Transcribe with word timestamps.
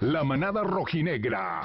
la 0.00 0.24
manada 0.24 0.62
rojinegra. 0.62 1.62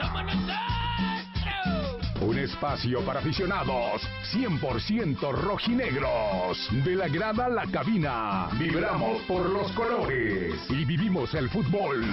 Un 2.21 2.37
espacio 2.37 3.01
para 3.01 3.19
aficionados 3.19 4.01
100% 4.33 5.31
rojinegros. 5.31 6.69
De 6.83 6.95
la 6.95 7.07
grada 7.07 7.45
a 7.45 7.49
la 7.49 7.65
cabina. 7.65 8.47
Vibramos 8.59 9.21
por 9.23 9.49
los 9.49 9.71
colores 9.71 10.55
y 10.69 10.85
vivimos 10.85 11.33
el 11.33 11.49
fútbol 11.49 12.05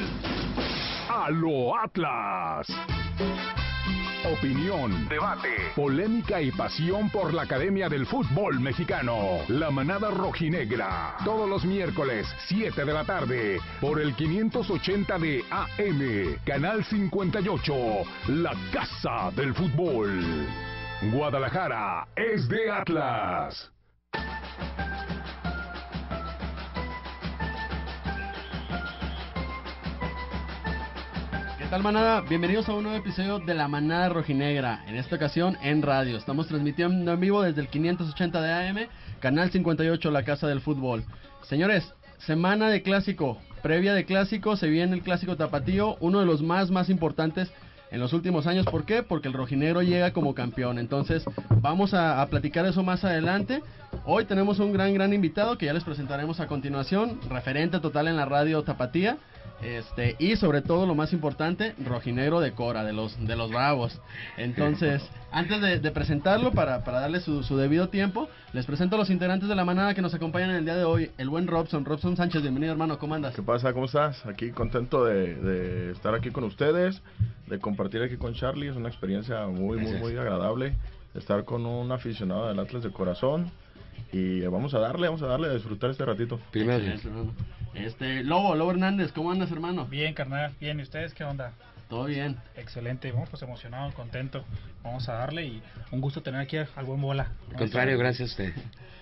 a 1.08 1.30
lo 1.30 1.76
Atlas. 1.78 2.66
Opinión, 4.24 5.08
debate, 5.08 5.48
polémica 5.76 6.42
y 6.42 6.50
pasión 6.50 7.08
por 7.08 7.32
la 7.32 7.42
Academia 7.42 7.88
del 7.88 8.04
Fútbol 8.04 8.58
Mexicano. 8.58 9.38
La 9.46 9.70
manada 9.70 10.10
rojinegra. 10.10 11.16
Todos 11.24 11.48
los 11.48 11.64
miércoles, 11.64 12.26
7 12.48 12.84
de 12.84 12.92
la 12.92 13.04
tarde, 13.04 13.60
por 13.80 14.00
el 14.00 14.16
580 14.16 15.18
de 15.18 15.44
AM, 15.50 16.36
Canal 16.44 16.84
58, 16.84 17.74
La 18.28 18.54
Casa 18.72 19.30
del 19.36 19.54
Fútbol. 19.54 20.10
Guadalajara 21.12 22.08
es 22.16 22.48
de 22.48 22.70
Atlas. 22.72 23.70
¿Qué 31.68 31.72
tal 31.72 31.82
manada? 31.82 32.22
Bienvenidos 32.22 32.66
a 32.70 32.72
un 32.72 32.84
nuevo 32.84 32.96
episodio 32.96 33.40
de 33.40 33.52
La 33.52 33.68
Manada 33.68 34.08
Rojinegra, 34.08 34.84
en 34.86 34.96
esta 34.96 35.16
ocasión 35.16 35.58
en 35.60 35.82
radio. 35.82 36.16
Estamos 36.16 36.46
transmitiendo 36.46 37.12
en 37.12 37.20
vivo 37.20 37.42
desde 37.42 37.60
el 37.60 37.68
580 37.68 38.40
de 38.40 38.52
AM, 38.70 38.78
Canal 39.20 39.50
58, 39.50 40.10
La 40.10 40.22
Casa 40.22 40.46
del 40.46 40.62
Fútbol. 40.62 41.04
Señores, 41.42 41.92
semana 42.16 42.70
de 42.70 42.80
clásico, 42.80 43.36
previa 43.62 43.92
de 43.92 44.06
clásico, 44.06 44.56
se 44.56 44.68
viene 44.68 44.94
el 44.94 45.02
clásico 45.02 45.36
tapatío, 45.36 45.98
uno 46.00 46.20
de 46.20 46.24
los 46.24 46.40
más 46.40 46.70
más 46.70 46.88
importantes 46.88 47.52
en 47.90 48.00
los 48.00 48.14
últimos 48.14 48.46
años. 48.46 48.64
¿Por 48.64 48.86
qué? 48.86 49.02
Porque 49.02 49.28
el 49.28 49.34
rojinegro 49.34 49.82
llega 49.82 50.14
como 50.14 50.34
campeón. 50.34 50.78
Entonces, 50.78 51.22
vamos 51.60 51.92
a, 51.92 52.22
a, 52.22 52.26
platicar 52.28 52.64
eso 52.64 52.82
más 52.82 53.04
adelante. 53.04 53.62
Hoy 54.06 54.24
tenemos 54.24 54.58
un 54.58 54.72
gran, 54.72 54.94
gran 54.94 55.12
invitado 55.12 55.58
que 55.58 55.66
ya 55.66 55.74
les 55.74 55.84
presentaremos 55.84 56.40
a 56.40 56.46
continuación, 56.46 57.20
referente 57.28 57.78
total 57.78 58.08
en 58.08 58.16
la 58.16 58.24
radio 58.24 58.62
Tapatía. 58.62 59.18
Este, 59.62 60.16
y 60.18 60.36
sobre 60.36 60.62
todo 60.62 60.86
lo 60.86 60.94
más 60.94 61.12
importante, 61.12 61.74
rojinegro 61.84 62.40
de 62.40 62.52
Cora, 62.52 62.84
de 62.84 62.92
los, 62.92 63.18
de 63.26 63.36
los 63.36 63.50
bravos. 63.50 64.00
Entonces, 64.36 65.02
antes 65.32 65.60
de, 65.60 65.80
de 65.80 65.90
presentarlo, 65.90 66.52
para, 66.52 66.84
para 66.84 67.00
darle 67.00 67.20
su, 67.20 67.42
su, 67.42 67.56
debido 67.56 67.88
tiempo, 67.88 68.28
les 68.52 68.66
presento 68.66 68.96
a 68.96 68.98
los 68.98 69.10
integrantes 69.10 69.48
de 69.48 69.54
la 69.54 69.64
manada 69.64 69.94
que 69.94 70.02
nos 70.02 70.14
acompañan 70.14 70.50
en 70.50 70.56
el 70.56 70.64
día 70.64 70.76
de 70.76 70.84
hoy. 70.84 71.10
El 71.18 71.28
buen 71.28 71.46
Robson, 71.46 71.84
Robson 71.84 72.16
Sánchez, 72.16 72.42
bienvenido 72.42 72.72
hermano, 72.72 72.98
¿cómo 72.98 73.14
andas? 73.14 73.34
¿Qué 73.34 73.42
pasa? 73.42 73.72
¿Cómo 73.72 73.86
estás? 73.86 74.24
Aquí 74.26 74.50
contento 74.50 75.04
de, 75.04 75.34
de 75.34 75.92
estar 75.92 76.14
aquí 76.14 76.30
con 76.30 76.44
ustedes, 76.44 77.02
de 77.46 77.58
compartir 77.58 78.02
aquí 78.02 78.16
con 78.16 78.34
Charlie, 78.34 78.68
es 78.68 78.76
una 78.76 78.88
experiencia 78.88 79.46
muy, 79.46 79.78
muy, 79.78 79.94
muy 79.94 80.16
agradable, 80.16 80.74
estar 81.14 81.44
con 81.44 81.66
un 81.66 81.90
aficionado 81.92 82.48
del 82.48 82.58
Atlas 82.58 82.82
de 82.82 82.90
corazón. 82.90 83.50
Y 84.12 84.40
vamos 84.40 84.74
a 84.74 84.78
darle, 84.78 85.06
vamos 85.06 85.22
a 85.22 85.26
darle 85.26 85.48
a 85.48 85.54
disfrutar 85.54 85.90
este 85.90 86.04
ratito. 86.04 86.40
Primero. 86.50 86.84
Este, 87.74 88.24
Lobo, 88.24 88.54
Lobo 88.54 88.70
Hernández, 88.70 89.12
¿cómo 89.12 89.30
andas, 89.30 89.50
hermano? 89.52 89.86
Bien, 89.86 90.14
carnal, 90.14 90.52
bien. 90.60 90.80
¿Y 90.80 90.82
ustedes 90.82 91.14
qué 91.14 91.24
onda? 91.24 91.52
Todo 91.88 92.04
bien. 92.04 92.36
Excelente, 92.56 93.10
vamos 93.12 93.30
pues 93.30 93.42
emocionado, 93.42 93.92
contento. 93.94 94.44
Vamos 94.82 95.08
a 95.08 95.14
darle 95.14 95.46
y 95.46 95.62
un 95.90 96.00
gusto 96.00 96.22
tener 96.22 96.40
aquí 96.40 96.56
al 96.56 96.84
buen 96.84 97.00
bola. 97.00 97.32
Al 97.50 97.56
contrario, 97.56 97.96
gracias 97.98 98.30
a 98.30 98.32
usted. 98.32 98.52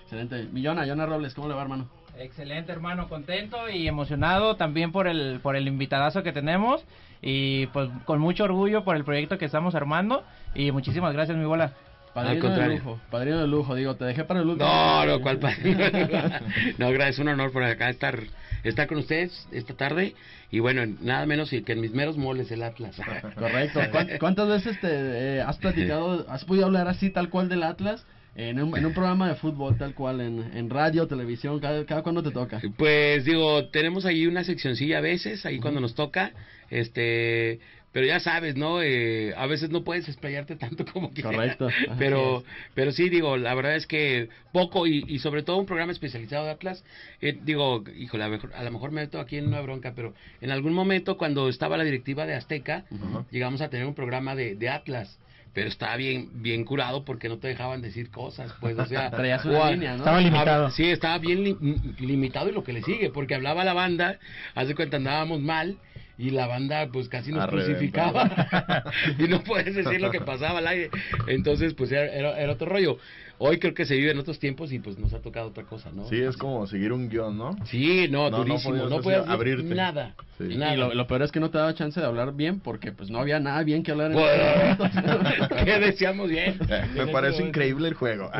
Excelente. 0.03 0.47
Millona, 0.53 0.85
Yona 0.85 1.05
Robles, 1.05 1.33
¿cómo 1.33 1.49
le 1.49 1.53
va, 1.53 1.63
hermano? 1.63 1.89
Excelente, 2.17 2.71
hermano, 2.71 3.09
contento 3.09 3.69
y 3.69 3.87
emocionado 3.87 4.55
también 4.55 4.91
por 4.91 5.07
el 5.07 5.39
por 5.41 5.55
el 5.55 5.67
invitadazo 5.67 6.23
que 6.23 6.31
tenemos 6.31 6.83
y 7.21 7.67
pues 7.67 7.89
con 8.05 8.19
mucho 8.19 8.45
orgullo 8.45 8.83
por 8.83 8.95
el 8.95 9.03
proyecto 9.03 9.37
que 9.37 9.45
estamos 9.45 9.75
armando 9.75 10.23
y 10.55 10.71
muchísimas 10.71 11.13
gracias, 11.13 11.37
mi 11.37 11.45
bola. 11.45 11.73
Padrino 12.17 12.49
de 12.49 12.67
lujo, 12.69 12.99
padrino 13.11 13.41
de 13.41 13.47
lujo, 13.47 13.75
digo, 13.75 13.95
te 13.95 14.05
dejé 14.05 14.23
para 14.23 14.39
el 14.39 14.47
último. 14.47 14.67
No, 14.67 15.05
no, 15.05 15.21
¿cuál 15.21 15.37
padrino? 15.37 15.77
no, 16.79 16.91
gracias, 16.91 17.19
un 17.19 17.27
honor 17.27 17.51
por 17.51 17.63
acá 17.63 17.91
estar, 17.91 18.19
estar 18.63 18.87
con 18.87 18.97
ustedes 18.97 19.47
esta 19.51 19.75
tarde. 19.75 20.15
Y 20.49 20.57
bueno, 20.57 20.83
nada 20.99 21.27
menos 21.27 21.51
que 21.51 21.63
en 21.67 21.79
mis 21.79 21.91
meros 21.91 22.17
moles 22.17 22.49
el 22.49 22.63
Atlas. 22.63 22.95
Correcto. 23.35 23.81
¿Cuántas 24.19 24.47
veces 24.47 24.81
te 24.81 24.87
eh, 24.89 25.41
has 25.41 25.57
platicado, 25.57 26.25
has 26.27 26.43
podido 26.43 26.65
hablar 26.65 26.87
así 26.87 27.11
tal 27.11 27.29
cual 27.29 27.49
del 27.49 27.61
Atlas? 27.61 28.03
En 28.35 28.61
un, 28.61 28.75
en 28.77 28.85
un 28.85 28.93
programa 28.93 29.27
de 29.27 29.35
fútbol 29.35 29.77
tal 29.77 29.93
cual, 29.93 30.21
en, 30.21 30.51
en 30.55 30.69
radio, 30.69 31.07
televisión, 31.07 31.59
cada, 31.59 31.85
cada 31.85 32.01
cuando 32.01 32.23
te 32.23 32.31
toca. 32.31 32.61
Pues 32.77 33.25
digo, 33.25 33.65
tenemos 33.69 34.05
ahí 34.05 34.25
una 34.27 34.43
seccioncilla 34.43 34.99
a 34.99 35.01
veces, 35.01 35.45
ahí 35.45 35.55
uh 35.55 35.57
-huh. 35.57 35.61
cuando 35.61 35.81
nos 35.81 35.95
toca, 35.95 36.33
este, 36.69 37.59
pero 37.91 38.05
ya 38.05 38.19
sabes, 38.19 38.55
¿no? 38.55 38.81
Eh, 38.81 39.33
a 39.35 39.47
veces 39.47 39.69
no 39.69 39.83
puedes 39.83 40.07
explayarte 40.07 40.55
tanto 40.55 40.85
como 40.93 41.11
quieras. 41.11 41.33
Correcto. 41.33 41.69
Pero, 41.97 42.43
pero 42.73 42.91
sí, 42.91 43.09
digo, 43.09 43.37
la 43.37 43.53
verdad 43.55 43.75
es 43.75 43.87
que 43.87 44.29
poco 44.51 44.87
y, 44.87 45.03
y 45.07 45.19
sobre 45.19 45.43
todo 45.43 45.57
un 45.57 45.65
programa 45.65 45.91
especializado 45.91 46.45
de 46.45 46.51
Atlas, 46.51 46.83
eh, 47.21 47.37
digo, 47.43 47.83
híjole, 47.95 48.23
a, 48.23 48.29
mejor, 48.29 48.53
a 48.53 48.63
lo 48.63 48.71
mejor 48.71 48.91
me 48.91 49.01
meto 49.01 49.19
aquí 49.19 49.37
en 49.37 49.47
una 49.47 49.61
bronca, 49.61 49.93
pero 49.95 50.13
en 50.41 50.51
algún 50.51 50.73
momento 50.73 51.17
cuando 51.17 51.49
estaba 51.49 51.77
la 51.77 51.83
directiva 51.83 52.25
de 52.25 52.35
Azteca, 52.35 52.85
uh 52.91 52.95
-huh. 52.95 53.25
llegamos 53.31 53.61
a 53.61 53.69
tener 53.69 53.85
un 53.87 53.95
programa 53.95 54.35
de, 54.35 54.55
de 54.55 54.69
Atlas 54.69 55.17
pero 55.57 55.69
estaba 55.69 55.95
bien 55.95 56.29
bien 56.43 56.63
curado 56.65 57.03
porque 57.03 57.29
no 57.29 57.39
te 57.39 57.47
dejaban 57.47 57.81
decir 57.81 58.11
cosas, 58.11 58.53
pues, 58.59 58.77
o 58.77 58.85
sea, 58.85 59.09
traías 59.17 59.43
una 59.43 59.71
línea, 59.71 59.93
¿no? 59.93 59.97
Estaba 59.97 60.21
limitado. 60.21 60.69
Sí, 60.69 60.85
estaba 60.85 61.17
bien 61.17 61.43
li 61.43 61.57
limitado 61.97 62.49
y 62.49 62.51
lo 62.51 62.63
que 62.63 62.73
le 62.73 62.83
sigue, 62.83 63.09
porque 63.09 63.33
hablaba 63.33 63.63
la 63.63 63.73
banda, 63.73 64.19
hace 64.53 64.75
cuenta 64.75 64.97
andábamos 64.97 65.41
mal 65.41 65.79
y 66.17 66.31
la 66.31 66.47
banda 66.47 66.87
pues 66.91 67.09
casi 67.09 67.31
nos 67.31 67.47
crucificaba. 67.47 68.29
Y 69.19 69.27
no 69.27 69.43
puedes 69.43 69.75
decir 69.75 70.01
lo 70.01 70.11
que 70.11 70.21
pasaba 70.21 70.59
al 70.59 70.67
aire. 70.67 70.89
Entonces 71.27 71.73
pues 71.73 71.91
era, 71.91 72.05
era, 72.13 72.39
era, 72.39 72.53
otro 72.53 72.67
rollo 72.67 72.97
hoy 73.39 73.59
creo 73.59 73.73
que 73.73 73.85
se 73.85 73.95
vive 73.95 74.11
en 74.11 74.19
otros 74.19 74.39
tiempos 74.39 74.71
y 74.71 74.79
pues 74.79 74.97
nos 74.97 75.13
ha 75.13 75.21
tocado 75.21 75.47
otra 75.47 75.63
cosa 75.63 75.91
no 75.91 76.05
sí 76.05 76.17
es 76.21 76.37
como 76.37 76.65
seguir 76.67 76.91
un 76.91 77.09
guion 77.09 77.37
no 77.37 77.55
sí 77.65 78.07
no, 78.09 78.29
no 78.29 78.37
durísimo 78.37 78.75
no, 78.75 78.89
no 78.89 79.01
puedes 79.01 79.27
abrirte. 79.27 79.75
nada 79.75 80.15
Sí. 80.37 80.43
Y, 80.43 80.55
lo, 80.55 80.93
lo, 80.93 81.07
peor 81.07 81.23
es 81.23 81.31
que 81.31 81.39
no 81.39 81.49
te 81.49 81.57
daba 81.57 81.73
chance 81.73 81.99
de 81.99 82.05
hablar 82.05 82.35
bien 82.35 82.59
porque 82.59 82.91
pues 82.91 83.09
no 83.09 83.17
había 83.17 83.39
nada 83.39 83.63
bien 83.63 83.81
que 83.81 83.91
hablar 83.91 84.11
en 84.11 84.17
que 85.65 85.79
decíamos 85.79 86.29
bien 86.29 86.59
me 86.95 87.07
parece 87.07 87.43
increíble 87.43 87.87
el 87.87 87.95
juego. 87.95 88.29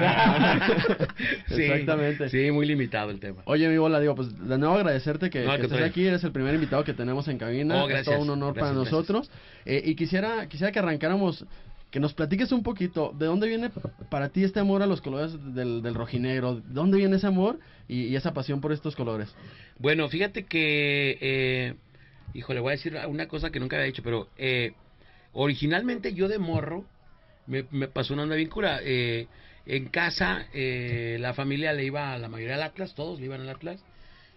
Sí, 1.48 1.64
exactamente. 1.64 2.30
sí 2.30 2.52
muy 2.52 2.66
limitado 2.66 3.10
el 3.10 3.20
tema. 3.20 3.42
Oye 3.46 3.68
mi 3.68 3.78
bola 3.78 4.00
digo 4.00 4.14
pues 4.14 4.30
de 4.48 4.58
nuevo 4.58 4.76
agradecerte 4.76 5.30
que, 5.30 5.44
no, 5.44 5.56
que 5.56 5.64
estés 5.64 5.82
aquí 5.82 6.06
eres 6.06 6.24
el 6.24 6.32
primer 6.32 6.54
invitado 6.54 6.84
que 6.84 6.94
tenemos 6.94 7.28
en 7.28 7.38
cabina. 7.40 7.84
Oh, 7.84 7.88
gracias, 7.88 8.08
es 8.08 8.14
todo 8.14 8.24
un 8.24 8.30
honor 8.30 8.54
gracias, 8.54 8.76
para 8.76 8.84
nosotros. 8.84 9.32
Eh, 9.66 9.82
y 9.84 9.96
quisiera 9.96 10.48
quisiera 10.48 10.72
que 10.72 10.80
arrancáramos 10.80 11.46
que 11.92 12.00
nos 12.00 12.14
platiques 12.14 12.52
un 12.52 12.64
poquito 12.64 13.14
de 13.18 13.26
dónde 13.28 13.48
viene 13.48 13.70
para 14.10 14.30
ti 14.30 14.44
este 14.44 14.60
amor 14.60 14.82
a 14.82 14.88
los 14.88 15.02
colores 15.02 15.34
del, 15.54 15.94
rojinegro, 15.94 16.56
¿de 16.56 16.62
dónde 16.68 16.98
viene 16.98 17.16
ese 17.16 17.28
amor 17.28 17.60
y, 17.88 18.16
esa 18.16 18.34
pasión 18.34 18.60
por 18.60 18.74
estos 18.74 18.96
colores? 18.96 19.34
Bueno, 19.80 20.10
fíjate 20.10 20.46
que, 20.46 21.18
eh, 21.22 21.76
híjole, 22.34 22.60
voy 22.60 22.70
a 22.70 22.76
decir 22.76 22.98
una 23.08 23.28
cosa 23.28 23.52
que 23.52 23.60
nunca 23.60 23.78
había 23.78 23.88
dicho, 23.88 24.04
pero 24.04 24.28
eh, 24.38 24.74
originalmente 25.34 26.14
yo 26.14 26.28
de 26.28 26.40
morro 26.40 26.86
me, 27.48 27.64
pasó 27.88 28.14
una 28.14 28.24
onda. 28.24 28.36
Eh, 28.38 29.28
en 29.66 29.88
casa 29.88 30.48
eh, 30.54 31.18
la 31.20 31.34
familia 31.34 31.74
le 31.74 31.84
iba 31.84 32.14
a 32.14 32.18
la 32.18 32.30
mayoría 32.30 32.56
al 32.56 32.64
Atlas, 32.64 32.96
todos 32.96 33.20
le 33.20 33.26
iban 33.26 33.42
al 33.42 33.50
Atlas, 33.50 33.84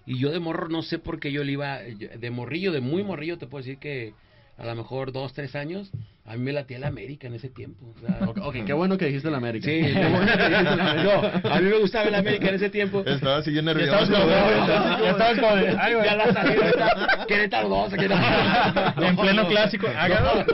y 0.06 0.18
yo 0.18 0.30
de 0.30 0.40
morro 0.40 0.68
no 0.68 0.82
sé 0.82 0.98
por 0.98 1.20
qué 1.20 1.30
yo 1.30 1.44
le 1.44 1.52
iba, 1.52 1.78
de 1.78 2.30
morrillo, 2.30 2.72
de 2.72 2.80
muy 2.80 3.04
morrillo, 3.04 3.38
te 3.38 3.46
puedo 3.46 3.62
decir 3.62 3.78
que 3.78 4.12
a 4.60 4.66
lo 4.66 4.74
mejor 4.74 5.10
dos, 5.10 5.32
tres 5.32 5.56
años, 5.56 5.90
a 6.26 6.36
mí 6.36 6.42
me 6.42 6.52
latía 6.52 6.78
la 6.78 6.88
América 6.88 7.26
en 7.26 7.32
ese 7.32 7.48
tiempo. 7.48 7.94
O 7.96 7.98
sea, 7.98 8.28
ok, 8.28 8.38
okay 8.42 8.62
qué 8.62 8.74
bueno 8.74 8.98
que 8.98 9.06
dijiste 9.06 9.30
la 9.30 9.38
América. 9.38 9.64
Sí, 9.64 9.80
qué 9.94 10.06
bueno 10.06 10.26
que 10.26 10.48
dijiste 10.48 10.62
la 10.62 10.90
América. 10.90 11.42
No, 11.42 11.50
a 11.50 11.60
mí 11.60 11.70
me 11.70 11.78
gustaba 11.78 12.10
la 12.10 12.18
América 12.18 12.48
en 12.50 12.54
ese 12.56 12.68
tiempo. 12.68 13.02
Estaba 13.06 13.38
así 13.38 13.50
bien 13.52 13.64
nervioso. 13.64 13.90
Ya 13.90 14.00
estabas 15.12 15.38
como, 15.38 15.52
algo, 15.54 16.04
ya 16.04 16.14
la 16.14 16.32
salida, 16.34 17.26
Querétaro 17.26 17.68
2, 17.70 17.94
Querétaro 17.94 19.02
En 19.02 19.16
pleno 19.16 19.48
clásico. 19.48 19.86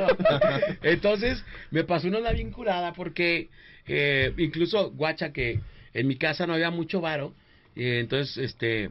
Entonces, 0.82 1.44
me 1.72 1.82
pasó 1.82 2.06
una 2.06 2.30
bien 2.30 2.52
curada 2.52 2.92
porque 2.92 3.48
eh, 3.88 4.32
incluso, 4.38 4.92
guacha, 4.92 5.32
que 5.32 5.58
en 5.94 6.06
mi 6.06 6.14
casa 6.14 6.46
no 6.46 6.54
había 6.54 6.70
mucho 6.70 7.00
varo, 7.00 7.34
eh, 7.74 7.98
entonces, 8.00 8.36
este, 8.38 8.88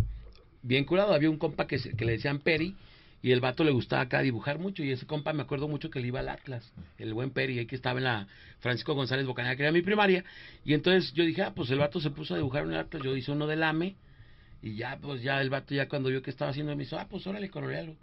bien 0.62 0.84
curado, 0.84 1.14
había 1.14 1.30
un 1.30 1.38
compa 1.38 1.68
que, 1.68 1.80
que 1.80 2.04
le 2.04 2.14
decían 2.14 2.40
Peri, 2.40 2.76
y 3.25 3.31
el 3.31 3.42
vato 3.42 3.63
le 3.63 3.72
gustaba 3.72 4.04
acá 4.04 4.22
dibujar 4.22 4.60
mucho 4.60 4.83
y 4.83 4.92
ese 4.92 5.07
compa 5.07 5.33
me 5.33 5.42
acuerdo 5.42 5.68
mucho 5.68 5.89
que 5.89 6.00
le 6.00 6.10
iba 6.10 6.19
al 6.19 6.30
Atlas, 6.30 6.72
el 7.00 7.12
buen 7.16 7.31
Peri, 7.31 7.57
ahí 7.57 7.66
que 7.66 7.75
estaba 7.75 7.98
en 7.98 8.04
la 8.04 8.27
Francisco 8.60 8.94
González 8.94 9.25
Bocanera, 9.25 9.56
que 9.56 9.63
era 9.63 9.72
mi 9.72 9.81
primaria, 9.81 10.24
y 10.63 10.75
entonces 10.75 11.12
yo 11.12 11.25
dije, 11.25 11.42
ah, 11.42 11.51
pues 11.56 11.72
el 11.72 11.80
vato 11.80 12.00
se 12.00 12.12
puso 12.12 12.36
a 12.36 12.38
dibujar 12.38 12.66
el 12.66 12.75
Atlas, 12.75 13.01
yo 13.01 13.18
hice 13.18 13.31
uno 13.31 13.48
del 13.48 13.63
AME, 13.63 13.95
y 14.62 14.75
ya, 14.75 15.00
pues 15.01 15.24
ya 15.24 15.42
el 15.42 15.50
vato 15.50 15.74
ya 15.74 15.88
cuando 15.88 16.10
vio 16.10 16.22
que 16.22 16.30
estaba 16.30 16.51
haciendo, 16.51 16.75
me 16.75 16.83
hizo, 16.83 17.00
ah, 17.00 17.07
pues 17.10 17.25
órale, 17.25 17.50
colorealo. 17.50 17.95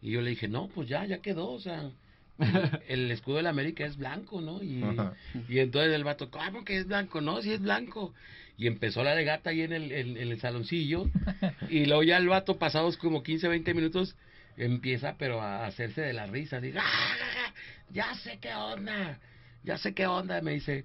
Y 0.00 0.12
yo 0.12 0.20
le 0.20 0.30
dije, 0.30 0.46
no, 0.46 0.68
pues 0.68 0.88
ya, 0.88 1.04
ya 1.04 1.18
quedó, 1.18 1.50
o 1.50 1.58
sea, 1.58 1.90
el 2.88 3.10
escudo 3.10 3.38
de 3.38 3.42
la 3.42 3.50
América 3.50 3.84
es 3.84 3.96
blanco, 3.96 4.40
¿no? 4.40 4.62
Y, 4.62 4.84
y 5.48 5.58
entonces 5.58 5.92
el 5.92 6.04
vato, 6.04 6.30
¿cómo 6.30 6.64
que 6.64 6.76
es 6.76 6.86
blanco? 6.86 7.20
No, 7.20 7.42
si 7.42 7.52
es 7.52 7.60
blanco. 7.60 8.14
Y 8.56 8.68
empezó 8.68 9.02
la 9.02 9.16
legata 9.16 9.50
ahí 9.50 9.62
en 9.62 9.72
el, 9.72 9.90
en, 9.90 10.16
en 10.16 10.30
el 10.30 10.40
saloncillo. 10.40 11.10
Y 11.68 11.86
luego 11.86 12.04
ya 12.04 12.16
el 12.16 12.28
vato, 12.28 12.58
pasados 12.58 12.96
como 12.96 13.24
15, 13.24 13.48
20 13.48 13.74
minutos, 13.74 14.16
empieza 14.56 15.16
pero 15.18 15.40
a 15.40 15.66
hacerse 15.66 16.00
de 16.00 16.12
la 16.12 16.26
risa, 16.26 16.60
dice, 16.60 16.78
"Ah, 16.80 17.52
ya 17.90 18.14
sé 18.14 18.38
qué 18.40 18.54
onda, 18.54 19.18
ya 19.64 19.78
sé 19.78 19.94
qué 19.94 20.06
onda, 20.06 20.40
me 20.40 20.52
dice, 20.52 20.84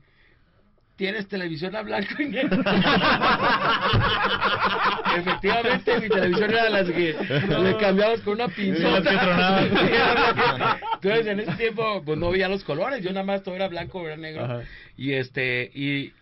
tienes 1.02 1.28
televisión 1.28 1.76
a 1.76 1.82
blanco 1.82 2.22
y 2.22 2.28
negro. 2.28 2.62
Efectivamente, 5.18 6.00
mi 6.00 6.10
televisión 6.10 6.52
era 6.52 6.70
las 6.70 6.88
que 6.90 7.16
le 7.64 7.78
cambiamos 7.78 8.22
con 8.22 8.36
una 8.36 8.48
pinzota. 8.50 9.62
Entonces, 10.94 11.26
en 11.26 11.40
ese 11.40 11.54
tiempo, 11.54 12.04
pues 12.06 12.20
no 12.20 12.30
veía 12.30 12.48
los 12.48 12.64
colores, 12.64 13.04
yo 13.04 13.12
nada 13.12 13.26
más 13.26 13.42
todo 13.42 13.56
era 13.56 13.68
blanco 13.68 14.00
o 14.00 14.06
era 14.06 14.16
negro. 14.16 14.46
Ajá. 14.46 14.62
Y 14.96 15.14
este, 15.14 15.72
y 15.74 16.14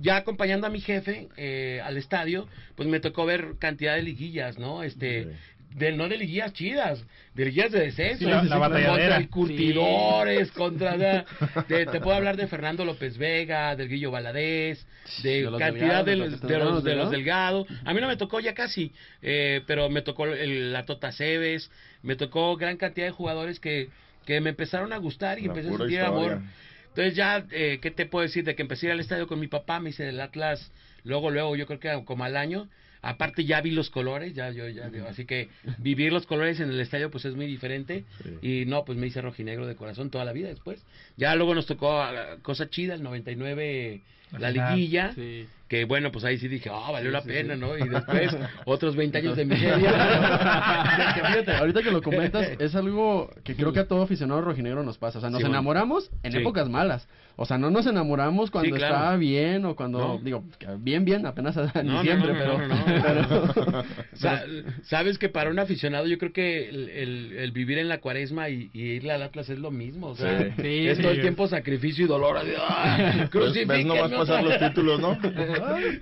ya 0.00 0.16
acompañando 0.16 0.66
a 0.66 0.70
mi 0.70 0.80
jefe 0.80 1.28
eh, 1.36 1.82
al 1.84 1.98
estadio, 1.98 2.48
pues 2.76 2.88
me 2.88 3.00
tocó 3.00 3.26
ver 3.26 3.56
cantidad 3.58 3.94
de 3.94 4.02
liguillas, 4.02 4.58
¿no? 4.58 4.82
Este, 4.82 5.36
de, 5.74 5.92
no 5.92 6.08
de 6.08 6.16
liguillas 6.16 6.52
chidas, 6.52 7.04
de 7.34 7.44
liguillas 7.46 7.72
de 7.72 7.80
descenso. 7.80 8.18
Sí, 8.20 8.24
la- 8.24 8.44
la 8.44 8.58
batalladera. 8.58 8.94
Contra 8.96 9.16
el 9.16 9.28
Curtidores, 9.28 10.52
contra... 10.52 10.96
la- 10.96 11.24
de- 11.68 11.86
te 11.86 12.00
puedo 12.00 12.16
hablar 12.16 12.36
de 12.36 12.46
Fernando 12.46 12.84
López 12.84 13.18
Vega, 13.18 13.74
del 13.76 13.88
Guillo 13.88 14.10
Valadez, 14.10 14.86
de, 15.22 15.42
De 15.42 15.50
los 15.50 15.58
cantidad 15.58 16.04
de 16.04 16.12
de 16.12 16.16
los, 16.16 16.40
de 16.40 16.58
los, 16.58 16.84
de 16.84 16.94
los 16.94 17.10
Delgado. 17.10 17.66
A 17.84 17.92
mí 17.92 18.00
no 18.00 18.06
me 18.08 18.16
tocó 18.16 18.40
ya 18.40 18.54
casi, 18.54 18.92
eh, 19.20 19.62
pero 19.66 19.90
me 19.90 20.02
tocó 20.02 20.26
el- 20.26 20.72
la 20.72 20.84
Tota 20.86 21.12
Cebes, 21.12 21.70
me 22.02 22.16
tocó 22.16 22.56
gran 22.56 22.76
cantidad 22.76 23.06
de 23.06 23.12
jugadores 23.12 23.58
que, 23.60 23.88
que 24.24 24.40
me 24.40 24.50
empezaron 24.50 24.92
a 24.92 24.96
gustar 24.98 25.38
y 25.38 25.42
La 25.42 25.48
empecé 25.48 25.68
a 25.68 25.76
sentir 25.76 25.98
historia. 26.00 26.06
amor. 26.06 26.42
Entonces 26.90 27.16
ya, 27.16 27.44
eh, 27.50 27.80
¿qué 27.82 27.90
te 27.90 28.06
puedo 28.06 28.22
decir? 28.22 28.44
De 28.44 28.54
que 28.54 28.62
empecé 28.62 28.86
a 28.86 28.88
ir 28.88 28.92
al 28.92 29.00
estadio 29.00 29.26
con 29.26 29.40
mi 29.40 29.48
papá, 29.48 29.80
me 29.80 29.90
hice 29.90 30.04
del 30.04 30.20
Atlas, 30.20 30.70
luego, 31.02 31.32
luego, 31.32 31.56
yo 31.56 31.66
creo 31.66 31.80
que 31.80 32.04
como 32.04 32.22
al 32.22 32.36
año. 32.36 32.68
Aparte 33.04 33.44
ya 33.44 33.60
vi 33.60 33.70
los 33.70 33.90
colores, 33.90 34.34
ya 34.34 34.50
yo 34.50 34.68
ya 34.68 34.88
digo, 34.88 35.06
así 35.08 35.24
que 35.26 35.48
vivir 35.78 36.12
los 36.12 36.26
colores 36.26 36.58
en 36.60 36.70
el 36.70 36.80
estadio 36.80 37.10
pues 37.10 37.24
es 37.24 37.34
muy 37.34 37.46
diferente 37.46 38.04
Sí. 38.22 38.62
y 38.62 38.64
no, 38.66 38.84
pues 38.84 38.98
me 38.98 39.06
hice 39.06 39.20
rojinegro 39.20 39.66
de 39.66 39.76
corazón 39.76 40.10
toda 40.10 40.24
la 40.24 40.32
vida 40.32 40.48
después. 40.48 40.82
Ya 41.16 41.34
luego 41.34 41.54
nos 41.54 41.66
tocó 41.66 42.00
ah, 42.00 42.36
cosa 42.42 42.68
chida, 42.70 42.94
el 42.94 43.02
99 43.02 44.00
La 44.38 44.50
liguilla, 44.50 45.12
Sí. 45.14 45.46
que 45.68 45.84
bueno, 45.84 46.10
pues 46.10 46.24
ahí 46.24 46.38
sí 46.38 46.48
dije, 46.48 46.68
ah, 46.72 46.90
valió 46.90 47.10
Sí, 47.10 47.12
la 47.12 47.20
sí, 47.22 47.28
pena. 47.28 47.54
¿no? 47.56 47.76
Y 47.78 47.88
después 47.88 48.36
otros 48.64 48.96
20 48.96 49.18
años 49.18 49.36
de 49.36 49.44
miseria. 49.44 49.90
Ahorita 51.58 51.82
que 51.82 51.90
lo 51.90 52.02
comentas, 52.02 52.48
es 52.58 52.74
algo 52.74 53.30
que 53.44 53.54
creo 53.54 53.72
que 53.72 53.80
a 53.80 53.86
todo 53.86 54.02
aficionado 54.02 54.40
rojinegro 54.40 54.82
nos 54.82 54.98
pasa. 54.98 55.18
O 55.18 55.20
sea, 55.20 55.30
nos 55.30 55.42
enamoramos 55.42 56.10
en 56.22 56.34
épocas 56.36 56.68
malas. 56.68 57.06
O 57.36 57.46
sea, 57.46 57.58
no 57.58 57.68
nos 57.68 57.84
enamoramos 57.86 58.50
cuando 58.52 58.70
Sí, 58.70 58.78
claro. 58.78 58.94
está 58.94 59.16
bien 59.16 59.64
o 59.64 59.74
cuando, 59.74 59.98
No. 59.98 60.18
digo, 60.18 60.44
bien, 60.78 61.04
bien, 61.04 61.26
apenas 61.26 61.56
a 61.56 61.70
No, 61.82 61.94
no, 61.94 62.02
diciembre, 62.02 62.32
no, 62.32 62.38
pero, 62.38 62.58
no, 62.58 62.68
no, 62.68 62.86
no. 62.86 63.02
pero- 63.02 63.84
Sa- 64.14 64.44
Sabes 64.84 65.18
que 65.18 65.28
para 65.28 65.50
un 65.50 65.58
aficionado 65.58 66.06
yo 66.06 66.16
creo 66.18 66.32
que 66.32 66.68
el, 66.68 66.88
el- 66.90 67.32
el 67.38 67.50
vivir 67.50 67.78
en 67.78 67.88
la 67.88 67.98
cuaresma 67.98 68.48
y, 68.50 68.70
y 68.72 68.82
irle 68.82 69.12
al 69.12 69.22
Atlas 69.22 69.50
es 69.50 69.58
lo 69.58 69.72
mismo. 69.72 70.08
O 70.08 70.14
sea, 70.16 70.38
Sí. 70.38 70.62
Sí, 70.62 70.86
es 70.88 70.96
sí. 70.98 71.02
todo 71.02 71.12
el 71.12 71.20
tiempo 71.22 71.48
sacrificio 71.48 72.04
y 72.04 72.08
dolor. 72.08 72.36
así, 72.36 72.50
¡ah! 72.56 72.96
¿Ves, 72.98 73.16
ves 73.18 73.30
Crucifíquenme 73.30 73.84
nomás 73.84 74.04
otra 74.12 74.18
pasar 74.18 74.44
los 74.44 74.58
títulos, 74.58 75.00
no? 75.00 75.14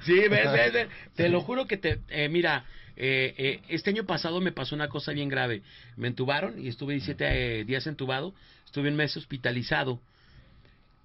Sí, 0.03 0.19
ves, 0.29 0.53
ves, 0.53 0.73
ves. 0.75 0.89
Te 1.17 1.29
lo 1.31 1.41
juro 1.41 1.67
que 1.67 1.79
te... 1.79 2.01
eh, 2.11 2.29
mira, 2.29 2.65
eh, 2.97 3.35
eh, 3.39 3.61
este 3.71 3.89
año 3.89 4.05
pasado 4.05 4.43
me 4.43 4.53
pasó 4.53 4.75
una 4.75 4.89
cosa 4.89 5.13
bien 5.13 5.31
grave. 5.31 5.63
Me 5.97 6.09
entubaron 6.09 6.63
y 6.63 6.69
estuve 6.69 6.93
17 6.93 7.61
eh, 7.61 7.65
días 7.65 7.87
entubado. 7.87 8.35
Estuve 8.67 8.91
un 8.91 8.97
mes 8.97 9.17
hospitalizado. 9.17 9.99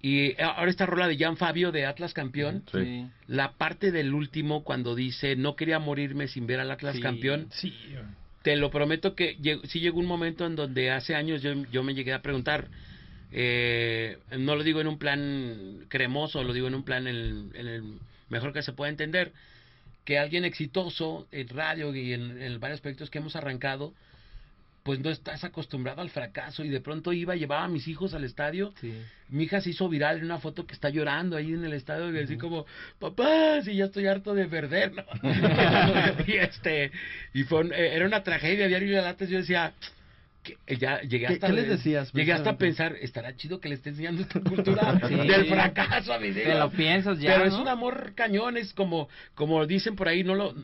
Y 0.00 0.26
eh, 0.26 0.36
ahora 0.42 0.70
esta 0.70 0.86
rola 0.86 1.08
de 1.08 1.18
Jan 1.18 1.36
Fabio 1.36 1.72
de 1.72 1.84
Atlas 1.86 2.14
Campeón, 2.14 2.62
Sí. 2.72 3.06
la 3.26 3.52
parte 3.52 3.90
del 3.90 4.14
último 4.14 4.62
cuando 4.62 4.94
dice 4.94 5.34
no 5.34 5.56
quería 5.56 5.78
morirme 5.80 6.28
sin 6.28 6.46
ver 6.46 6.60
al 6.60 6.70
Atlas 6.70 6.96
Sí. 6.96 7.02
campeón, 7.02 7.48
Sí, 7.50 7.74
te 8.42 8.54
lo 8.56 8.70
prometo 8.70 9.14
que 9.16 9.36
lleg- 9.38 9.64
sí 9.66 9.80
llegó 9.80 9.98
un 9.98 10.06
momento 10.06 10.46
en 10.46 10.54
donde 10.54 10.90
hace 10.92 11.14
años 11.16 11.42
yo, 11.42 11.52
yo 11.72 11.82
me 11.82 11.94
llegué 11.94 12.12
a 12.12 12.22
preguntar, 12.22 12.68
eh, 13.32 14.18
no 14.38 14.56
lo 14.56 14.62
digo 14.62 14.80
en 14.80 14.86
un 14.86 14.98
plan 14.98 15.84
cremoso, 15.88 16.42
lo 16.44 16.52
digo 16.52 16.68
en 16.68 16.74
un 16.76 16.84
plan 16.84 17.06
en, 17.06 17.50
en 17.54 17.66
el 17.66 17.82
mejor 18.28 18.52
que 18.52 18.62
se 18.62 18.72
pueda 18.72 18.90
entender, 18.90 19.32
que 20.04 20.18
alguien 20.18 20.44
exitoso 20.44 21.26
en 21.32 21.48
radio 21.48 21.94
y 21.94 22.12
en, 22.14 22.40
en 22.40 22.60
varios 22.60 22.80
proyectos 22.80 23.10
que 23.10 23.18
hemos 23.18 23.36
arrancado, 23.36 23.92
pues 24.88 25.00
no 25.00 25.10
estás 25.10 25.44
acostumbrado 25.44 26.00
al 26.00 26.08
fracaso 26.08 26.64
y 26.64 26.70
de 26.70 26.80
pronto 26.80 27.12
iba, 27.12 27.36
llevaba 27.36 27.64
a 27.64 27.68
mis 27.68 27.86
hijos 27.88 28.14
al 28.14 28.24
estadio 28.24 28.72
Sí. 28.80 28.94
mi 29.28 29.44
hija 29.44 29.60
se 29.60 29.68
hizo 29.68 29.86
viral 29.86 30.16
en 30.16 30.24
una 30.24 30.38
foto 30.38 30.64
que 30.66 30.72
está 30.72 30.88
llorando 30.88 31.36
ahí 31.36 31.52
en 31.52 31.62
el 31.62 31.74
estadio 31.74 32.10
y 32.10 32.24
así 32.24 32.38
como 32.38 32.64
papá 32.98 33.60
si 33.60 33.76
ya 33.76 33.84
estoy 33.84 34.06
harto 34.06 34.32
de 34.32 34.46
perder 34.46 34.94
¿no? 34.94 35.04
y 36.26 36.36
este 36.38 36.90
y 37.34 37.42
fue 37.44 37.66
eh, 37.66 37.96
era 37.96 38.06
una 38.06 38.22
tragedia 38.22 38.66
diario 38.66 39.02
latas 39.02 39.28
yo 39.28 39.36
decía 39.36 39.74
que 40.66 40.76
ya 40.76 41.00
llegué 41.02 41.26
¿Qué- 41.26 41.34
hasta 41.34 41.46
qué 41.48 41.52
les 41.52 41.68
decías, 41.68 42.12
llegué 42.12 42.32
hasta 42.32 42.50
a 42.50 42.56
pensar 42.58 42.96
estará 43.00 43.34
chido 43.36 43.60
que 43.60 43.68
le 43.68 43.74
esté 43.76 43.90
enseñando 43.90 44.22
esta 44.22 44.40
cultura 44.40 44.98
Sí. 45.08 45.14
del 45.14 45.46
fracaso 45.46 46.12
a 46.12 46.18
mis 46.18 46.34
Te 46.34 46.42
hijos 46.42 46.58
lo 46.58 46.70
piensas 46.70 47.18
ya, 47.20 47.34
pero 47.34 47.44
es 47.46 47.54
un 47.54 47.68
amor 47.68 48.12
cañón 48.14 48.56
es 48.56 48.72
como 48.72 49.08
como 49.34 49.66
dicen 49.66 49.96
por 49.96 50.08
ahí 50.08 50.24
no 50.24 50.34
lo 50.34 50.54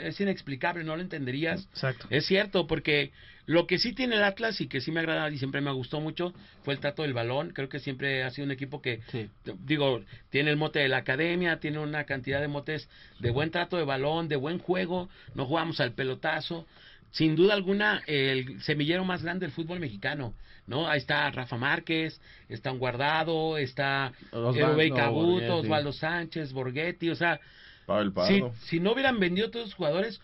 es 0.00 0.20
inexplicable 0.20 0.84
no 0.84 0.96
lo 0.96 1.02
entenderías 1.02 1.64
exacto. 1.72 2.06
es 2.10 2.26
cierto, 2.26 2.66
porque 2.66 3.12
lo 3.44 3.66
que 3.66 3.78
sí 3.78 3.92
tiene 3.92 4.14
el 4.14 4.22
Atlas 4.22 4.60
y 4.60 4.68
que 4.68 4.80
sí 4.80 4.92
me 4.92 5.00
agrada 5.00 5.28
y 5.28 5.36
siempre 5.36 5.60
me 5.60 5.72
gustó 5.72 6.00
mucho 6.00 6.32
fue 6.62 6.74
el 6.74 6.80
trato 6.80 7.02
del 7.02 7.12
balón. 7.12 7.50
Creo 7.50 7.68
que 7.68 7.80
siempre 7.80 8.22
ha 8.22 8.30
sido 8.30 8.44
un 8.44 8.52
equipo 8.52 8.80
que, 8.80 9.00
Sí. 9.10 9.28
digo, 9.64 10.00
tiene 10.30 10.50
el 10.52 10.56
mote 10.56 10.78
de 10.78 10.86
la 10.88 10.98
academia, 10.98 11.58
tiene 11.58 11.80
una 11.80 12.04
cantidad 12.04 12.40
de 12.40 12.46
motes 12.46 12.88
de 13.18 13.30
buen 13.30 13.50
trato 13.50 13.76
de 13.76 13.82
balón, 13.82 14.28
de 14.28 14.36
buen 14.36 14.58
juego. 14.60 15.08
No 15.34 15.44
jugamos 15.46 15.80
al 15.80 15.90
pelotazo. 15.92 16.68
Sin 17.12 17.36
duda 17.36 17.54
alguna, 17.54 18.02
el 18.06 18.60
semillero 18.62 19.04
más 19.04 19.22
grande 19.22 19.46
del 19.46 19.54
fútbol 19.54 19.80
mexicano. 19.80 20.34
¿no? 20.66 20.88
Ahí 20.88 20.98
está 20.98 21.30
Rafa 21.30 21.56
Márquez, 21.56 22.20
está 22.48 22.72
un 22.72 22.78
Guardado, 22.78 23.58
está 23.58 24.12
Rubén 24.32 24.94
Cabuto. 24.94 25.58
Osvaldo 25.58 25.92
Sánchez, 25.92 26.52
Borghetti, 26.52 27.10
o 27.10 27.14
sea, 27.14 27.40
si, 27.86 28.10
Pardo. 28.10 28.54
si 28.64 28.80
no 28.80 28.92
hubieran 28.92 29.18
vendido 29.18 29.50
todos 29.50 29.66
los 29.66 29.74
jugadores, 29.74 30.20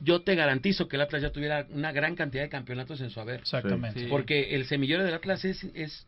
yo 0.00 0.22
te 0.22 0.34
garantizo 0.34 0.88
que 0.88 0.96
el 0.96 1.02
Atlas 1.02 1.22
ya 1.22 1.30
tuviera 1.30 1.66
una 1.70 1.92
gran 1.92 2.14
cantidad 2.14 2.42
de 2.42 2.48
campeonatos 2.48 3.00
en 3.00 3.10
su 3.10 3.20
haber. 3.20 3.40
Exactamente. 3.40 4.00
Sí. 4.00 4.06
Porque 4.08 4.54
el 4.54 4.66
semillero 4.66 5.04
del 5.04 5.14
Atlas 5.14 5.44
es, 5.44 5.64
es 5.74 6.06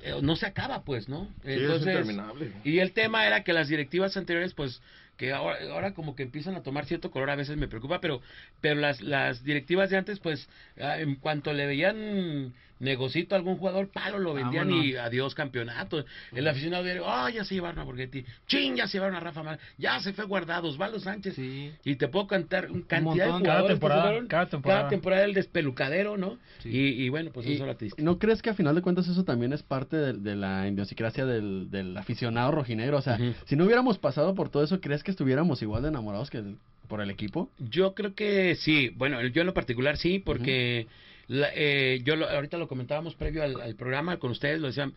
eh, 0.00 0.14
no 0.22 0.36
se 0.36 0.46
acaba, 0.46 0.84
pues, 0.84 1.08
¿no? 1.08 1.28
Sí, 1.44 1.52
es 1.52 1.78
interminable. 1.78 2.52
y 2.64 2.78
el 2.78 2.92
tema 2.92 3.26
era 3.26 3.42
que 3.42 3.52
las 3.52 3.68
directivas 3.68 4.16
anteriores, 4.16 4.52
pues, 4.54 4.82
que 5.16 5.32
ahora, 5.32 5.58
ahora 5.70 5.94
como 5.94 6.14
que 6.16 6.22
empiezan 6.24 6.54
a 6.56 6.62
tomar 6.62 6.86
cierto 6.86 7.10
color, 7.10 7.30
a 7.30 7.36
veces 7.36 7.56
me 7.56 7.68
preocupa, 7.68 8.00
pero, 8.00 8.20
pero 8.60 8.80
las, 8.80 9.00
las 9.00 9.44
directivas 9.44 9.90
de 9.90 9.96
antes, 9.98 10.18
pues, 10.20 10.48
ah, 10.80 10.98
en 10.98 11.16
cuanto 11.16 11.52
le 11.52 11.66
veían 11.66 12.52
negocito 12.80 13.36
a 13.36 13.38
algún 13.38 13.58
jugador, 13.58 13.90
palo, 13.92 14.18
lo 14.18 14.34
vendían 14.34 14.68
y 14.72 14.96
adiós 14.96 15.36
campeonato. 15.36 16.04
El 16.32 16.48
aficionado 16.48 16.82
diario, 16.82 17.04
ah, 17.08 17.30
ya 17.30 17.44
se 17.44 17.54
llevaron 17.54 17.78
a 17.78 17.84
Borghetti, 17.84 18.24
ching, 18.48 18.74
ya 18.74 18.88
se 18.88 18.94
llevaron 18.94 19.14
a 19.14 19.20
Rafa 19.20 19.44
Mar, 19.44 19.60
ya 19.78 20.00
se 20.00 20.12
fue 20.12 20.24
guardado, 20.24 20.66
Osvaldo 20.66 20.98
Sánchez. 20.98 21.36
Sí. 21.36 21.70
Y 21.84 21.94
te 21.94 22.08
puedo 22.08 22.26
cantar 22.26 22.72
un 22.72 22.82
cantidad 22.82 23.26
montón, 23.28 23.42
de 23.44 23.48
cada 23.48 23.60
jugadores 23.60 23.66
que 23.66 23.72
temporada, 23.74 24.02
fueron 24.02 24.26
cada 24.26 24.46
temporada. 24.46 24.80
cada 24.80 24.90
temporada 24.90 25.24
el 25.24 25.32
despelucadero, 25.34 26.16
¿no? 26.16 26.38
Sí. 26.58 26.70
Y, 26.70 27.04
y 27.04 27.08
bueno, 27.08 27.30
pues 27.32 27.46
Y- 27.46 27.52
eso 27.52 27.62
era 27.62 27.76
triste. 27.76 28.02
¿No 28.02 28.18
crees 28.18 28.42
que 28.42 28.50
a 28.50 28.54
final 28.54 28.74
de 28.74 28.82
cuentas 28.82 29.06
eso 29.06 29.22
también 29.22 29.52
es 29.52 29.62
parte 29.62 29.96
de, 29.96 30.14
de 30.14 30.34
la 30.34 30.66
idiosincrasia 30.66 31.24
del, 31.24 31.70
del 31.70 31.96
aficionado 31.96 32.50
rojinegro? 32.50 32.96
O 32.98 33.02
sea, 33.02 33.16
si 33.46 33.54
no 33.54 33.64
hubiéramos 33.64 33.98
pasado 33.98 34.34
por 34.34 34.48
todo 34.48 34.64
eso, 34.64 34.80
¿crees 34.80 35.01
que 35.02 35.10
estuviéramos 35.10 35.62
igual 35.62 35.82
de 35.82 35.88
enamorados 35.88 36.30
que 36.30 36.38
el- 36.38 36.56
por 36.88 37.00
el 37.00 37.10
equipo? 37.10 37.50
Yo 37.58 37.94
creo 37.94 38.14
que 38.14 38.54
sí, 38.56 38.90
bueno, 38.96 39.20
yo 39.26 39.40
en 39.42 39.46
lo 39.46 39.54
particular 39.54 39.96
sí, 39.96 40.18
porque 40.18 40.86
la- 41.28 41.50
eh, 41.54 42.00
yo 42.04 42.16
lo- 42.16 42.28
ahorita 42.28 42.58
lo 42.58 42.68
comentábamos 42.68 43.14
previo 43.14 43.42
al, 43.42 43.60
al 43.60 43.74
programa 43.76 44.18
con 44.18 44.30
ustedes, 44.30 44.60
lo 44.60 44.66
decían, 44.66 44.92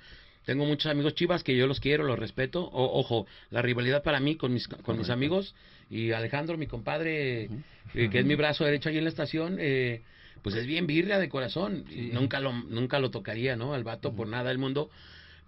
tengo 0.46 0.66
muchos 0.66 0.92
amigos 0.92 1.16
chivas 1.16 1.44
que 1.44 1.56
yo 1.56 1.66
los 1.68 1.80
quiero, 1.80 2.04
los 2.04 2.20
respeto, 2.20 2.64
o, 2.66 3.00
ojo, 3.00 3.26
la 3.50 3.62
rivalidad 3.62 4.04
para 4.04 4.20
mí 4.20 4.36
con 4.36 4.54
mis, 4.54 4.68
con 4.68 4.98
mis 4.98 5.08
amigos 5.14 5.56
y 5.90 6.12
Alejandro, 6.12 6.58
mi 6.58 6.68
compadre, 6.68 7.50
eh, 7.94 8.10
que 8.12 8.20
es 8.20 8.26
mi 8.26 8.36
brazo 8.36 8.66
derecho 8.66 8.90
ahí 8.90 8.98
en 8.98 9.06
la 9.06 9.10
estación, 9.10 9.58
eh, 9.60 10.02
pues 10.44 10.54
es 10.56 10.68
bien 10.68 10.86
birria 10.86 11.18
de 11.18 11.30
corazón, 11.30 11.86
nunca 12.14 12.40
lo, 12.40 12.52
nunca 12.54 13.00
lo 13.00 13.10
tocaría, 13.10 13.56
¿no? 13.56 13.74
Al 13.74 13.84
vato 13.84 14.14
por 14.14 14.28
nada 14.28 14.50
del 14.50 14.58
mundo, 14.60 14.90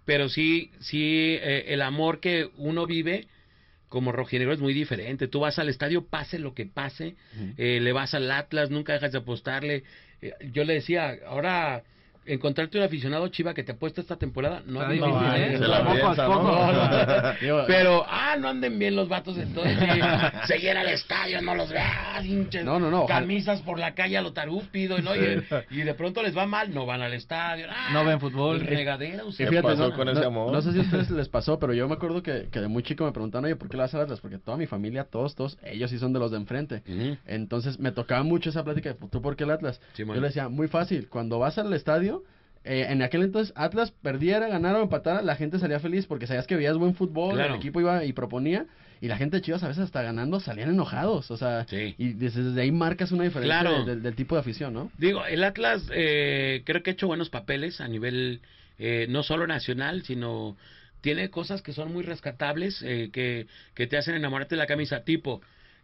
pero 0.04 0.28
sí, 0.28 0.70
sí, 0.80 1.36
eh, 1.40 1.66
el 1.68 1.82
amor 1.82 2.18
que 2.20 2.48
uno 2.56 2.86
vive 2.86 3.28
como 3.88 4.12
rojinegro 4.12 4.52
es 4.52 4.60
muy 4.60 4.74
diferente. 4.74 5.28
Tú 5.28 5.40
vas 5.40 5.58
al 5.58 5.68
estadio, 5.68 6.06
pase 6.06 6.38
lo 6.38 6.54
que 6.54 6.66
pase, 6.66 7.16
eh, 7.56 7.80
le 7.80 7.92
vas 7.92 8.14
al 8.14 8.30
Atlas, 8.30 8.70
nunca 8.70 8.92
dejas 8.92 9.12
de 9.12 9.18
apostarle. 9.18 9.84
Eh, 10.20 10.32
yo 10.52 10.64
le 10.64 10.74
decía, 10.74 11.18
ahora 11.26 11.82
encontrarte 12.28 12.78
un 12.78 12.84
aficionado 12.84 13.28
chiva 13.28 13.54
que 13.54 13.62
te 13.62 13.72
apuesta 13.72 14.00
esta 14.00 14.16
temporada 14.16 14.62
no 14.66 14.82
es 14.82 14.88
difícil, 14.90 15.64
Pero, 17.66 18.04
ah, 18.08 18.36
no 18.38 18.48
anden 18.48 18.78
bien 18.78 18.94
los 18.96 19.08
vatos, 19.08 19.36
entonces 19.38 19.78
sí, 19.78 20.00
se 20.46 20.58
llena 20.58 20.82
el 20.82 20.88
estadio, 20.88 21.40
no 21.42 21.54
los 21.54 21.70
veas, 21.70 22.24
hinches, 22.24 22.64
No, 22.64 22.78
no, 22.78 22.90
no, 22.90 23.06
camisas 23.06 23.62
por 23.62 23.78
la 23.78 23.94
calle 23.94 24.16
a 24.16 24.22
lo 24.22 24.32
tarúpido, 24.32 24.98
¿no? 24.98 25.16
Y, 25.16 25.42
y 25.70 25.82
de 25.82 25.94
pronto 25.94 26.22
les 26.22 26.36
va 26.36 26.46
mal, 26.46 26.72
no 26.72 26.86
van 26.86 27.02
al 27.02 27.14
estadio, 27.14 27.66
ah, 27.70 27.90
No 27.92 28.04
ven 28.04 28.20
fútbol. 28.20 28.60
Regadera, 28.60 29.24
usted. 29.24 29.48
¿Qué 29.48 29.62
pasó 29.62 29.88
no, 29.88 29.96
con 29.96 30.08
ese 30.08 30.24
amor? 30.24 30.52
no 30.52 30.62
sé 30.62 30.72
si 30.72 30.78
a 30.78 30.82
ustedes 30.82 31.10
les 31.18 31.28
pasó, 31.28 31.58
pero 31.58 31.72
yo 31.72 31.88
me 31.88 31.94
acuerdo 31.94 32.22
que, 32.22 32.48
que 32.50 32.60
de 32.60 32.68
muy 32.68 32.82
chico 32.82 33.04
me 33.04 33.12
preguntaban, 33.12 33.46
oye, 33.46 33.56
¿por 33.56 33.68
qué 33.68 33.78
a 33.80 33.84
Atlas? 33.84 34.20
Porque 34.20 34.38
toda 34.38 34.56
mi 34.56 34.66
familia, 34.66 35.04
todos, 35.04 35.34
todos, 35.34 35.58
ellos 35.64 35.90
sí 35.90 35.98
son 35.98 36.12
de 36.12 36.18
los 36.18 36.30
de 36.30 36.36
enfrente. 36.36 36.82
Entonces 37.26 37.78
me 37.78 37.92
tocaba 37.92 38.22
mucho 38.22 38.50
esa 38.50 38.64
plática 38.64 38.92
de, 38.92 39.08
¿tú 39.10 39.22
por 39.22 39.36
qué 39.36 39.44
el 39.44 39.50
Atlas? 39.50 39.80
Sí, 39.94 40.04
yo 40.04 40.14
le 40.14 40.20
decía, 40.20 40.48
muy 40.48 40.68
fácil, 40.68 41.08
cuando 41.08 41.38
vas 41.38 41.58
al 41.58 41.72
estadio, 41.72 42.17
eh, 42.68 42.86
en 42.90 43.02
aquel 43.02 43.22
entonces 43.22 43.52
Atlas 43.56 43.90
perdiera, 43.90 44.46
ganara 44.48 44.78
o 44.78 44.82
empatara, 44.82 45.22
la 45.22 45.36
gente 45.36 45.58
salía 45.58 45.80
feliz 45.80 46.06
porque 46.06 46.26
sabías 46.26 46.46
que 46.46 46.56
veías 46.56 46.76
buen 46.76 46.94
fútbol, 46.94 47.34
Claro. 47.34 47.54
el 47.54 47.58
equipo 47.60 47.80
iba 47.80 48.04
y 48.04 48.12
proponía, 48.12 48.66
y 49.00 49.08
la 49.08 49.16
gente 49.16 49.36
de 49.36 49.42
Chivas 49.42 49.62
a 49.62 49.68
veces 49.68 49.84
hasta 49.84 50.02
ganando 50.02 50.40
salían 50.40 50.70
enojados, 50.70 51.30
o 51.30 51.36
sea, 51.36 51.66
Sí. 51.68 51.94
y 51.98 52.12
desde, 52.14 52.42
desde 52.42 52.60
ahí 52.62 52.72
marcas 52.72 53.12
una 53.12 53.24
diferencia 53.24 53.60
Claro. 53.60 53.84
de- 53.84 53.90
del- 53.94 54.02
del 54.02 54.14
tipo 54.14 54.34
de 54.34 54.40
afición, 54.40 54.74
¿no? 54.74 54.90
Digo, 54.98 55.24
el 55.24 55.42
Atlas 55.44 55.82
eh, 55.92 56.62
creo 56.64 56.82
que 56.82 56.90
ha 56.90 56.92
hecho 56.94 57.06
buenos 57.06 57.30
papeles 57.30 57.80
a 57.80 57.88
nivel 57.88 58.40
eh, 58.80 59.06
no 59.08 59.22
solo 59.24 59.46
nacional, 59.48 60.02
sino 60.04 60.56
tiene 61.00 61.30
cosas 61.30 61.62
que 61.62 61.72
son 61.72 61.92
muy 61.92 62.02
rescatables, 62.04 62.80
eh, 62.84 63.10
que, 63.12 63.46
que 63.74 63.86
te 63.86 63.96
hacen 63.96 64.14
enamorarte 64.14 64.54
de 64.54 64.60
la 64.60 64.66
camisa, 64.66 65.02
tipo 65.04 65.40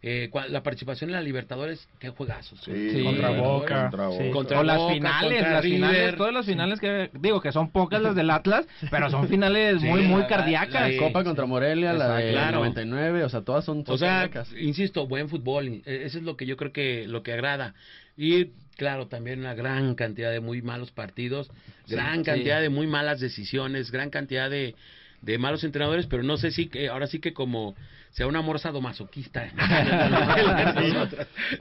eh, 0.07 0.29
cua- 0.31 0.47
la 0.49 0.61
participación 0.61 1.09
en 1.09 1.15
la 1.15 1.21
Libertadores, 1.23 1.87
qué 1.97 2.09
juegazos. 2.09 2.59
Sí, 2.63 2.91
Sí. 2.91 3.03
Contra 3.03 3.31
Boca, 3.31 3.81
Contra 3.89 4.11
sí. 4.11 4.17
Boca. 4.19 4.31
Contra 4.31 4.59
o 4.59 4.63
las 4.63 4.77
Boca, 4.77 4.93
finales, 4.93 5.31
contra 5.33 5.51
las 5.53 5.63
finales, 5.63 5.97
River. 5.99 6.15
todas 6.17 6.33
las 6.33 6.45
finales 6.45 6.79
que 6.79 7.09
digo 7.19 7.41
que 7.41 7.51
son 7.51 7.71
pocas 7.71 8.01
las 8.03 8.15
del 8.15 8.29
Atlas, 8.29 8.67
pero 8.91 9.09
son 9.09 9.27
finales 9.27 9.81
Sí, 9.81 9.87
muy 9.87 10.03
muy 10.03 10.21
la- 10.21 10.27
cardíacas. 10.27 10.91
Sí, 10.91 10.97
Copa 10.97 11.21
sí. 11.21 11.25
contra 11.25 11.45
Morelia, 11.47 11.93
la 11.93 12.17
de 12.17 12.29
Exacto. 12.29 12.31
Claro. 12.33 12.57
99, 12.59 13.23
o 13.23 13.29
sea, 13.29 13.41
todas 13.41 13.65
son, 13.65 13.83
O 13.87 13.97
sea, 13.97 14.29
cardíacas. 14.29 14.53
insisto, 14.61 15.07
buen 15.07 15.27
fútbol, 15.27 15.67
eh, 15.67 16.03
eso 16.05 16.19
es 16.19 16.23
lo 16.23 16.37
que 16.37 16.45
yo 16.45 16.55
creo 16.55 16.71
que 16.71 17.07
lo 17.07 17.23
que 17.23 17.33
agrada. 17.33 17.73
Y 18.15 18.51
claro, 18.77 19.07
también 19.07 19.39
una 19.39 19.55
gran 19.55 19.95
cantidad 19.95 20.29
de 20.31 20.39
muy 20.39 20.61
malos 20.61 20.91
partidos, 20.91 21.49
gran 21.87 22.19
sí. 22.19 22.23
cantidad 22.25 22.61
de 22.61 22.69
muy 22.69 22.85
malas 22.85 23.19
decisiones, 23.19 23.89
gran 23.89 24.11
cantidad 24.11 24.49
de, 24.51 24.75
de 25.21 25.37
malos 25.39 25.63
entrenadores, 25.63 26.05
pero 26.05 26.21
no 26.21 26.37
sé 26.37 26.51
si 26.51 26.67
que 26.67 26.89
ahora 26.89 27.07
sí 27.07 27.19
que 27.19 27.33
como 27.33 27.75
sea 28.15 28.27
un 28.27 28.35
amor 28.37 28.59
sadomasoquista. 28.59 29.45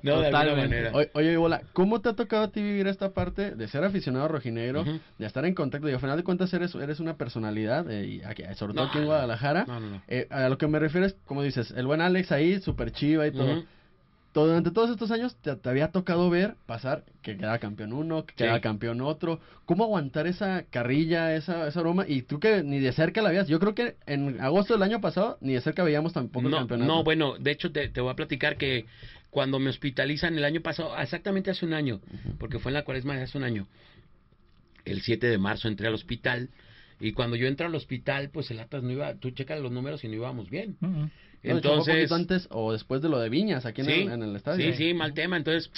no, 0.03 0.21
de 0.21 0.27
alguna 0.27 0.31
Totalmente. 0.31 0.91
manera. 0.91 0.93
Oye, 1.15 1.37
Bola, 1.37 1.63
¿cómo 1.73 2.01
te 2.01 2.11
ha 2.11 2.13
tocado 2.15 2.45
a 2.45 2.49
ti 2.53 2.63
vivir 2.63 2.87
esta 2.87 3.13
parte 3.13 3.51
de 3.57 3.69
ser 3.69 3.83
aficionado 3.85 4.29
rojinegro, 4.29 4.83
Ujú. 4.83 5.01
de 5.19 5.27
estar 5.27 5.45
en 5.45 5.55
contacto? 5.55 5.87
Digo, 5.89 5.97
al 5.97 6.01
final 6.01 6.17
de 6.17 6.23
cuentas 6.23 6.53
eres, 6.55 6.73
eres 6.77 7.01
una 7.01 7.17
personalidad, 7.17 7.91
eh, 7.91 8.07
y 8.07 8.23
aquí- 8.23 8.45
sobre 8.55 8.75
todo 8.75 8.85
No, 8.85 8.91
aquí 8.91 8.99
en 8.99 9.07
Guadalajara. 9.07 9.65
No, 9.67 9.81
no, 9.81 9.91
no. 9.91 10.03
Eh, 10.07 10.29
a 10.31 10.49
lo 10.49 10.57
que 10.57 10.67
me 10.69 10.79
refiero 10.79 11.07
es, 11.07 11.17
como 11.27 11.43
dices, 11.43 11.73
el 11.77 11.87
buen 11.87 12.01
Alex 12.01 12.31
ahí, 12.31 12.61
super 12.61 12.93
chiva 12.93 13.27
y 13.27 13.33
todo. 13.33 13.51
Ujú. 13.59 13.65
Todo- 14.35 14.49
Durante 14.49 14.73
todos 14.73 14.91
estos 14.91 15.11
años 15.13 15.37
te, 15.37 15.55
te 15.55 15.69
había 15.69 15.93
tocado 15.93 16.29
ver 16.29 16.57
pasar 16.67 17.05
que 17.23 17.37
quedaba 17.37 17.59
campeón 17.59 17.93
uno, 17.93 18.27
que 18.27 18.33
Sí. 18.33 18.39
quedaba 18.39 18.61
campeón 18.61 19.01
otro. 19.01 19.41
¿Cómo 19.65 19.85
aguantar 19.85 20.27
esa 20.27 20.65
carrilla, 20.65 21.37
esa, 21.37 21.69
esa 21.69 21.79
aroma? 21.81 22.05
Y 22.09 22.23
tú 22.23 22.41
que 22.41 22.65
ni 22.65 22.81
de 22.81 22.91
cerca 22.93 23.23
la 23.23 23.31
veías. 23.31 23.47
Yo 23.47 23.61
creo 23.61 23.77
que 23.77 23.97
en 24.07 24.41
agosto 24.41 24.75
del 24.75 24.83
año 24.83 25.01
pasado 25.01 25.39
ni 25.41 25.53
de 25.55 25.61
cerca 25.61 25.85
veíamos 25.85 26.13
tampoco 26.13 26.47
el 26.47 26.51
No, 26.51 26.59
campeonato. 26.59 26.93
no, 26.93 27.05
bueno, 27.05 27.39
de 27.39 27.53
hecho 27.53 27.71
te, 27.71 27.89
te 27.89 28.01
voy 28.01 28.11
a 28.11 28.17
platicar 28.17 28.57
que 28.57 28.87
cuando 29.31 29.61
me 29.61 29.71
hospitalizan 29.71 30.37
el 30.37 30.45
año 30.45 30.61
pasado, 30.63 30.99
exactamente 30.99 31.53
hace 31.53 31.65
un 31.65 31.73
año, 31.73 32.01
porque 32.39 32.59
fue 32.59 32.71
en 32.71 32.75
la 32.75 32.83
cuaresma 32.85 33.17
de 33.17 33.23
hace 33.23 33.39
un 33.39 33.45
año, 33.45 33.69
el 34.85 35.01
7 35.03 35.29
de 35.29 35.39
marzo 35.39 35.69
entré 35.69 35.87
al 35.87 35.95
hospital 35.95 36.51
y 37.01 37.13
cuando 37.13 37.37
yo 37.37 37.47
entro 37.47 37.67
al 37.67 37.75
hospital, 37.75 38.31
pues 38.31 38.51
el 38.51 38.59
Atlas 38.61 38.83
no 38.83 38.91
iba, 38.91 39.15
tú 39.15 39.31
checas 39.31 39.61
los 39.61 39.71
números 39.73 40.03
y 40.05 40.09
no 40.09 40.15
íbamos 40.15 40.51
bien. 40.51 40.77
No, 41.45 41.51
un 41.51 41.57
Entonces, 41.59 41.95
poquito 41.95 42.15
antes 42.15 42.49
o 42.51 42.73
después 42.73 43.03
de 43.03 43.09
lo 43.09 43.19
de 43.19 43.29
Viñas, 43.29 43.67
aquí 43.67 43.83
en, 43.83 43.87
sí, 43.87 43.93
el, 43.93 44.13
en 44.13 44.23
el 44.23 44.37
estadio. 44.37 44.73
sí, 44.73 44.77
sí, 44.77 44.95
mal 44.95 45.13
tema. 45.13 45.37
Entonces, 45.37 45.71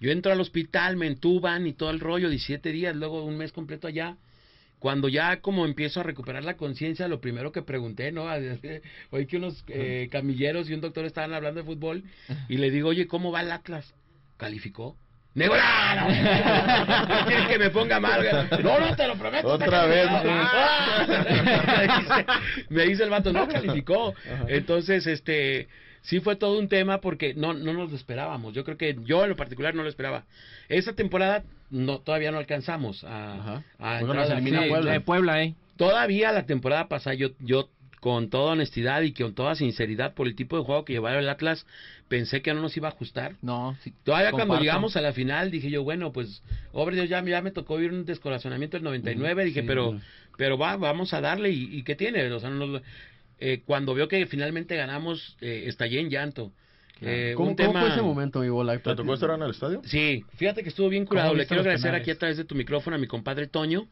yo 0.00 0.10
entro 0.10 0.32
al 0.32 0.40
hospital, 0.40 0.96
me 0.96 1.06
entuban 1.06 1.66
y 1.66 1.74
todo 1.74 1.90
el 1.90 2.00
rollo, 2.00 2.30
17 2.30 2.72
días, 2.72 2.96
luego 2.96 3.24
un 3.24 3.36
mes 3.36 3.52
completo 3.52 3.86
allá. 3.86 4.16
Cuando 4.78 5.08
ya 5.08 5.42
como 5.42 5.66
empiezo 5.66 6.00
a 6.00 6.04
recuperar 6.04 6.42
la 6.42 6.56
conciencia, 6.56 7.06
lo 7.06 7.20
primero 7.20 7.52
que 7.52 7.60
pregunté, 7.60 8.12
¿no? 8.12 8.24
Oí 9.10 9.26
que 9.26 9.36
unos 9.36 9.62
eh, 9.68 10.08
camilleros 10.10 10.70
y 10.70 10.74
un 10.74 10.80
doctor 10.80 11.04
estaban 11.04 11.34
hablando 11.34 11.60
de 11.60 11.66
fútbol 11.66 12.02
y 12.48 12.56
le 12.56 12.70
digo, 12.70 12.88
oye, 12.88 13.06
¿cómo 13.06 13.30
va 13.30 13.42
el 13.42 13.52
Atlas? 13.52 13.92
¿Calificó? 14.38 14.96
¡Nego, 15.34 15.54
no, 15.56 15.62
no! 15.94 17.20
No 17.20 17.26
quieres 17.26 17.46
que 17.46 17.58
me 17.58 17.70
ponga 17.70 18.00
mal. 18.00 18.48
No, 18.62 18.80
no, 18.80 18.96
te 18.96 19.06
lo 19.06 19.16
prometo. 19.16 19.46
Otra 19.46 19.86
vez, 19.86 20.10
me, 21.08 21.82
dice, 21.82 22.26
me 22.68 22.82
dice 22.84 23.04
el 23.04 23.10
vato, 23.10 23.32
no 23.32 23.46
calificó. 23.46 24.14
Entonces, 24.48 25.06
este, 25.06 25.68
sí 26.02 26.20
fue 26.20 26.34
todo 26.36 26.58
un 26.58 26.68
tema 26.68 27.00
porque 27.00 27.34
no, 27.34 27.52
no 27.52 27.72
nos 27.72 27.90
lo 27.90 27.96
esperábamos. 27.96 28.54
Yo 28.54 28.64
creo 28.64 28.76
que 28.76 28.96
yo 29.04 29.22
en 29.22 29.30
lo 29.30 29.36
particular 29.36 29.74
no 29.74 29.84
lo 29.84 29.88
esperaba. 29.88 30.24
Esa 30.68 30.94
temporada 30.94 31.44
no, 31.70 32.00
todavía 32.00 32.32
no 32.32 32.38
alcanzamos 32.38 33.04
a, 33.04 33.34
Ajá. 33.34 33.64
a 33.78 34.00
entrar 34.00 34.30
a 34.30 34.40
la. 34.40 34.68
Puebla. 34.68 35.00
Puebla, 35.00 35.42
eh. 35.44 35.54
Todavía 35.76 36.32
la 36.32 36.44
temporada 36.44 36.88
pasada 36.88 37.14
yo, 37.14 37.30
yo 37.38 37.70
con 38.00 38.30
toda 38.30 38.52
honestidad 38.52 39.02
y 39.02 39.12
con 39.12 39.34
toda 39.34 39.54
sinceridad 39.54 40.14
por 40.14 40.26
el 40.26 40.34
tipo 40.34 40.56
de 40.58 40.64
juego 40.64 40.84
que 40.84 40.94
llevaba 40.94 41.18
el 41.18 41.28
Atlas, 41.28 41.66
pensé 42.08 42.42
que 42.42 42.52
no 42.54 42.60
nos 42.62 42.76
iba 42.76 42.88
a 42.88 42.92
ajustar. 42.92 43.36
No, 43.42 43.76
sí, 43.82 43.92
Todavía 44.04 44.32
cuando 44.32 44.58
llegamos 44.58 44.96
a 44.96 45.00
la 45.00 45.12
final 45.12 45.50
dije 45.50 45.70
yo, 45.70 45.82
bueno, 45.84 46.12
pues, 46.12 46.42
hombre 46.72 46.96
Dios, 46.96 47.08
ya, 47.08 47.22
ya 47.24 47.42
me 47.42 47.50
tocó 47.50 47.76
vivir 47.76 47.92
un 47.92 48.04
descorazonamiento 48.06 48.76
del 48.76 48.84
99, 48.84 49.44
dije, 49.44 49.60
sí, 49.60 49.66
pero 49.66 50.00
pero 50.36 50.56
va, 50.56 50.76
vamos 50.76 51.12
a 51.12 51.20
darle 51.20 51.50
y, 51.50 51.68
y 51.76 51.82
¿qué 51.82 51.94
tiene? 51.94 52.30
O 52.32 52.40
sea, 52.40 52.48
no 52.48 52.66
nos- 52.66 52.82
eh, 53.38 53.62
cuando 53.64 53.94
veo 53.94 54.08
que 54.08 54.26
finalmente 54.26 54.74
ganamos, 54.76 55.36
eh, 55.40 55.64
estallé 55.66 56.00
en 56.00 56.10
llanto. 56.10 56.52
Eh, 57.02 57.32
¿Cómo, 57.36 57.50
un 57.50 57.56
cómo 57.56 57.68
tema... 57.68 57.80
fue 57.80 57.90
ese 57.90 58.02
momento, 58.02 58.40
mi 58.40 58.48
bola? 58.50 58.78
¿Te 58.78 58.94
tocó 58.94 59.14
estar 59.14 59.30
en 59.30 59.42
el 59.42 59.50
estadio? 59.50 59.82
Sí, 59.84 60.24
fíjate 60.36 60.62
que 60.62 60.68
estuvo 60.68 60.88
bien 60.88 61.06
curado. 61.06 61.28
¿Cómo 61.28 61.38
Le 61.38 61.46
quiero 61.46 61.60
agradecer 61.62 61.88
penales? 61.90 62.02
aquí 62.02 62.10
a 62.10 62.18
través 62.18 62.36
de 62.36 62.44
tu 62.44 62.54
micrófono 62.54 62.96
a 62.96 62.98
mi 62.98 63.06
compadre 63.06 63.46
Toño, 63.46 63.86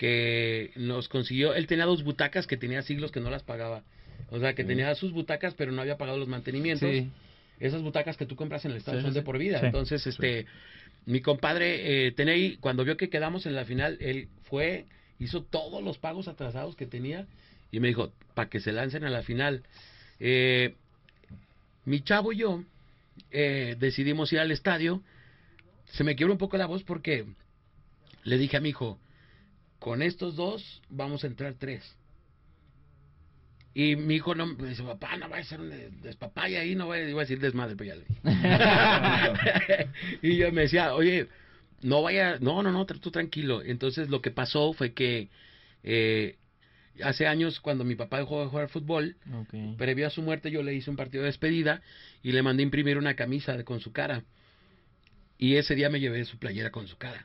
que 0.00 0.70
nos 0.76 1.10
consiguió, 1.10 1.52
él 1.52 1.66
tenía 1.66 1.84
dos 1.84 2.02
butacas 2.04 2.46
que 2.46 2.56
tenía 2.56 2.80
siglos 2.80 3.12
que 3.12 3.20
no 3.20 3.28
las 3.28 3.42
pagaba. 3.42 3.82
O 4.30 4.40
sea, 4.40 4.54
que 4.54 4.64
tenía 4.64 4.94
sus 4.94 5.12
butacas, 5.12 5.52
pero 5.52 5.72
no 5.72 5.82
había 5.82 5.98
pagado 5.98 6.16
los 6.16 6.26
mantenimientos. 6.26 6.88
Sí. 6.88 7.10
Esas 7.58 7.82
butacas 7.82 8.16
que 8.16 8.24
tú 8.24 8.34
compras 8.34 8.64
en 8.64 8.70
el 8.70 8.78
estadio 8.78 9.00
Sí, 9.00 9.04
son 9.04 9.12
de 9.12 9.20
por 9.20 9.36
vida. 9.36 9.60
Sí. 9.60 9.66
Entonces, 9.66 10.06
este, 10.06 10.46
mi 11.04 11.20
compadre 11.20 12.06
eh, 12.08 12.14
ahí, 12.28 12.56
cuando 12.60 12.82
vio 12.82 12.96
que 12.96 13.10
quedamos 13.10 13.44
en 13.44 13.54
la 13.54 13.66
final, 13.66 13.98
él 14.00 14.28
fue, 14.44 14.86
hizo 15.18 15.42
todos 15.42 15.84
los 15.84 15.98
pagos 15.98 16.28
atrasados 16.28 16.76
que 16.76 16.86
tenía 16.86 17.26
y 17.70 17.80
me 17.80 17.88
dijo, 17.88 18.10
para 18.32 18.48
que 18.48 18.60
se 18.60 18.72
lancen 18.72 19.04
a 19.04 19.10
la 19.10 19.22
final. 19.22 19.64
Eh, 20.18 20.76
mi 21.84 22.00
chavo 22.00 22.32
y 22.32 22.38
yo 22.38 22.64
eh, 23.32 23.76
decidimos 23.78 24.32
ir 24.32 24.38
al 24.38 24.50
estadio. 24.50 25.02
Se 25.90 26.04
me 26.04 26.16
quiebra 26.16 26.32
un 26.32 26.38
poco 26.38 26.56
la 26.56 26.64
voz 26.64 26.84
porque 26.84 27.26
le 28.24 28.38
dije 28.38 28.56
a 28.56 28.60
mi 28.60 28.70
hijo, 28.70 28.98
con 29.80 30.02
estos 30.02 30.36
dos 30.36 30.80
vamos 30.88 31.24
a 31.24 31.26
entrar 31.26 31.54
tres. 31.58 31.82
Y 33.72 33.96
mi 33.96 34.16
hijo 34.16 34.34
no 34.34 34.46
me 34.46 34.68
dice, 34.68 34.82
papá, 34.82 35.16
no 35.16 35.28
va 35.28 35.38
a 35.38 35.44
ser 35.44 35.60
un 35.60 35.70
des- 35.70 36.02
despapaya 36.02 36.60
ahí, 36.60 36.74
no 36.74 36.86
voy 36.86 36.98
a, 36.98 37.08
iba 37.08 37.20
a 37.20 37.24
decir 37.24 37.40
desmadre, 37.40 37.76
pero 37.76 37.88
ya 37.88 37.96
le 37.96 38.04
dije. 38.04 38.20
y 40.22 40.36
yo 40.36 40.52
me 40.52 40.62
decía, 40.62 40.94
oye, 40.94 41.28
no 41.82 42.02
vaya, 42.02 42.38
no, 42.40 42.62
no, 42.62 42.72
no, 42.72 42.84
tú 42.86 43.10
tranquilo. 43.10 43.62
Entonces 43.62 44.10
lo 44.10 44.20
que 44.20 44.30
pasó 44.30 44.72
fue 44.72 44.92
que 44.92 45.28
eh, 45.84 46.36
hace 47.02 47.26
años 47.26 47.60
cuando 47.60 47.84
mi 47.84 47.94
papá 47.94 48.18
dejó 48.18 48.42
de 48.42 48.48
jugar 48.48 48.68
fútbol, 48.68 49.16
previo 49.78 50.06
a 50.06 50.10
su 50.10 50.20
muerte 50.20 50.50
yo 50.50 50.62
le 50.62 50.74
hice 50.74 50.90
un 50.90 50.96
partido 50.96 51.22
de 51.22 51.28
despedida 51.28 51.80
y 52.22 52.32
le 52.32 52.42
mandé 52.42 52.62
imprimir 52.64 52.98
una 52.98 53.14
camisa 53.14 53.56
de- 53.56 53.64
con 53.64 53.80
su 53.80 53.92
cara. 53.92 54.24
Y 55.38 55.56
ese 55.56 55.74
día 55.74 55.88
me 55.88 56.00
llevé 56.00 56.24
su 56.24 56.38
playera 56.38 56.70
con 56.70 56.86
su 56.86 56.98
cara. 56.98 57.24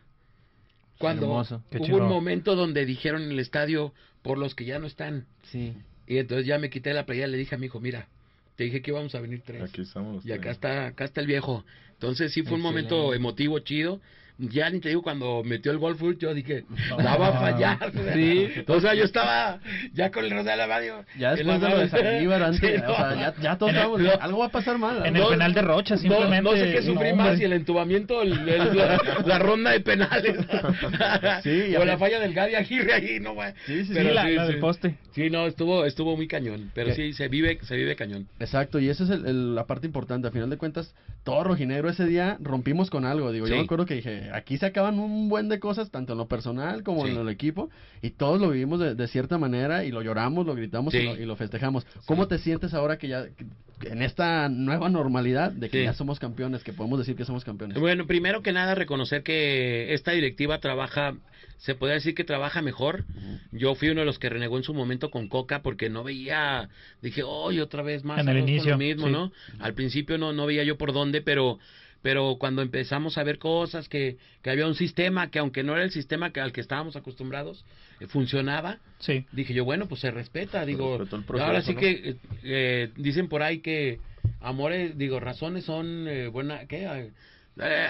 Cuando 0.97 1.25
Hermoso. 1.25 1.63
Hubo 1.71 1.85
chingón. 1.85 2.03
un 2.03 2.09
momento 2.09 2.55
donde 2.55 2.85
dijeron 2.85 3.23
en 3.23 3.31
el 3.31 3.39
estadio 3.39 3.93
por 4.21 4.37
los 4.37 4.55
que 4.55 4.65
ya 4.65 4.79
no 4.79 4.87
están. 4.87 5.25
Sí. 5.43 5.73
Y 6.07 6.17
entonces 6.17 6.45
ya 6.45 6.57
me 6.59 6.69
quité 6.69 6.93
la 6.93 7.05
playera 7.05 7.27
y 7.27 7.31
le 7.31 7.37
dije 7.37 7.55
a 7.55 7.57
mi 7.57 7.65
hijo, 7.67 7.79
mira, 7.79 8.07
te 8.55 8.63
dije 8.63 8.81
que 8.81 8.91
íbamos 8.91 9.13
a 9.15 9.19
venir 9.19 9.41
tres. 9.45 9.63
Aquí 9.63 9.81
estamos. 9.81 10.25
Y 10.25 10.31
acá 10.31 10.41
tres. 10.41 10.53
está, 10.55 10.87
acá 10.87 11.05
está 11.05 11.21
el 11.21 11.27
viejo. 11.27 11.65
Entonces 11.93 12.33
sí 12.33 12.43
fue 12.43 12.53
un 12.53 12.61
momento 12.61 13.13
emotivo, 13.13 13.59
chido. 13.59 14.01
Ya 14.37 14.69
ni 14.69 14.79
te 14.81 14.89
digo, 14.89 15.01
cuando 15.01 15.43
metió 15.45 15.71
el 15.71 15.77
gol 15.77 15.95
full, 15.95 16.15
yo 16.17 16.33
dije, 16.33 16.65
la 16.97 17.15
va 17.15 17.27
a 17.29 17.39
fallar. 17.39 17.91
Sí. 18.13 18.49
O 18.67 18.81
sea, 18.81 18.93
yo 18.93 19.05
estaba 19.05 19.59
ya 19.93 20.11
con 20.11 20.25
el 20.25 20.31
rosa 20.31 20.51
de 20.51 20.57
la 20.57 20.67
radio. 20.67 21.05
Ya 21.17 21.35
después 21.35 21.61
de 21.61 21.67
la- 21.69 21.73
lo 21.75 21.79
de 21.81 21.89
Saldívar, 21.89 22.43
antes, 22.43 22.59
Sí, 22.59 22.75
o 22.85 22.95
sea, 22.95 23.15
ya, 23.15 23.33
ya 23.41 23.57
todos 23.57 23.71
estábamos, 23.71 24.01
No. 24.01 24.11
algo 24.19 24.39
va 24.39 24.45
a 24.47 24.49
pasar 24.49 24.77
mal. 24.77 25.05
En 25.05 25.13
¿no? 25.13 25.23
el 25.23 25.29
penal 25.29 25.53
de 25.53 25.61
Rocha, 25.61 25.95
simplemente. 25.97 26.41
no 26.41 26.51
sé 26.57 26.71
qué 26.71 26.81
sufrí 26.81 27.09
no, 27.11 27.15
más, 27.15 27.37
si 27.37 27.45
el 27.45 27.53
entubamiento, 27.53 28.21
el- 28.21 28.47
el- 28.49 28.75
la, 28.77 28.99
la 29.25 29.39
ronda 29.39 29.71
de 29.71 29.79
penales. 29.79 30.35
Sí, 31.43 31.69
ya 31.71 31.79
o 31.79 31.85
la 31.85 31.97
falla 31.97 32.19
del 32.19 32.33
Gadi 32.33 32.55
Aguirre 32.55 32.93
ahí, 32.93 33.19
no, 33.19 33.33
güey. 33.33 33.51
Sí, 33.65 33.79
sí, 33.79 33.85
Sí, 33.85 33.91
Pero 33.93 34.13
la, 34.13 34.25
sí, 34.25 34.33
la 34.35 34.45
sí. 34.47 34.51
del 34.51 34.59
poste. 34.61 34.95
Sí, 35.13 35.29
no, 35.29 35.45
estuvo, 35.47 35.85
estuvo 35.85 36.15
muy 36.17 36.27
cañón. 36.27 36.71
Pero 36.73 36.87
¿Qué? 36.89 36.95
sí, 36.95 37.13
se 37.13 37.27
vive, 37.29 37.57
se 37.61 37.75
vive 37.75 37.95
cañón. 37.95 38.27
Exacto, 38.39 38.79
y 38.79 38.89
esa 38.89 39.05
es 39.05 39.09
el- 39.11 39.25
el- 39.25 39.55
la 39.55 39.65
parte 39.65 39.87
importante. 39.87 40.27
A 40.27 40.31
final 40.31 40.49
de 40.49 40.57
cuentas, 40.57 40.93
todo 41.23 41.43
rojinegro 41.43 41.89
ese 41.89 42.05
día 42.05 42.37
rompimos 42.41 42.89
con 42.89 43.05
algo. 43.05 43.31
Digo, 43.31 43.47
yo 43.47 43.55
me 43.55 43.61
acuerdo 43.61 43.85
que 43.85 43.95
dije, 43.95 44.24
porque 44.25 44.37
aquí 44.37 44.57
se 44.57 44.65
acaban 44.65 44.99
un 44.99 45.29
buen 45.29 45.49
de 45.49 45.59
cosas, 45.59 45.91
tanto 45.91 46.13
en 46.13 46.17
lo 46.19 46.27
personal 46.27 46.83
como 46.83 47.05
Sí. 47.05 47.11
en 47.11 47.17
el 47.17 47.29
equipo, 47.29 47.69
y 48.01 48.11
todos 48.11 48.39
lo 48.41 48.49
vivimos 48.49 48.79
de, 48.79 48.95
de 48.95 49.07
cierta 49.07 49.37
manera, 49.37 49.83
y 49.85 49.91
lo 49.91 50.01
lloramos, 50.01 50.45
lo 50.45 50.55
gritamos 50.55 50.93
y, 50.93 51.01
lo, 51.03 51.15
y 51.15 51.25
lo 51.25 51.35
festejamos. 51.35 51.85
¿Cómo 52.05 52.27
te 52.27 52.37
sientes 52.37 52.73
ahora 52.73 52.97
que 52.97 53.07
ya, 53.07 53.25
que- 53.27 53.45
en 53.91 54.01
esta 54.01 54.47
nueva 54.47 54.87
normalidad, 54.89 55.51
de 55.51 55.69
que 55.69 55.79
Sí. 55.79 55.83
ya 55.83 55.93
somos 55.93 56.17
campeones, 56.19 56.63
que 56.63 56.71
podemos 56.71 56.97
decir 56.97 57.15
que 57.17 57.25
somos 57.25 57.43
campeones? 57.43 57.77
Bueno, 57.77 58.07
primero 58.07 58.41
que 58.41 58.53
nada 58.53 58.73
reconocer 58.73 59.21
que 59.23 59.93
esta 59.93 60.11
directiva 60.11 60.59
trabaja, 60.59 61.15
se 61.57 61.75
puede 61.75 61.93
decir 61.95 62.15
que 62.15 62.23
trabaja 62.23 62.61
mejor. 62.61 63.03
Yo 63.51 63.75
fui 63.75 63.89
uno 63.89 63.99
de 63.99 64.05
los 64.05 64.17
que 64.19 64.29
renegó 64.29 64.57
en 64.57 64.63
su 64.63 64.73
momento 64.73 65.11
con 65.11 65.27
Coca 65.27 65.61
porque 65.61 65.89
no 65.89 66.03
veía, 66.03 66.69
dije, 67.01 67.23
hoy 67.23 67.59
otra 67.59 67.81
vez 67.83 68.03
más 68.05 68.19
En 68.19 68.29
el 68.29 68.37
inicio, 68.39 68.71
lo 68.71 68.77
mismo, 68.77 69.07
sí. 69.07 69.11
¿no? 69.13 69.31
Al 69.59 69.73
principio 69.73 70.17
no, 70.17 70.31
no 70.31 70.45
veía 70.45 70.63
yo 70.63 70.77
por 70.77 70.93
dónde, 70.93 71.21
pero 71.21 71.59
pero 72.05 72.35
cuando 72.37 72.61
empezamos 72.61 73.17
a 73.17 73.23
ver 73.23 73.39
cosas, 73.39 73.89
que, 73.89 74.17
que 74.43 74.51
había 74.51 74.67
un 74.67 74.75
sistema 74.75 75.31
que 75.31 75.39
aunque 75.39 75.63
no 75.63 75.73
era 75.73 75.83
el 75.83 75.89
sistema 75.89 76.29
que, 76.29 76.39
al 76.39 76.51
que 76.51 76.61
estábamos 76.61 76.95
acostumbrados, 76.95 77.65
eh, 77.99 78.05
funcionaba, 78.05 78.77
Sí. 78.99 79.25
dije 79.31 79.55
yo, 79.55 79.65
bueno, 79.65 79.87
pues 79.87 80.01
se 80.01 80.11
respeta, 80.11 80.63
digo, 80.67 80.99
proceso, 81.25 81.43
ahora 81.43 81.63
sí 81.63 81.73
¿no? 81.73 81.79
que 81.79 81.89
eh, 81.91 82.15
eh, 82.43 82.91
dicen 82.95 83.27
por 83.27 83.41
ahí 83.41 83.57
que 83.57 83.97
amores, 84.39 84.95
digo, 84.95 85.19
razones 85.19 85.65
son 85.65 86.07
eh, 86.07 86.27
buena, 86.27 86.67
¿qué? 86.67 87.09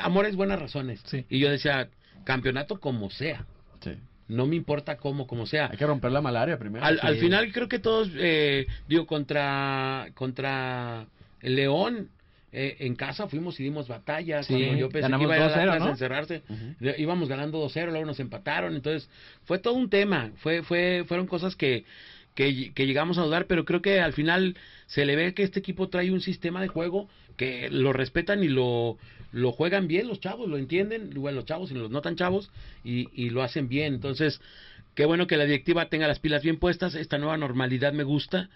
Amores 0.01 0.37
buenas 0.37 0.59
razones. 0.59 1.01
Sí. 1.07 1.25
Y 1.29 1.39
yo 1.39 1.51
decía, 1.51 1.89
campeonato 2.23 2.79
como 2.79 3.09
sea, 3.09 3.45
Sí. 3.81 3.91
no 4.29 4.45
me 4.45 4.55
importa 4.55 4.95
cómo, 4.95 5.27
como 5.27 5.45
sea. 5.45 5.67
Hay 5.69 5.77
que 5.77 5.85
romper 5.85 6.13
la 6.13 6.21
malaria 6.21 6.57
primero. 6.57 6.85
Al, 6.85 7.01
Sí. 7.01 7.05
al 7.05 7.17
final 7.17 7.51
creo 7.51 7.67
que 7.67 7.79
todos, 7.79 8.09
eh, 8.15 8.65
digo, 8.87 9.05
contra, 9.05 10.07
contra 10.13 11.05
el 11.41 11.55
León, 11.55 12.07
eh, 12.57 12.77
en 12.79 12.95
casa 12.95 13.27
fuimos 13.27 13.59
y 13.59 13.63
dimos 13.63 13.89
batalla. 13.89 14.41
Sí, 14.41 14.53
cuando 14.53 14.77
yo 14.77 14.89
pensé 14.89 15.11
que 15.11 15.23
iba 15.23 15.35
a 15.35 15.39
2-0, 15.39 15.59
Atlas 15.59 15.75
a 15.75 15.79
¿no? 15.79 15.89
encerrarse, 15.89 16.41
íbamos 16.97 17.27
ganando 17.27 17.61
2-0, 17.67 17.87
luego 17.91 18.05
nos 18.05 18.21
empataron. 18.21 18.75
Entonces, 18.75 19.09
fue 19.43 19.59
todo 19.59 19.73
un 19.73 19.89
tema. 19.89 20.31
Fue, 20.37 20.63
fue, 20.63 21.03
fueron 21.05 21.27
cosas 21.27 21.57
que, 21.57 21.83
que, 22.33 22.71
que 22.73 22.87
llegamos 22.87 23.17
a 23.17 23.23
dudar, 23.23 23.47
pero 23.47 23.65
creo 23.65 23.81
que 23.81 23.99
al 23.99 24.13
final 24.13 24.55
se 24.85 25.05
le 25.05 25.17
ve 25.17 25.33
que 25.33 25.43
este 25.43 25.59
equipo 25.59 25.89
trae 25.89 26.11
un 26.11 26.21
sistema 26.21 26.61
de 26.61 26.69
juego 26.69 27.09
que 27.35 27.69
lo 27.69 27.91
respetan 27.91 28.41
y 28.41 28.47
lo, 28.47 28.97
lo 29.33 29.51
juegan 29.51 29.89
bien 29.89 30.07
los 30.07 30.21
chavos, 30.21 30.47
lo 30.47 30.57
entienden, 30.57 31.09
bueno, 31.15 31.35
los 31.35 31.45
chavos 31.45 31.71
y 31.71 31.73
los 31.73 31.91
no 31.91 32.01
tan 32.01 32.15
chavos, 32.15 32.51
y, 32.85 33.09
y 33.13 33.31
lo 33.31 33.43
hacen 33.43 33.67
bien. 33.67 33.95
Entonces, 33.95 34.39
qué 34.93 35.03
bueno 35.03 35.27
que 35.27 35.35
la 35.35 35.43
directiva 35.43 35.89
tenga 35.89 36.07
las 36.07 36.19
pilas 36.19 36.41
bien 36.41 36.57
puestas, 36.57 36.95
esta 36.95 37.17
nueva 37.17 37.35
normalidad 37.35 37.91
me 37.91 38.03
gusta. 38.03 38.49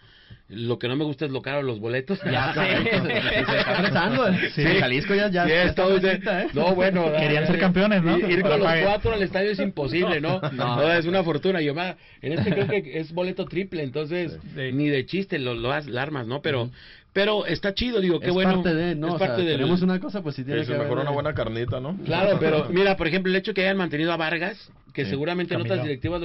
Lo 0.50 0.80
que 0.80 0.88
no 0.88 0.96
me 0.96 1.04
gusta 1.04 1.26
es 1.26 1.32
lo 1.32 1.42
caro 1.44 1.58
de 1.58 1.64
los 1.64 1.80
boletos. 1.80 2.20
Ya, 2.24 2.54
se, 2.56 2.84
se 2.90 3.40
está 3.60 3.78
apretando. 3.78 4.28
¿eh? 4.28 4.50
Sí. 4.56 4.64
Jalisco 4.64 5.14
ya, 5.14 5.30
ya, 5.30 5.44
Sí, 5.44 5.50
ya 5.50 5.62
es 5.64 5.70
está 5.70 5.88
de- 5.88 6.44
¿eh? 6.44 6.48
No, 6.54 6.74
bueno. 6.74 7.12
Querían 7.20 7.44
eh, 7.44 7.48
ser 7.48 7.60
campeones, 7.60 8.02
¿no? 8.02 8.18
Ir, 8.18 8.42
con 8.42 8.60
los 8.60 8.74
cuatro 8.84 9.14
al 9.14 9.22
estadio 9.22 9.52
es 9.52 9.60
imposible, 9.60 10.20
¿no? 10.22 10.40
No. 10.54 10.78
No, 10.78 10.92
es 10.92 11.06
una 11.06 11.24
fortuna. 11.24 11.62
Yo, 11.62 11.76
ma, 11.76 11.96
en 12.22 12.34
este 12.34 12.52
creo 12.52 12.68
que 12.68 13.00
es 13.00 13.12
boleto 13.14 13.46
triple, 13.46 13.84
entonces 13.84 14.40
Sí. 14.56 14.72
ni 14.74 14.88
de 14.90 15.06
chiste 15.06 15.38
lo, 15.38 15.54
lo 15.54 15.72
armas, 15.72 16.26
¿no? 16.26 16.42
Pero, 16.42 16.72
pero 17.14 17.46
está 17.46 17.74
chido, 17.76 18.00
digo, 18.02 18.20
qué 18.20 18.28
es 18.28 18.34
bueno. 18.34 18.56
parte 18.64 18.74
de, 18.74 18.96
¿no? 18.96 19.10
Es 19.10 19.14
O 19.14 19.18
sea, 19.20 19.28
parte 19.28 19.44
del- 19.44 19.58
tenemos 19.58 19.82
una 19.84 20.00
cosa, 20.00 20.22
pues 20.24 20.36
sí 20.36 20.44
tiene 20.44 20.62
Es 20.62 20.68
que 20.68 20.74
mejor 20.74 20.88
haber- 20.94 21.02
una 21.04 21.12
buena 21.12 21.34
carnita, 21.36 21.80
¿no? 21.80 21.96
Claro, 22.06 22.38
pero 22.40 22.68
mira, 22.70 22.98
por 22.98 23.08
ejemplo, 23.08 23.32
el 23.32 23.36
hecho 23.36 23.54
que 23.54 23.62
hayan 23.62 23.78
mantenido 23.78 24.12
a 24.12 24.18
Vargas, 24.18 24.72
que 24.94 25.04
Sí, 25.06 25.12
seguramente 25.12 25.54
en 25.54 25.62
otras 25.62 25.84
directivas, 25.84 26.22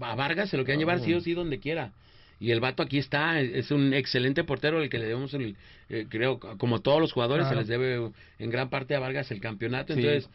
a 0.00 0.14
Vargas 0.16 0.48
se 0.50 0.56
lo 0.56 0.64
quieren 0.64 0.80
llevar 0.80 0.98
sí 1.00 1.14
o 1.14 1.20
sí 1.20 1.32
donde 1.34 1.60
quiera. 1.60 1.92
Y 2.40 2.52
el 2.52 2.60
vato 2.60 2.82
aquí 2.82 2.98
está, 2.98 3.40
es 3.40 3.70
un 3.70 3.92
excelente 3.92 4.44
portero 4.44 4.80
el 4.82 4.88
que 4.88 4.98
le 4.98 5.06
debemos, 5.06 5.34
el, 5.34 5.56
eh, 5.88 6.06
creo, 6.08 6.38
como 6.38 6.80
todos 6.80 7.00
los 7.00 7.12
jugadores, 7.12 7.46
Claro. 7.46 7.56
se 7.56 7.60
les 7.62 7.68
debe 7.68 8.10
en 8.38 8.50
gran 8.50 8.70
parte 8.70 8.94
a 8.94 9.00
Vargas 9.00 9.30
el 9.32 9.40
campeonato. 9.40 9.94
Sí. 9.94 10.00
Entonces, 10.00 10.30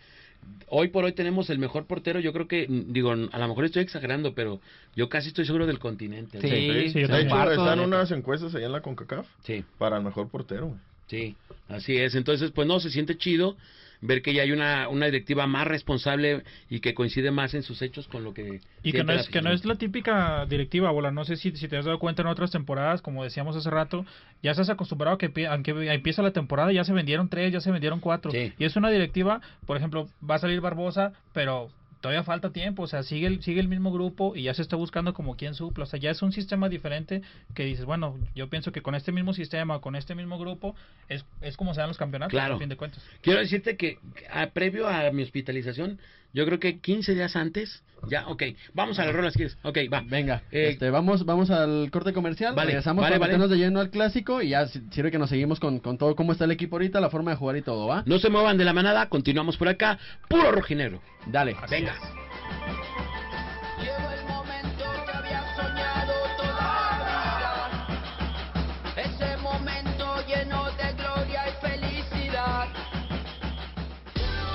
hoy 0.68 0.90
por 0.90 1.06
hoy 1.06 1.14
tenemos 1.14 1.50
el 1.50 1.60
mejor 1.60 1.86
portero, 1.86 2.20
yo 2.20 2.34
creo 2.34 2.48
que, 2.50 2.68
digo, 2.70 3.12
a 3.12 3.16
lo 3.16 3.48
mejor 3.48 3.64
estoy 3.64 3.84
exagerando, 3.84 4.34
pero 4.36 4.60
yo 4.96 5.08
casi 5.08 5.30
estoy 5.30 5.46
seguro 5.46 5.66
del 5.66 5.80
continente. 5.80 6.42
Sí, 6.42 6.92
sí, 6.92 7.00
de 7.04 7.22
hecho, 7.22 7.30
Marco, 7.36 7.52
están 7.52 7.80
unas 7.80 8.12
encuestas 8.12 8.54
ahí 8.56 8.66
en 8.66 8.74
la 8.74 8.82
CONCACAF 8.82 9.26
Sí. 9.44 9.64
para 9.78 9.98
el 9.98 10.04
mejor 10.04 10.28
portero. 10.28 10.76
Sí, 11.08 11.36
así 11.70 11.96
es. 11.96 12.16
Entonces, 12.16 12.52
pues 12.52 12.68
no, 12.68 12.80
se 12.82 12.90
siente 12.90 13.18
chido 13.18 13.56
ver 14.04 14.22
que 14.22 14.34
ya 14.34 14.44
hay 14.44 14.52
una, 14.52 14.90
una 14.90 15.06
directiva 15.06 15.48
más 15.48 15.66
responsable 15.66 16.44
y 16.70 16.82
que 16.82 16.94
coincide 16.94 17.32
más 17.32 17.54
en 17.54 17.64
sus 17.64 17.82
hechos 17.82 18.08
con 18.08 18.24
lo 18.24 18.34
que... 18.34 18.60
Y 18.84 18.92
que 18.92 19.04
no, 19.04 19.14
es, 19.14 19.30
que 19.30 19.42
no 19.42 19.52
es 19.52 19.64
la 19.66 19.76
típica 19.76 20.46
directiva, 20.46 20.92
bola. 20.92 21.12
No 21.12 21.24
sé 21.24 21.38
si, 21.38 21.52
si 21.52 21.68
te 21.68 21.78
has 21.78 21.86
dado 21.86 22.00
cuenta 22.00 22.22
en 22.22 22.28
otras 22.28 22.52
temporadas, 22.52 23.02
como 23.02 23.24
decíamos 23.24 23.56
hace 23.56 23.70
rato, 23.70 24.06
ya 24.42 24.52
estás 24.52 24.70
acostumbrado 24.70 25.16
a 25.16 25.18
que 25.18 25.48
aunque 25.48 25.72
empieza 25.94 26.22
la 26.22 26.32
temporada, 26.32 26.72
ya 26.74 26.84
se 26.84 26.94
vendieron 26.94 27.30
tres, 27.30 27.54
ya 27.54 27.62
se 27.62 27.72
vendieron 27.72 28.00
cuatro. 28.00 28.32
Sí. 28.32 28.54
Y 28.58 28.66
es 28.66 28.76
una 28.76 28.90
directiva, 28.90 29.42
por 29.66 29.78
ejemplo, 29.78 30.10
va 30.30 30.36
a 30.36 30.40
salir 30.40 30.60
Barbosa, 30.60 31.14
pero 31.34 31.72
todavía 32.04 32.24
falta 32.24 32.52
tiempo. 32.52 32.84
O 32.84 32.88
sea, 32.88 33.02
sigue 33.02 33.26
el, 33.28 33.42
sigue 33.42 33.62
el 33.62 33.70
mismo 33.70 33.92
grupo 33.92 34.36
y 34.36 34.44
ya 34.44 34.54
se 34.54 34.62
está 34.62 34.76
buscando 34.76 35.14
como 35.14 35.36
quien 35.38 35.56
supla. 35.56 35.86
O 35.86 35.88
sea, 35.88 36.00
ya 36.00 36.12
es 36.12 36.22
un 36.22 36.34
sistema 36.34 36.68
diferente 36.68 37.22
que 37.56 37.64
dices, 37.64 37.86
bueno, 37.86 38.20
yo 38.36 38.50
pienso 38.50 38.72
que 38.74 38.82
con 38.82 38.94
este 38.94 39.12
mismo 39.14 39.34
sistema, 39.34 39.80
con 39.80 39.96
este 39.96 40.14
mismo 40.14 40.38
grupo, 40.38 40.76
es, 41.08 41.26
es 41.42 41.56
como 41.58 41.74
se 41.74 41.80
dan 41.80 41.88
los 41.88 41.98
campeonatos, 41.98 42.32
Claro. 42.34 42.56
a 42.56 42.60
fin 42.60 42.68
de 42.70 42.76
cuentas. 42.76 43.02
Quiero 43.22 43.40
decirte 43.40 43.78
que 43.78 43.98
a- 44.30 44.48
previo 44.48 44.88
a 44.90 45.10
mi 45.12 45.24
hospitalización, 45.24 45.98
yo 46.34 46.46
creo 46.46 46.60
que 46.60 46.80
15 46.80 47.14
días 47.14 47.36
antes, 47.36 47.84
ya, 48.10 48.28
ok, 48.28 48.44
vamos 48.74 49.00
a 49.00 49.06
las 49.06 49.16
rolas, 49.16 49.34
¿quieres? 49.34 49.58
Ok, 49.64 49.78
va. 49.92 50.04
Venga, 50.06 50.42
Eh, 50.52 50.70
este, 50.72 50.90
vamos, 50.90 51.24
vamos 51.26 51.50
al 51.50 51.90
corte 51.90 52.12
comercial, 52.12 52.54
Vale, 52.54 52.68
regresamos 52.72 53.02
vale, 53.04 53.14
para 53.14 53.20
vale. 53.20 53.32
meternos 53.32 53.50
de 53.50 53.58
lleno 53.64 53.80
al 53.80 53.90
clásico 53.92 54.42
y 54.42 54.50
ya 54.50 54.68
si- 54.68 54.82
sirve 54.92 55.10
que 55.12 55.20
nos 55.20 55.30
seguimos 55.30 55.60
con, 55.62 55.80
con 55.80 55.98
todo 55.98 56.14
cómo 56.16 56.34
está 56.34 56.44
el 56.44 56.52
equipo 56.52 56.76
ahorita, 56.76 57.00
la 57.00 57.10
forma 57.10 57.32
de 57.32 57.38
jugar 57.38 57.56
y 57.56 57.62
todo, 57.62 57.88
¿va? 57.88 58.04
No 58.06 58.20
se 58.20 58.30
muevan 58.30 58.58
de 58.58 58.66
la 58.66 58.74
manada, 58.74 59.08
continuamos 59.08 59.56
por 59.56 59.70
acá, 59.70 59.98
puro 60.28 60.52
rojinero. 60.52 61.02
Dale. 61.28 61.56
Venga. 61.70 61.96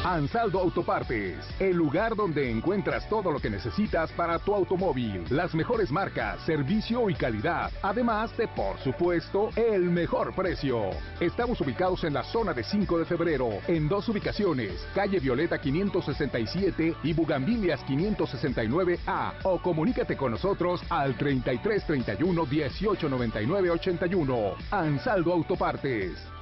Ansaldo 0.09 0.61
Autopartes, 0.61 1.37
el 1.61 1.77
lugar 1.77 2.17
donde 2.17 2.51
encuentras 2.51 3.07
todo 3.11 3.31
lo 3.31 3.39
que 3.41 3.51
necesitas 3.51 4.11
para 4.13 4.39
tu 4.39 4.55
automóvil, 4.55 5.23
las 5.29 5.55
mejores 5.55 5.93
marcas, 5.93 6.41
servicio 6.47 7.11
y 7.11 7.15
calidad, 7.15 7.71
además 7.83 8.35
de, 8.39 8.49
por 8.49 8.79
supuesto, 8.79 9.51
el 9.55 9.83
mejor 9.83 10.35
precio. 10.35 10.93
Estamos 11.21 11.61
ubicados 11.61 12.05
en 12.05 12.15
la 12.15 12.25
zona 12.25 12.55
de 12.55 12.65
5 12.65 13.01
de 13.01 13.05
febrero, 13.05 13.51
en 13.67 13.87
dos 13.87 14.09
ubicaciones, 14.09 14.73
calle 14.95 15.21
Violeta 15.21 15.61
567 15.61 16.97
y 17.03 17.13
Bugambilias 17.13 17.85
569A, 17.85 19.35
o 19.43 19.61
comunícate 19.61 20.17
con 20.17 20.33
nosotros 20.33 20.81
al 20.89 21.19
33 21.19 21.85
31 21.87 22.47
18 22.47 23.09
99 23.11 23.71
81. 23.73 24.55
Ansaldo 24.71 25.35
Autopartes. 25.35 26.38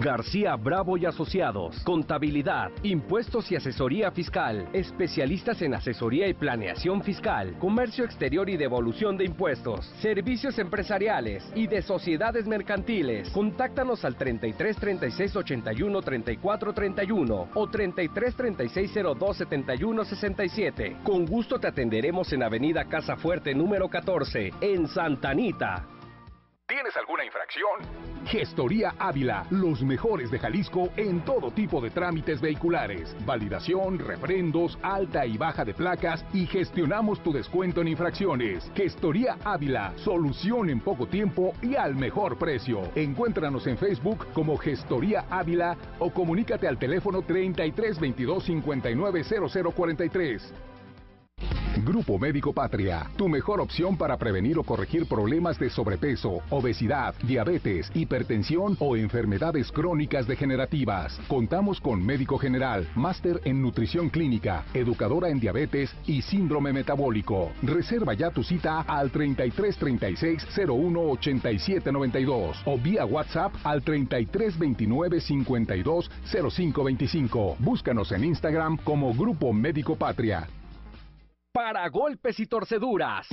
García 0.00 0.54
Bravo 0.54 0.96
y 0.96 1.06
Asociados, 1.06 1.80
Contabilidad, 1.80 2.70
Impuestos 2.84 3.50
y 3.50 3.56
Asesoría 3.56 4.12
Fiscal, 4.12 4.68
especialistas 4.72 5.60
en 5.62 5.74
asesoría 5.74 6.28
y 6.28 6.34
planeación 6.34 7.02
fiscal, 7.02 7.58
comercio 7.58 8.04
exterior 8.04 8.48
y 8.48 8.56
devolución 8.56 9.16
de 9.16 9.24
impuestos, 9.24 9.86
servicios 10.00 10.58
empresariales 10.60 11.44
y 11.56 11.66
de 11.66 11.82
sociedades 11.82 12.46
mercantiles. 12.46 13.30
Contáctanos 13.30 14.04
al 14.04 14.14
33 14.14 14.76
36 14.76 15.36
81 15.36 16.00
34 16.02 16.72
31 16.72 17.48
o 17.54 17.66
33 17.68 18.36
36 18.36 18.94
02 19.18 19.36
71 19.36 20.04
67. 20.04 20.96
Con 21.02 21.26
gusto 21.26 21.58
te 21.58 21.66
atenderemos 21.66 22.32
en 22.32 22.44
Avenida 22.44 22.84
Casa 22.84 23.16
Fuerte 23.16 23.52
número 23.52 23.88
14, 23.88 24.52
en 24.60 24.86
Santa 24.86 25.30
Anita. 25.30 25.97
¿Tienes 26.68 26.94
alguna 26.98 27.24
infracción? 27.24 27.80
Gestoría 28.26 28.94
Ávila, 28.98 29.46
los 29.48 29.82
mejores 29.82 30.30
de 30.30 30.38
Jalisco 30.38 30.90
en 30.98 31.24
todo 31.24 31.50
tipo 31.50 31.80
de 31.80 31.88
trámites 31.88 32.42
vehiculares, 32.42 33.16
validación, 33.24 33.98
refrendos, 33.98 34.78
alta 34.82 35.24
y 35.24 35.38
baja 35.38 35.64
de 35.64 35.72
placas 35.72 36.26
y 36.34 36.44
gestionamos 36.44 37.22
tu 37.22 37.32
descuento 37.32 37.80
en 37.80 37.88
infracciones. 37.88 38.70
Gestoría 38.74 39.38
Ávila, 39.44 39.94
solución 39.96 40.68
en 40.68 40.80
poco 40.80 41.06
tiempo 41.06 41.54
y 41.62 41.74
al 41.74 41.94
mejor 41.94 42.36
precio. 42.36 42.82
Encuéntranos 42.94 43.66
en 43.66 43.78
Facebook 43.78 44.26
como 44.34 44.58
Gestoría 44.58 45.24
Ávila 45.30 45.74
o 45.98 46.12
comunícate 46.12 46.68
al 46.68 46.78
teléfono 46.78 47.22
33 47.22 47.98
22 47.98 48.44
59 48.44 49.24
00 49.24 49.70
43. 49.70 50.54
Grupo 51.84 52.18
Médico 52.18 52.52
Patria, 52.52 53.10
tu 53.16 53.28
mejor 53.28 53.60
opción 53.60 53.96
para 53.96 54.16
prevenir 54.16 54.58
o 54.58 54.62
corregir 54.62 55.06
problemas 55.06 55.58
de 55.58 55.70
sobrepeso, 55.70 56.40
obesidad, 56.50 57.14
diabetes, 57.22 57.90
hipertensión 57.94 58.76
o 58.80 58.96
enfermedades 58.96 59.70
crónicas 59.70 60.26
degenerativas. 60.26 61.18
Contamos 61.28 61.80
con 61.80 62.04
médico 62.04 62.38
general, 62.38 62.88
máster 62.94 63.40
en 63.44 63.62
nutrición 63.62 64.08
clínica, 64.08 64.64
educadora 64.74 65.28
en 65.28 65.40
diabetes 65.40 65.94
y 66.06 66.22
síndrome 66.22 66.72
metabólico. 66.72 67.52
Reserva 67.62 68.14
ya 68.14 68.30
tu 68.30 68.42
cita 68.42 68.80
al 68.80 69.10
3336 69.10 70.46
01 70.68 71.00
87 71.00 71.92
92 71.92 72.62
o 72.64 72.78
vía 72.78 73.04
WhatsApp 73.04 73.54
al 73.64 73.82
3329 73.82 75.20
52 75.20 76.10
05 76.50 76.84
25. 76.84 77.56
Búscanos 77.58 78.12
en 78.12 78.24
Instagram 78.24 78.78
como 78.78 79.14
Grupo 79.14 79.52
Médico 79.52 79.96
Patria. 79.96 80.48
Para 81.52 81.88
golpes 81.88 82.38
y 82.40 82.46
torceduras. 82.46 83.26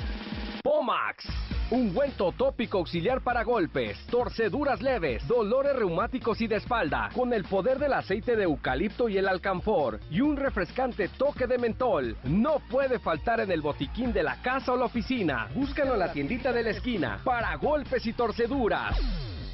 Pomax. 0.63 1.25
Ungüento 1.69 2.31
tópico 2.31 2.77
auxiliar 2.77 3.21
para 3.21 3.43
golpes, 3.43 3.97
torceduras 4.07 4.81
leves, 4.81 5.27
dolores 5.27 5.75
reumáticos 5.75 6.39
y 6.39 6.47
de 6.47 6.57
espalda, 6.57 7.09
con 7.13 7.33
el 7.33 7.43
poder 7.43 7.79
del 7.79 7.93
aceite 7.93 8.35
de 8.35 8.43
eucalipto 8.43 9.09
y 9.09 9.17
el 9.17 9.27
alcanfor, 9.27 9.99
y 10.11 10.21
un 10.21 10.37
refrescante 10.37 11.09
toque 11.09 11.47
de 11.47 11.57
mentol. 11.57 12.15
No 12.23 12.59
puede 12.69 12.99
faltar 12.99 13.39
en 13.39 13.51
el 13.51 13.61
botiquín 13.61 14.13
de 14.13 14.23
la 14.23 14.41
casa 14.41 14.73
o 14.73 14.77
la 14.77 14.85
oficina. 14.85 15.49
Búscalo 15.53 15.93
en 15.93 15.99
la 15.99 16.13
tiendita 16.13 16.53
de 16.53 16.63
la 16.63 16.69
esquina. 16.69 17.19
Para 17.23 17.55
golpes 17.57 18.05
y 18.05 18.13
torceduras. 18.13 18.97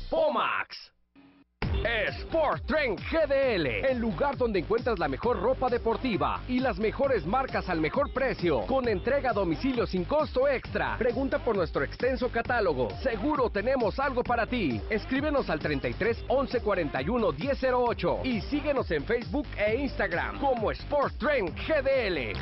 Pomax. 0.10 0.91
Sport 1.84 2.66
Trend 2.68 3.00
GDL, 3.00 3.66
el 3.90 3.98
lugar 3.98 4.38
donde 4.38 4.60
encuentras 4.60 5.00
la 5.00 5.08
mejor 5.08 5.42
ropa 5.42 5.68
deportiva 5.68 6.42
y 6.48 6.60
las 6.60 6.78
mejores 6.78 7.26
marcas 7.26 7.70
al 7.70 7.82
mejor 7.82 8.14
precio, 8.14 8.62
con 8.68 8.88
entrega 8.88 9.32
a 9.32 9.34
domicilio 9.34 9.88
sin 9.88 10.06
costo 10.06 10.48
extra. 10.48 10.96
Pregunta 10.98 11.40
por 11.40 11.56
nuestro 11.56 11.84
extenso 11.84 12.30
catálogo. 12.30 12.90
Seguro 13.02 13.50
tenemos 13.50 14.00
algo 14.00 14.24
para 14.24 14.46
ti. 14.46 14.80
Escríbenos 14.90 15.50
al 15.50 15.60
33 15.60 16.26
11 16.28 16.62
41 16.62 17.32
1008 17.32 18.20
y 18.24 18.42
síguenos 18.42 18.92
en 18.92 19.04
Facebook 19.04 19.48
e 19.58 19.76
Instagram 19.78 20.40
como 20.40 20.72
Sport 20.72 21.18
Trend 21.18 21.50
GDL. 21.56 22.38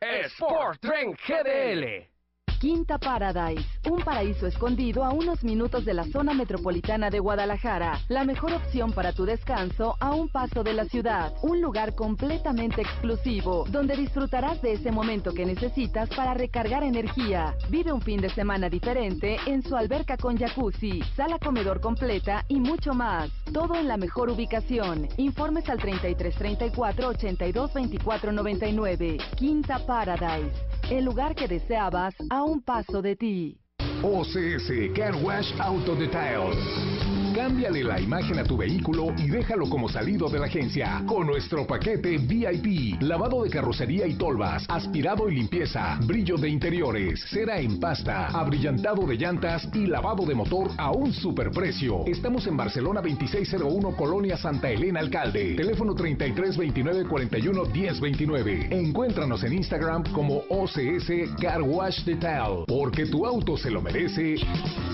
Sport 0.00 0.80
Trend 0.80 1.16
GDL. 1.26 2.15
Quinta 2.58 2.96
Paradise, 2.96 3.66
un 3.90 4.00
paraíso 4.00 4.46
escondido 4.46 5.04
a 5.04 5.10
unos 5.12 5.44
minutos 5.44 5.84
de 5.84 5.92
la 5.92 6.04
zona 6.04 6.32
metropolitana 6.32 7.10
de 7.10 7.18
Guadalajara. 7.18 8.00
La 8.08 8.24
mejor 8.24 8.54
opción 8.54 8.92
para 8.92 9.12
tu 9.12 9.26
descanso 9.26 9.94
a 10.00 10.14
un 10.14 10.30
paso 10.30 10.64
de 10.64 10.72
la 10.72 10.86
ciudad. 10.86 11.34
Un 11.42 11.60
lugar 11.60 11.94
completamente 11.94 12.80
exclusivo, 12.80 13.66
donde 13.68 13.94
disfrutarás 13.94 14.62
de 14.62 14.72
ese 14.72 14.90
momento 14.90 15.34
que 15.34 15.44
necesitas 15.44 16.08
para 16.08 16.32
recargar 16.32 16.82
energía. 16.82 17.54
Vive 17.68 17.92
un 17.92 18.00
fin 18.00 18.22
de 18.22 18.30
semana 18.30 18.70
diferente 18.70 19.36
en 19.46 19.62
su 19.62 19.76
alberca 19.76 20.16
con 20.16 20.38
jacuzzi, 20.38 21.02
sala 21.14 21.38
comedor 21.38 21.82
completa 21.82 22.46
y 22.48 22.58
mucho 22.58 22.94
más. 22.94 23.30
Todo 23.52 23.74
en 23.74 23.86
la 23.86 23.98
mejor 23.98 24.30
ubicación. 24.30 25.08
Informes 25.18 25.68
al 25.68 25.78
3334 25.78 27.08
82 27.08 27.74
24 27.74 28.32
99. 28.32 29.18
Quinta 29.36 29.78
Paradise, 29.86 30.54
el 30.90 31.04
lugar 31.04 31.34
que 31.34 31.48
deseabas 31.48 32.14
a 32.30 32.42
un 32.44 32.62
paso 32.62 33.02
de 33.02 33.16
ti. 33.16 33.58
OCS 34.02 34.94
Car 34.94 35.14
Wash 35.22 35.52
Auto 35.58 35.94
Details. 35.96 36.95
Cámbiale 37.36 37.84
la 37.84 38.00
imagen 38.00 38.38
a 38.38 38.44
tu 38.44 38.56
vehículo 38.56 39.12
y 39.18 39.28
déjalo 39.28 39.68
como 39.68 39.90
salido 39.90 40.30
de 40.30 40.38
la 40.38 40.46
agencia. 40.46 41.02
Con 41.06 41.26
nuestro 41.26 41.66
paquete 41.66 42.16
VIP, 42.16 43.02
lavado 43.02 43.42
de 43.42 43.50
carrocería 43.50 44.06
y 44.06 44.14
tolvas, 44.14 44.64
aspirado 44.70 45.28
y 45.28 45.34
limpieza, 45.34 45.98
brillo 46.06 46.38
de 46.38 46.48
interiores, 46.48 47.22
cera 47.28 47.60
en 47.60 47.78
pasta, 47.78 48.28
abrillantado 48.28 49.06
de 49.06 49.18
llantas 49.18 49.68
y 49.74 49.86
lavado 49.86 50.24
de 50.24 50.34
motor 50.34 50.70
a 50.78 50.92
un 50.92 51.12
superprecio. 51.12 52.06
Estamos 52.06 52.46
en 52.46 52.56
Barcelona 52.56 53.02
2601 53.02 53.94
Colonia 53.96 54.38
Santa 54.38 54.70
Elena 54.70 55.00
Alcalde. 55.00 55.56
Teléfono 55.56 55.94
33 55.94 56.56
29 56.56 57.04
41 57.06 57.64
10 57.66 58.00
29. 58.00 58.68
Encuéntranos 58.70 59.44
en 59.44 59.52
Instagram 59.52 60.04
como 60.14 60.38
OCS 60.48 61.36
Car 61.38 61.60
Wash 61.60 62.02
Detail. 62.04 62.64
Porque 62.66 63.04
tu 63.04 63.26
auto 63.26 63.58
se 63.58 63.70
lo 63.70 63.82
merece. 63.82 64.36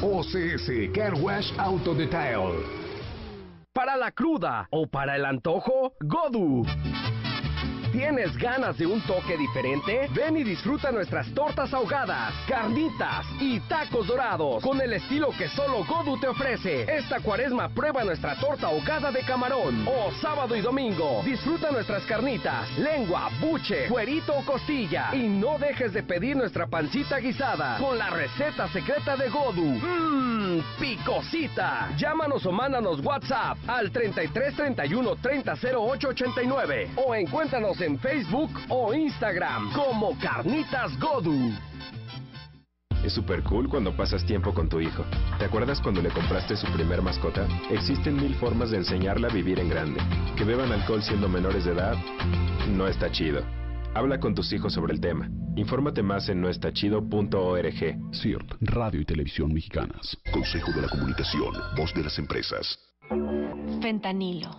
OCS 0.03 0.91
Car 0.93 1.15
Wash 1.15 1.53
Auto 1.57 1.95
Detail. 1.95 2.32
Para 3.73 3.97
la 3.97 4.11
cruda 4.13 4.69
o 4.71 4.87
para 4.87 5.17
el 5.17 5.25
antojo, 5.25 5.95
Godu. 6.01 6.65
¿Tienes 7.93 8.35
ganas 8.39 8.79
de 8.79 8.87
un 8.87 9.03
toque 9.03 9.37
diferente? 9.37 10.09
Ven 10.15 10.39
y 10.39 10.45
disfruta 10.45 10.91
nuestras 10.91 11.31
tortas 11.35 11.75
ahogadas, 11.75 12.33
carnitas 12.49 13.27
y 13.39 13.61
tacos 13.61 14.07
dorados 14.07 14.63
con 14.63 14.81
el 14.81 14.95
estilo 14.95 15.29
que 15.37 15.47
solo 15.49 15.85
Godu 15.85 16.19
te 16.19 16.27
ofrece. 16.27 16.85
Esta 16.91 17.21
cuaresma 17.21 17.69
prueba 17.69 18.03
nuestra 18.03 18.35
torta 18.37 18.69
ahogada 18.69 19.13
de 19.13 19.21
camarón. 19.21 19.87
O 19.87 20.11
sábado 20.23 20.57
y 20.57 20.63
domingo, 20.63 21.21
disfruta 21.23 21.71
nuestras 21.71 22.05
carnitas, 22.07 22.67
lengua, 22.79 23.29
buche, 23.43 23.89
cuerito 23.89 24.33
o 24.39 24.43
costilla. 24.43 25.15
Y 25.15 25.29
no 25.29 25.59
dejes 25.59 25.93
de 25.93 26.03
pedir 26.03 26.35
nuestra 26.35 26.67
pancita 26.67 27.19
guisada 27.19 27.77
con 27.77 27.99
la 27.99 28.09
receta 28.09 28.69
secreta 28.69 29.19
de 29.19 29.29
Godu. 29.29 29.67
Mmm, 29.67 30.63
picosita. 30.81 31.91
Llámanos 31.99 32.47
o 32.47 32.53
mándanos 32.53 33.05
WhatsApp 33.05 33.59
al 33.67 33.91
33 33.91 34.57
31 34.57 35.17
30 35.17 35.55
08 35.77 36.09
89 36.09 36.91
o 36.97 37.15
encuéntranos 37.15 37.82
en 37.83 37.99
Facebook 37.99 38.51
o 38.69 38.95
Instagram 38.95 39.73
como 39.73 40.19
Carnitas 40.19 40.99
Godu. 40.99 41.53
Es 43.05 43.15
super 43.15 43.43
cool 43.43 43.69
cuando 43.69 43.97
pasas 43.97 44.25
tiempo 44.25 44.55
con 44.55 44.69
tu 44.69 44.81
hijo. 44.81 45.05
¿Te 45.39 45.47
acuerdas 45.47 45.81
cuando 45.81 46.01
le 46.01 46.11
compraste 46.11 46.57
su 46.57 46.67
primer 46.73 47.03
mascota? 47.03 47.49
Existen 47.71 48.15
mil 48.15 48.35
formas 48.37 48.71
de 48.71 48.77
enseñarla 48.79 49.29
a 49.29 49.33
vivir 49.33 49.59
en 49.59 49.69
grande. 49.69 50.01
Que 50.37 50.45
beban 50.45 50.71
alcohol 50.71 51.03
siendo 51.03 51.29
menores 51.29 51.65
de 51.65 51.73
edad 51.73 51.97
no 52.69 52.87
está 52.87 53.11
chido. 53.11 53.43
Habla 53.95 54.19
con 54.21 54.35
tus 54.35 54.53
hijos 54.53 54.73
sobre 54.73 54.95
el 54.95 55.01
tema. 55.01 55.29
Infórmate 55.57 56.03
más 56.03 56.29
en 56.29 56.41
noestachido.org. 56.41 58.15
CIRT, 58.15 58.53
Radio 58.61 59.01
y 59.01 59.05
Televisión 59.05 59.53
Mexicanas. 59.53 60.17
Consejo 60.33 60.73
de 60.73 60.83
la 60.83 60.89
Comunicación, 60.89 61.53
voz 61.77 61.93
de 61.95 62.05
las 62.05 62.19
empresas. 62.19 62.79
Fentanilo, 63.83 64.51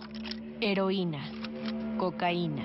heroína, 0.60 1.24
cocaína, 1.98 2.64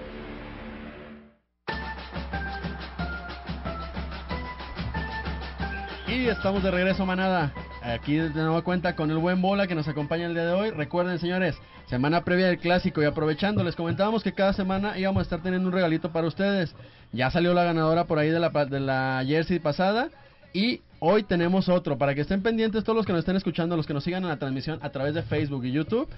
Y 6.11 6.27
estamos 6.27 6.61
de 6.61 6.71
regreso, 6.71 7.05
manada. 7.05 7.53
Aquí 7.81 8.15
de 8.15 8.29
nueva 8.31 8.63
cuenta 8.63 8.97
con 8.97 9.09
el 9.11 9.17
buen 9.17 9.41
Bola 9.41 9.65
que 9.65 9.75
nos 9.75 9.87
acompaña 9.87 10.25
el 10.25 10.33
día 10.33 10.45
de 10.45 10.51
hoy. 10.51 10.69
Recuerden, 10.69 11.19
señores, 11.19 11.55
semana 11.85 12.25
previa 12.25 12.47
del 12.47 12.57
clásico 12.57 13.01
y 13.01 13.05
aprovechando, 13.05 13.63
les 13.63 13.77
comentábamos 13.77 14.21
que 14.21 14.33
cada 14.33 14.51
semana 14.51 14.99
íbamos 14.99 15.21
a 15.21 15.23
estar 15.23 15.41
teniendo 15.41 15.69
un 15.69 15.73
regalito 15.73 16.11
para 16.11 16.27
ustedes. 16.27 16.75
Ya 17.13 17.31
salió 17.31 17.53
la 17.53 17.63
ganadora 17.63 18.07
por 18.07 18.19
ahí 18.19 18.29
de 18.29 18.41
la, 18.41 18.49
de 18.49 18.81
la 18.81 19.23
jersey 19.25 19.59
pasada 19.59 20.09
y 20.51 20.81
hoy 20.99 21.23
tenemos 21.23 21.69
otro. 21.69 21.97
Para 21.97 22.13
que 22.13 22.21
estén 22.21 22.43
pendientes 22.43 22.83
todos 22.83 22.97
los 22.97 23.05
que 23.05 23.13
nos 23.13 23.19
estén 23.19 23.37
escuchando, 23.37 23.77
los 23.77 23.87
que 23.87 23.93
nos 23.93 24.03
sigan 24.03 24.23
en 24.23 24.29
la 24.29 24.37
transmisión 24.37 24.79
a 24.81 24.89
través 24.89 25.13
de 25.13 25.23
Facebook 25.23 25.63
y 25.63 25.71
YouTube. 25.71 26.09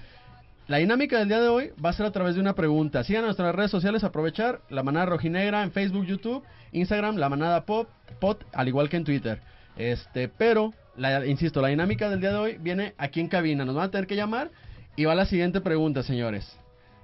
La 0.66 0.78
dinámica 0.78 1.20
del 1.20 1.28
día 1.28 1.40
de 1.40 1.48
hoy 1.48 1.70
va 1.82 1.90
a 1.90 1.92
ser 1.92 2.06
a 2.06 2.10
través 2.10 2.34
de 2.34 2.40
una 2.40 2.54
pregunta. 2.54 3.04
Sigan 3.04 3.26
nuestras 3.26 3.54
redes 3.54 3.70
sociales, 3.70 4.02
aprovechar 4.02 4.60
la 4.70 4.82
manada 4.82 5.06
rojinegra 5.06 5.62
en 5.62 5.70
Facebook, 5.70 6.04
YouTube, 6.04 6.42
Instagram, 6.72 7.16
la 7.16 7.28
manada 7.28 7.64
pop, 7.64 7.88
pot, 8.18 8.44
al 8.52 8.66
igual 8.66 8.88
que 8.88 8.96
en 8.96 9.04
Twitter. 9.04 9.53
Este, 9.76 10.28
pero, 10.28 10.72
la, 10.96 11.26
insisto, 11.26 11.60
la 11.60 11.68
dinámica 11.68 12.08
del 12.08 12.20
día 12.20 12.30
de 12.30 12.38
hoy 12.38 12.56
viene 12.60 12.94
aquí 12.98 13.20
en 13.20 13.28
cabina. 13.28 13.64
Nos 13.64 13.74
van 13.74 13.86
a 13.86 13.90
tener 13.90 14.06
que 14.06 14.16
llamar 14.16 14.50
y 14.96 15.04
va 15.04 15.14
la 15.14 15.26
siguiente 15.26 15.60
pregunta, 15.60 16.02
señores. 16.02 16.56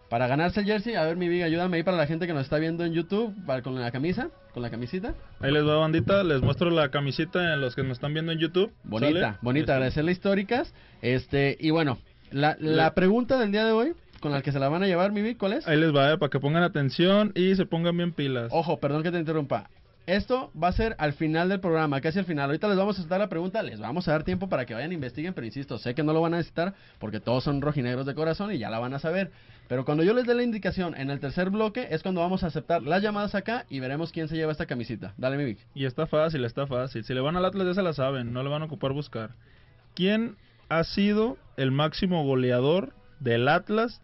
Para 0.08 0.26
ganarse 0.26 0.60
el 0.60 0.66
jersey, 0.66 0.96
a 0.96 1.04
ver, 1.04 1.16
mi 1.16 1.28
vida, 1.28 1.44
ayúdame 1.44 1.76
ahí 1.76 1.82
para 1.84 1.96
la 1.96 2.06
gente 2.06 2.26
que 2.26 2.32
nos 2.32 2.42
está 2.42 2.58
viendo 2.58 2.84
en 2.84 2.92
YouTube, 2.92 3.32
para, 3.46 3.62
con 3.62 3.80
la 3.80 3.92
camisa, 3.92 4.30
con 4.52 4.62
la 4.62 4.68
camisita. 4.70 5.14
Ahí 5.38 5.52
les 5.52 5.64
va, 5.64 5.76
bandita, 5.76 6.24
les 6.24 6.42
muestro 6.42 6.68
la 6.70 6.90
camisita 6.90 7.54
en 7.54 7.60
los 7.60 7.76
que 7.76 7.84
nos 7.84 7.92
están 7.92 8.12
viendo 8.12 8.32
en 8.32 8.38
YouTube. 8.40 8.72
Bonita, 8.82 9.20
¿Sale? 9.20 9.38
bonita, 9.40 9.62
Este, 9.62 9.72
agradecerle 9.72 10.10
históricas. 10.10 10.74
Este, 11.00 11.56
y 11.60 11.70
bueno, 11.70 11.98
la, 12.32 12.56
la 12.58 12.92
pregunta 12.94 13.38
del 13.38 13.52
día 13.52 13.64
de 13.64 13.70
hoy, 13.70 13.92
con 14.18 14.32
la 14.32 14.42
que 14.42 14.50
se 14.50 14.58
la 14.58 14.68
van 14.68 14.82
a 14.82 14.86
llevar, 14.86 15.12
mi 15.12 15.22
Vic, 15.22 15.38
¿cuál 15.38 15.52
es? 15.52 15.68
Ahí 15.68 15.78
les 15.78 15.94
va, 15.94 16.12
eh, 16.12 16.18
para 16.18 16.28
que 16.28 16.40
pongan 16.40 16.64
atención 16.64 17.32
y 17.36 17.54
se 17.54 17.64
pongan 17.64 17.96
bien 17.96 18.12
pilas. 18.12 18.48
Ojo, 18.50 18.80
perdón 18.80 19.04
que 19.04 19.12
te 19.12 19.18
interrumpa. 19.18 19.70
Esto 20.16 20.50
va 20.60 20.68
a 20.68 20.72
ser 20.72 20.96
al 20.98 21.12
final 21.12 21.48
del 21.48 21.60
programa, 21.60 22.00
casi 22.00 22.18
al 22.18 22.24
final. 22.24 22.46
Ahorita 22.46 22.68
les 22.68 22.76
vamos 22.76 22.98
a 22.98 23.04
dar 23.04 23.20
la 23.20 23.28
pregunta, 23.28 23.62
les 23.62 23.80
vamos 23.80 24.08
a 24.08 24.12
dar 24.12 24.24
tiempo 24.24 24.48
para 24.48 24.66
que 24.66 24.74
vayan 24.74 24.90
e 24.90 24.94
investiguen, 24.94 25.34
pero 25.34 25.46
insisto, 25.46 25.78
sé 25.78 25.94
que 25.94 26.02
no 26.02 26.12
lo 26.12 26.20
van 26.20 26.34
a 26.34 26.38
necesitar 26.38 26.74
porque 26.98 27.20
todos 27.20 27.44
son 27.44 27.60
rojinegros 27.60 28.06
de 28.06 28.14
corazón 28.14 28.52
y 28.52 28.58
ya 28.58 28.70
la 28.70 28.78
van 28.78 28.94
a 28.94 28.98
saber. 28.98 29.30
Pero 29.68 29.84
cuando 29.84 30.02
yo 30.02 30.14
les 30.14 30.26
dé 30.26 30.34
la 30.34 30.42
indicación 30.42 30.96
en 30.96 31.10
el 31.10 31.20
tercer 31.20 31.50
bloque 31.50 31.86
es 31.90 32.02
cuando 32.02 32.20
vamos 32.20 32.42
a 32.42 32.48
aceptar 32.48 32.82
las 32.82 33.02
llamadas 33.02 33.36
acá 33.36 33.66
y 33.70 33.78
veremos 33.78 34.10
quién 34.10 34.26
se 34.26 34.34
lleva 34.34 34.50
esta 34.50 34.66
camisita. 34.66 35.14
Dale, 35.16 35.36
mi 35.36 35.44
Vic. 35.44 35.58
Y 35.74 35.84
está 35.84 36.08
fácil, 36.08 36.44
está 36.44 36.66
fácil. 36.66 37.04
Si 37.04 37.14
le 37.14 37.20
van 37.20 37.36
al 37.36 37.44
Atlas 37.44 37.68
ya 37.68 37.74
se 37.74 37.82
la 37.82 37.92
saben, 37.92 38.32
no 38.32 38.42
le 38.42 38.48
van 38.48 38.62
a 38.62 38.64
ocupar 38.64 38.92
buscar. 38.92 39.30
¿Quién 39.94 40.36
ha 40.68 40.82
sido 40.82 41.36
el 41.56 41.70
máximo 41.70 42.24
goleador 42.24 42.94
del 43.20 43.46
Atlas 43.46 44.02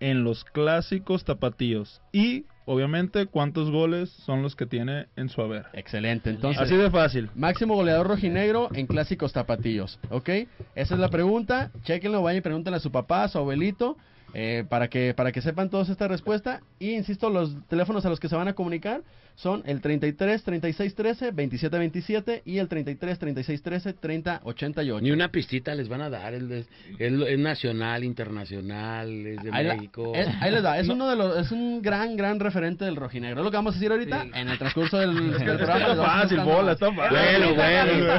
en 0.00 0.22
los 0.22 0.44
clásicos 0.44 1.24
tapatíos? 1.24 2.02
Y, 2.12 2.44
obviamente, 2.66 3.26
cuántos 3.26 3.70
goles 3.70 4.10
son 4.10 4.42
los 4.42 4.54
que 4.54 4.66
tiene 4.66 5.06
en 5.16 5.30
su 5.30 5.40
haber. 5.40 5.66
Excelente, 5.72 6.28
entonces. 6.28 6.60
Así 6.60 6.76
de 6.76 6.90
fácil. 6.90 7.30
Máximo 7.34 7.74
goleador 7.74 8.08
rojinegro 8.08 8.68
en 8.74 8.86
clásicos 8.86 9.32
tapatillos, 9.32 9.98
¿ok? 10.10 10.28
Esa 10.74 10.94
es 10.94 11.00
la 11.00 11.08
pregunta. 11.08 11.70
Chequenlo, 11.84 12.22
vayan 12.22 12.38
y 12.38 12.42
pregúntenle 12.42 12.76
a 12.76 12.80
su 12.80 12.92
papá, 12.92 13.24
a 13.24 13.28
su 13.28 13.38
abuelito, 13.38 13.96
eh, 14.34 14.64
para, 14.68 14.88
que, 14.88 15.14
para 15.14 15.32
que 15.32 15.40
sepan 15.40 15.70
todos 15.70 15.88
esta 15.88 16.08
respuesta. 16.08 16.60
Y 16.78 16.90
insisto, 16.92 17.30
los 17.30 17.56
teléfonos 17.68 18.04
a 18.06 18.10
los 18.10 18.20
que 18.20 18.28
se 18.28 18.36
van 18.36 18.48
a 18.48 18.52
comunicar 18.54 19.02
son 19.34 19.62
el 19.66 19.82
33 19.82 20.42
36 20.44 20.94
13 20.94 21.30
27 21.30 21.78
27 21.78 22.42
y 22.46 22.56
el 22.56 22.68
33 22.68 23.18
36 23.18 23.62
13 23.62 23.92
30 23.92 24.40
88. 24.44 25.02
Ni 25.04 25.10
una 25.10 25.28
pistita 25.28 25.74
les 25.74 25.90
van 25.90 26.00
a 26.00 26.08
dar. 26.08 26.32
El 26.32 26.48
de- 26.48 26.64
el- 26.98 27.22
es 27.22 27.38
nacional, 27.38 28.02
internacional, 28.02 29.10
es 29.26 29.42
de 29.42 29.50
Ahí, 29.52 29.66
la- 29.66 29.74
México. 29.74 30.12
es- 30.14 30.28
ahí 30.40 30.50
les 30.50 30.62
da, 30.62 30.78
es 30.78 30.88
uno 30.88 31.06
de 31.08 31.16
los, 31.16 31.36
es 31.38 31.52
un 31.52 31.82
gran, 31.82 32.16
gran 32.16 32.40
referente 32.40 32.86
del 32.86 32.96
rojinegro. 32.96 33.40
Es 33.40 33.44
lo 33.44 33.50
que 33.50 33.56
vamos 33.58 33.74
a 33.74 33.78
decir 33.78 33.92
ahorita 33.92 34.24
en 34.34 34.48
el 34.48 34.58
transcurso 34.58 34.96
del, 34.98 35.14
del 35.32 35.56
programa. 35.58 35.90
está 35.92 36.04
fácil, 36.04 36.40
bola, 36.40 36.72
está 36.72 36.92
fácil. 36.92 37.18
Bueno, 37.18 37.54
bueno. 37.54 38.12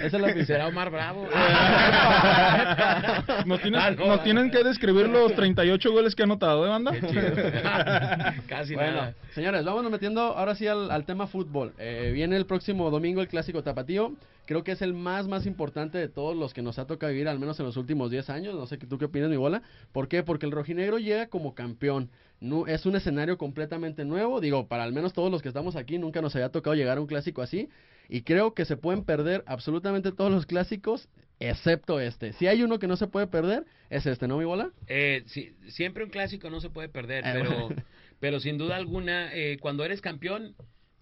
Esa 0.00 0.06
es 0.06 0.12
la 0.12 0.26
pista. 0.28 0.44
¿Será 0.46 0.68
Omar 0.68 0.90
Bravo? 0.90 1.26
Nos 3.46 3.60
tienen, 3.60 3.80
Ah, 3.80 3.90
no, 3.90 4.06
nos 4.06 4.22
tienen 4.22 4.50
que 4.50 4.61
describir 4.64 5.08
los 5.08 5.34
38 5.34 5.92
goles 5.92 6.14
que 6.14 6.22
ha 6.22 6.24
anotado, 6.24 6.64
¿eh, 6.66 6.68
banda? 6.68 6.92
Casi 8.48 8.74
Bueno, 8.74 8.92
nada. 8.92 9.14
señores, 9.34 9.64
vámonos 9.64 9.90
metiendo 9.90 10.20
ahora 10.20 10.54
sí 10.54 10.66
al, 10.66 10.90
al 10.90 11.04
tema 11.04 11.26
fútbol. 11.26 11.72
Eh, 11.78 12.10
viene 12.14 12.36
el 12.36 12.46
próximo 12.46 12.90
domingo 12.90 13.20
el 13.20 13.28
clásico 13.28 13.62
tapatío. 13.62 14.14
Creo 14.46 14.64
que 14.64 14.72
es 14.72 14.82
el 14.82 14.92
más, 14.92 15.28
más 15.28 15.46
importante 15.46 15.98
de 15.98 16.08
todos 16.08 16.36
los 16.36 16.52
que 16.52 16.62
nos 16.62 16.78
ha 16.78 16.86
tocado 16.86 17.12
vivir, 17.12 17.28
al 17.28 17.38
menos 17.38 17.58
en 17.60 17.66
los 17.66 17.76
últimos 17.76 18.10
10 18.10 18.28
años. 18.30 18.54
No 18.54 18.66
sé 18.66 18.78
qué 18.78 18.86
tú 18.86 18.98
qué 18.98 19.04
opinas, 19.06 19.30
mi 19.30 19.36
bola. 19.36 19.62
¿Por 19.92 20.08
qué? 20.08 20.22
Porque 20.22 20.46
el 20.46 20.52
rojinegro 20.52 20.98
llega 20.98 21.28
como 21.28 21.54
campeón. 21.54 22.10
No, 22.40 22.66
es 22.66 22.84
un 22.86 22.96
escenario 22.96 23.38
completamente 23.38 24.04
nuevo. 24.04 24.40
Digo, 24.40 24.66
para 24.66 24.82
al 24.82 24.92
menos 24.92 25.12
todos 25.12 25.30
los 25.30 25.42
que 25.42 25.48
estamos 25.48 25.76
aquí, 25.76 25.98
nunca 25.98 26.20
nos 26.20 26.34
había 26.34 26.48
tocado 26.48 26.74
llegar 26.74 26.98
a 26.98 27.00
un 27.00 27.06
clásico 27.06 27.40
así. 27.40 27.68
Y 28.08 28.22
creo 28.22 28.52
que 28.52 28.64
se 28.64 28.76
pueden 28.76 29.04
perder 29.04 29.44
absolutamente 29.46 30.10
todos 30.10 30.30
los 30.32 30.44
clásicos, 30.44 31.08
excepto 31.40 32.00
este. 32.00 32.32
Si 32.34 32.46
hay 32.46 32.62
uno 32.62 32.78
que 32.78 32.86
no 32.86 32.96
se 32.96 33.06
puede 33.06 33.26
perder, 33.26 33.64
es 33.90 34.06
este, 34.06 34.28
¿no, 34.28 34.38
mi 34.38 34.44
bola? 34.44 34.70
Eh, 34.86 35.22
sí, 35.26 35.54
siempre 35.68 36.04
un 36.04 36.10
clásico 36.10 36.50
no 36.50 36.60
se 36.60 36.70
puede 36.70 36.88
perder, 36.88 37.24
Eh, 37.26 37.30
pero, 37.32 37.68
bueno. 37.68 37.82
pero 38.20 38.40
sin 38.40 38.58
duda 38.58 38.76
alguna, 38.76 39.34
eh, 39.34 39.58
cuando 39.60 39.84
eres 39.84 40.00
campeón, 40.00 40.54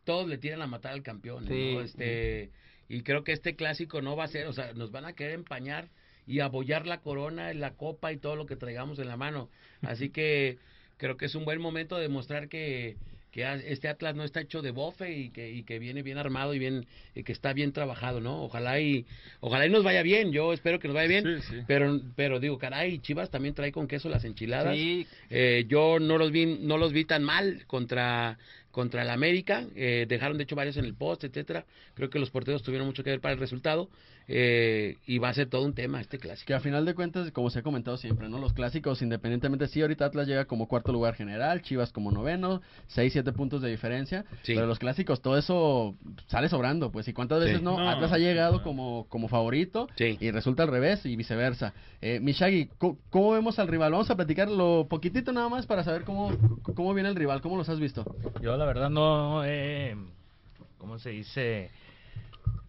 todos 0.04 0.28
le 0.28 0.38
tiran 0.38 0.62
a 0.62 0.66
matar 0.66 0.92
al 0.92 1.02
campeón. 1.02 1.46
Sí. 1.46 1.74
¿no? 1.74 1.82
Este, 1.82 2.50
y 2.88 3.02
creo 3.02 3.22
que 3.22 3.32
este 3.32 3.54
clásico 3.54 4.02
no 4.02 4.16
va 4.16 4.24
a 4.24 4.28
ser, 4.28 4.46
o 4.46 4.52
sea, 4.52 4.72
nos 4.72 4.90
van 4.90 5.04
a 5.04 5.12
querer 5.12 5.34
empañar 5.34 5.88
y 6.26 6.40
abollar 6.40 6.86
la 6.86 7.00
corona, 7.00 7.52
la 7.54 7.74
copa 7.74 8.12
y 8.12 8.16
todo 8.16 8.36
lo 8.36 8.46
que 8.46 8.56
traigamos 8.56 8.98
en 8.98 9.08
la 9.08 9.16
mano. 9.16 9.48
Así 9.82 10.10
que 10.10 10.58
creo 10.96 11.16
que 11.16 11.26
es 11.26 11.34
un 11.34 11.44
buen 11.44 11.60
momento 11.60 11.96
de 11.96 12.08
mostrar 12.08 12.48
que, 12.48 12.96
que 13.30 13.46
este 13.66 13.88
Atlas 13.88 14.14
no 14.14 14.24
está 14.24 14.40
hecho 14.40 14.62
de 14.62 14.70
bofe 14.70 15.16
y 15.16 15.30
que, 15.30 15.50
y 15.50 15.62
que 15.62 15.78
viene 15.78 16.02
bien 16.02 16.18
armado 16.18 16.54
y 16.54 16.58
bien 16.58 16.86
y 17.14 17.22
que 17.22 17.32
está 17.32 17.52
bien 17.52 17.72
trabajado, 17.72 18.20
¿no? 18.20 18.42
Ojalá 18.42 18.80
y 18.80 19.06
ojalá 19.40 19.66
y 19.66 19.70
nos 19.70 19.84
vaya 19.84 20.02
bien. 20.02 20.32
Yo 20.32 20.52
espero 20.52 20.78
que 20.78 20.88
nos 20.88 20.94
vaya 20.94 21.08
bien. 21.08 21.40
Sí, 21.40 21.46
sí. 21.48 21.56
Pero 21.66 22.00
pero 22.16 22.40
digo, 22.40 22.58
caray, 22.58 22.98
Chivas 22.98 23.30
también 23.30 23.54
trae 23.54 23.72
con 23.72 23.86
queso 23.86 24.08
las 24.08 24.24
enchiladas. 24.24 24.74
Sí. 24.74 25.06
Eh, 25.30 25.64
yo 25.68 25.98
no 26.00 26.18
los 26.18 26.32
vi 26.32 26.46
no 26.46 26.76
los 26.78 26.92
vi 26.92 27.04
tan 27.04 27.22
mal 27.22 27.64
contra 27.66 28.38
contra 28.70 29.02
el 29.02 29.10
América, 29.10 29.64
eh, 29.74 30.06
dejaron 30.08 30.36
de 30.38 30.44
hecho 30.44 30.56
varios 30.56 30.76
en 30.76 30.84
el 30.84 30.94
post, 30.94 31.24
etcétera. 31.24 31.64
Creo 31.94 32.10
que 32.10 32.18
los 32.18 32.30
porteros 32.30 32.62
tuvieron 32.62 32.86
mucho 32.86 33.02
que 33.02 33.10
ver 33.10 33.20
para 33.20 33.34
el 33.34 33.40
resultado 33.40 33.88
eh, 34.28 34.96
y 35.06 35.18
va 35.18 35.28
a 35.30 35.34
ser 35.34 35.48
todo 35.48 35.64
un 35.64 35.74
tema 35.74 36.00
este 36.00 36.18
clásico. 36.18 36.46
Que 36.46 36.54
a 36.54 36.60
final 36.60 36.84
de 36.84 36.94
cuentas, 36.94 37.32
como 37.32 37.50
se 37.50 37.58
ha 37.58 37.62
comentado 37.62 37.96
siempre, 37.96 38.28
¿no? 38.28 38.38
Los 38.38 38.52
clásicos, 38.52 39.02
independientemente, 39.02 39.66
sí, 39.66 39.82
ahorita 39.82 40.04
Atlas 40.04 40.28
llega 40.28 40.44
como 40.44 40.68
cuarto 40.68 40.92
lugar 40.92 41.14
general, 41.14 41.62
Chivas 41.62 41.90
como 41.92 42.12
noveno, 42.12 42.62
seis, 42.86 43.12
siete 43.12 43.32
puntos 43.32 43.60
de 43.60 43.70
diferencia. 43.70 44.24
Sí. 44.42 44.54
Pero 44.54 44.66
los 44.66 44.78
clásicos, 44.78 45.20
todo 45.20 45.36
eso 45.36 45.96
sale 46.28 46.48
sobrando, 46.48 46.92
pues. 46.92 47.08
¿Y 47.08 47.12
cuántas 47.12 47.40
veces 47.40 47.58
Sí. 47.58 47.64
no? 47.64 47.76
No, 47.78 47.88
Atlas 47.88 48.12
ha 48.12 48.18
llegado 48.18 48.58
no. 48.58 48.62
como, 48.62 49.06
como 49.08 49.26
favorito 49.28 49.88
Sí. 49.96 50.16
y 50.20 50.30
resulta 50.30 50.62
al 50.62 50.68
revés 50.68 51.04
y 51.06 51.16
viceversa. 51.16 51.74
Eh, 52.00 52.20
Mishagi, 52.20 52.68
¿cómo, 52.78 52.98
cómo 53.10 53.32
vemos 53.32 53.58
al 53.58 53.66
rival? 53.68 53.90
Vamos 53.92 54.10
a 54.10 54.16
platicarlo 54.16 54.86
poquitito 54.88 55.32
nada 55.32 55.48
más 55.48 55.66
para 55.66 55.82
saber 55.82 56.04
cómo, 56.04 56.30
cómo 56.74 56.94
viene 56.94 57.08
el 57.08 57.16
rival, 57.16 57.40
cómo 57.40 57.56
los 57.56 57.68
has 57.68 57.80
visto. 57.80 58.04
Yo 58.40 58.52
la 58.60 58.66
verdad 58.66 58.90
no, 58.90 59.42
eh, 59.46 59.96
¿cómo 60.76 60.98
se 60.98 61.10
dice? 61.10 61.70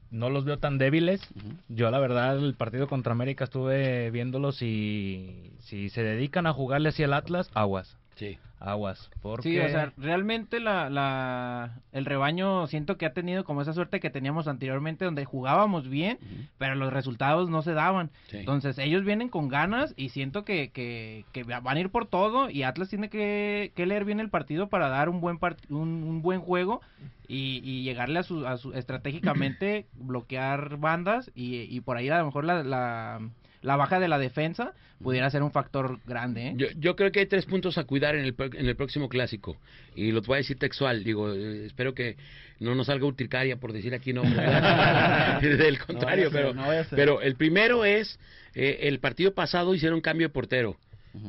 No 0.09 0.29
los 0.29 0.45
veo 0.45 0.57
tan 0.57 0.77
débiles. 0.77 1.21
Yo 1.67 1.91
la 1.91 1.99
verdad 1.99 2.37
el 2.37 2.53
partido 2.53 2.87
contra 2.87 3.11
América 3.11 3.43
estuve 3.43 4.09
viéndolos 4.09 4.61
y 4.61 5.51
si 5.59 5.89
se 5.89 6.01
dedican 6.01 6.47
a 6.47 6.53
jugarle 6.53 6.89
hacia 6.89 7.05
el 7.05 7.13
Atlas, 7.13 7.51
aguas, 7.53 7.97
Sí. 8.21 8.37
aguas. 8.59 9.09
Porque 9.23 9.49
Sí, 9.49 9.57
o 9.57 9.67
sea, 9.69 9.91
realmente 9.97 10.59
la, 10.59 10.87
la, 10.91 11.79
el 11.91 12.05
rebaño 12.05 12.67
siento 12.67 12.95
que 12.95 13.07
ha 13.07 13.13
tenido 13.13 13.43
como 13.43 13.63
esa 13.63 13.73
suerte 13.73 13.99
que 13.99 14.11
teníamos 14.11 14.47
anteriormente 14.47 15.03
donde 15.03 15.25
jugábamos 15.25 15.89
bien, 15.89 16.19
pero 16.59 16.75
los 16.75 16.93
resultados 16.93 17.49
no 17.49 17.63
se 17.63 17.73
daban. 17.73 18.11
Sí. 18.27 18.37
Entonces 18.37 18.77
ellos 18.77 19.03
vienen 19.03 19.29
con 19.29 19.47
ganas 19.47 19.95
y 19.97 20.09
siento 20.09 20.45
que, 20.45 20.69
que, 20.69 21.25
que 21.31 21.43
van 21.43 21.75
a 21.75 21.79
ir 21.79 21.89
por 21.89 22.05
todo 22.05 22.51
y 22.51 22.61
Atlas 22.61 22.89
tiene 22.89 23.09
que, 23.09 23.71
que 23.75 23.87
leer 23.87 24.05
bien 24.05 24.19
el 24.19 24.29
partido 24.29 24.69
para 24.69 24.89
dar 24.89 25.09
un 25.09 25.21
buen 25.21 25.39
part- 25.39 25.65
un, 25.69 26.03
un 26.03 26.21
buen 26.21 26.41
juego 26.41 26.81
y, 27.27 27.61
y 27.63 27.81
llegarle 27.81 28.19
a 28.19 28.23
su, 28.23 28.45
a 28.45 28.57
su 28.57 28.73
estratégicamente 28.73 29.87
bloquear 29.95 30.77
bandas 30.77 31.31
y, 31.33 31.61
y 31.61 31.81
por 31.81 31.97
ahí 31.97 32.09
a 32.09 32.19
lo 32.19 32.25
mejor 32.25 32.45
la, 32.45 32.61
la, 32.63 33.19
la 33.61 33.75
baja 33.75 33.99
de 33.99 34.07
la 34.07 34.17
defensa 34.17 34.73
pudiera 35.01 35.29
ser 35.29 35.43
un 35.43 35.51
factor 35.51 35.99
grande. 36.05 36.47
¿eh? 36.47 36.53
Yo, 36.55 36.67
yo 36.77 36.95
creo 36.95 37.11
que 37.11 37.19
hay 37.19 37.25
tres 37.25 37.45
puntos 37.45 37.77
a 37.77 37.83
cuidar 37.85 38.15
en 38.15 38.25
el, 38.25 38.35
en 38.37 38.67
el 38.67 38.75
próximo 38.75 39.09
clásico. 39.09 39.57
Y 39.95 40.11
los 40.11 40.25
voy 40.25 40.35
a 40.35 40.37
decir 40.37 40.57
textual. 40.57 41.03
Digo, 41.03 41.33
eh, 41.33 41.65
espero 41.65 41.93
que 41.93 42.17
no 42.61 42.75
nos 42.75 42.87
salga 42.87 43.05
urticaria 43.05 43.57
por 43.57 43.73
decir 43.73 43.93
aquí 43.93 44.13
no. 44.13 44.21
Del 44.21 45.79
contrario, 45.79 46.29
No 46.29 46.31
ser, 46.31 46.55
no 46.55 46.65
pero 46.91 47.21
el 47.21 47.35
primero 47.35 47.83
es, 47.83 48.19
eh, 48.55 48.79
el 48.83 48.99
partido 48.99 49.33
pasado 49.33 49.75
hicieron 49.75 49.99
cambio 49.99 50.27
de 50.27 50.33
portero, 50.33 50.77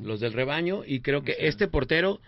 los 0.02 0.20
del 0.20 0.32
rebaño, 0.32 0.82
y 0.86 1.00
creo 1.00 1.22
que 1.22 1.34
este 1.40 1.66
portero, 1.66 2.20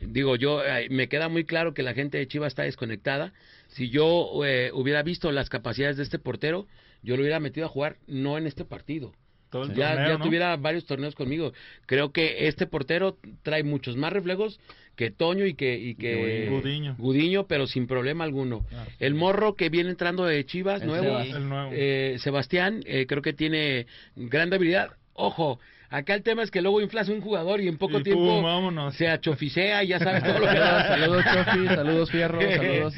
digo, 0.00 0.36
yo 0.36 0.64
eh, 0.64 0.88
me 0.90 1.08
queda 1.08 1.28
muy 1.28 1.44
claro 1.44 1.74
que 1.74 1.82
la 1.82 1.94
gente 1.94 2.18
de 2.18 2.28
Chivas 2.28 2.48
está 2.48 2.62
desconectada. 2.62 3.32
Si 3.68 3.88
yo 3.88 4.30
eh, 4.44 4.70
hubiera 4.72 5.02
visto 5.02 5.32
las 5.32 5.48
capacidades 5.48 5.96
de 5.96 6.04
este 6.04 6.18
portero, 6.18 6.66
yo 7.02 7.16
lo 7.16 7.22
hubiera 7.22 7.40
metido 7.40 7.66
a 7.66 7.70
jugar 7.70 7.96
no 8.06 8.36
en 8.36 8.46
este 8.46 8.64
partido. 8.64 9.12
Todo 9.50 9.64
el 9.64 9.74
ya, 9.74 9.90
torneo, 9.90 10.08
ya 10.12 10.18
¿no? 10.18 10.24
tuviera 10.24 10.56
varios 10.56 10.86
torneos 10.86 11.14
conmigo. 11.14 11.52
Creo 11.86 12.12
que 12.12 12.46
este 12.48 12.66
portero 12.66 13.18
trae 13.42 13.62
muchos 13.64 13.96
más 13.96 14.12
reflejos 14.12 14.60
que 14.96 15.10
Toño 15.10 15.46
y 15.46 15.54
que, 15.54 15.76
y 15.78 15.94
que 15.94 16.48
Gudiño. 16.50 16.94
Gudiño, 16.98 17.46
pero 17.46 17.66
sin 17.66 17.86
problema 17.86 18.24
alguno. 18.24 18.64
El 18.98 19.14
morro 19.14 19.54
que 19.54 19.68
viene 19.70 19.90
entrando 19.90 20.24
de 20.24 20.44
Chivas, 20.44 20.82
El 20.82 20.88
nuevo, 20.88 21.04
Sebas. 21.04 21.28
El 21.28 21.48
nuevo. 21.48 21.70
eh, 21.74 22.16
Sebastián, 22.20 22.82
eh, 22.86 23.06
creo 23.06 23.22
que 23.22 23.32
tiene 23.32 23.86
gran 24.14 24.52
habilidad. 24.52 24.90
Ojo, 25.14 25.58
acá 25.90 26.14
el 26.14 26.22
tema 26.22 26.42
es 26.42 26.50
que 26.50 26.62
luego 26.62 26.80
inflas 26.80 27.08
un 27.08 27.20
jugador 27.20 27.60
y 27.60 27.68
en 27.68 27.76
poco 27.76 27.98
Y 27.98 28.02
tiempo 28.04 28.24
pum, 28.24 28.42
vámonos. 28.44 28.94
se 28.94 29.08
achoficea 29.08 29.82
y 29.84 29.88
ya 29.88 29.98
sabes 29.98 30.22
todo 30.22 30.38
lo 30.38 30.48
que 30.48 30.58
da. 30.58 30.86
Saludos, 30.88 31.24
Chofi, 31.24 31.66
saludos, 31.66 32.10
Fierro, 32.10 32.40
saludos. 32.56 32.94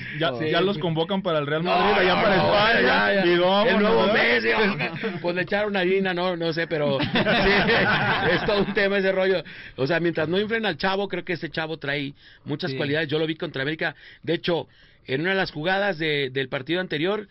Ya, 0.50 0.60
los 0.60 0.78
convocan 0.78 1.22
para 1.22 1.38
el 1.38 1.46
Real 1.46 1.64
No, 1.64 1.70
Madrid, 1.70 2.00
allá 2.02 2.14
no, 2.16 2.22
para 2.22 2.36
no, 2.36 2.42
España. 2.54 2.82
ya, 2.82 3.14
ya. 3.14 3.26
Y 3.26 3.38
vámonos, 3.38 3.66
el 3.74 3.78
nuevo 3.82 4.02
¿verdad? 4.06 4.14
Messi, 4.14 5.18
pues 5.20 5.34
le 5.36 5.42
echaron 5.42 5.76
harina, 5.76 6.14
no, 6.14 6.36
no 6.36 6.52
sé, 6.52 6.66
pero 6.66 6.98
sí, 7.00 7.06
es 8.32 8.44
todo 8.46 8.60
un 8.60 8.74
tema 8.74 8.98
ese 8.98 9.12
rollo. 9.12 9.42
O 9.76 9.86
sea, 9.86 9.98
mientras 10.00 10.28
no 10.28 10.38
inflen 10.38 10.66
al 10.66 10.76
chavo, 10.76 11.08
creo 11.08 11.24
que 11.24 11.32
ese 11.34 11.50
chavo 11.50 11.78
trae 11.78 12.12
muchas 12.44 12.70
Sí. 12.72 12.76
cualidades. 12.76 13.08
Yo 13.08 13.18
lo 13.18 13.26
vi 13.26 13.36
contra 13.36 13.62
América. 13.62 13.94
De 14.22 14.34
hecho, 14.34 14.68
en 15.06 15.20
una 15.22 15.30
de 15.30 15.36
las 15.36 15.50
jugadas 15.50 15.98
de- 15.98 16.30
del 16.30 16.48
partido 16.48 16.80
anterior, 16.80 17.26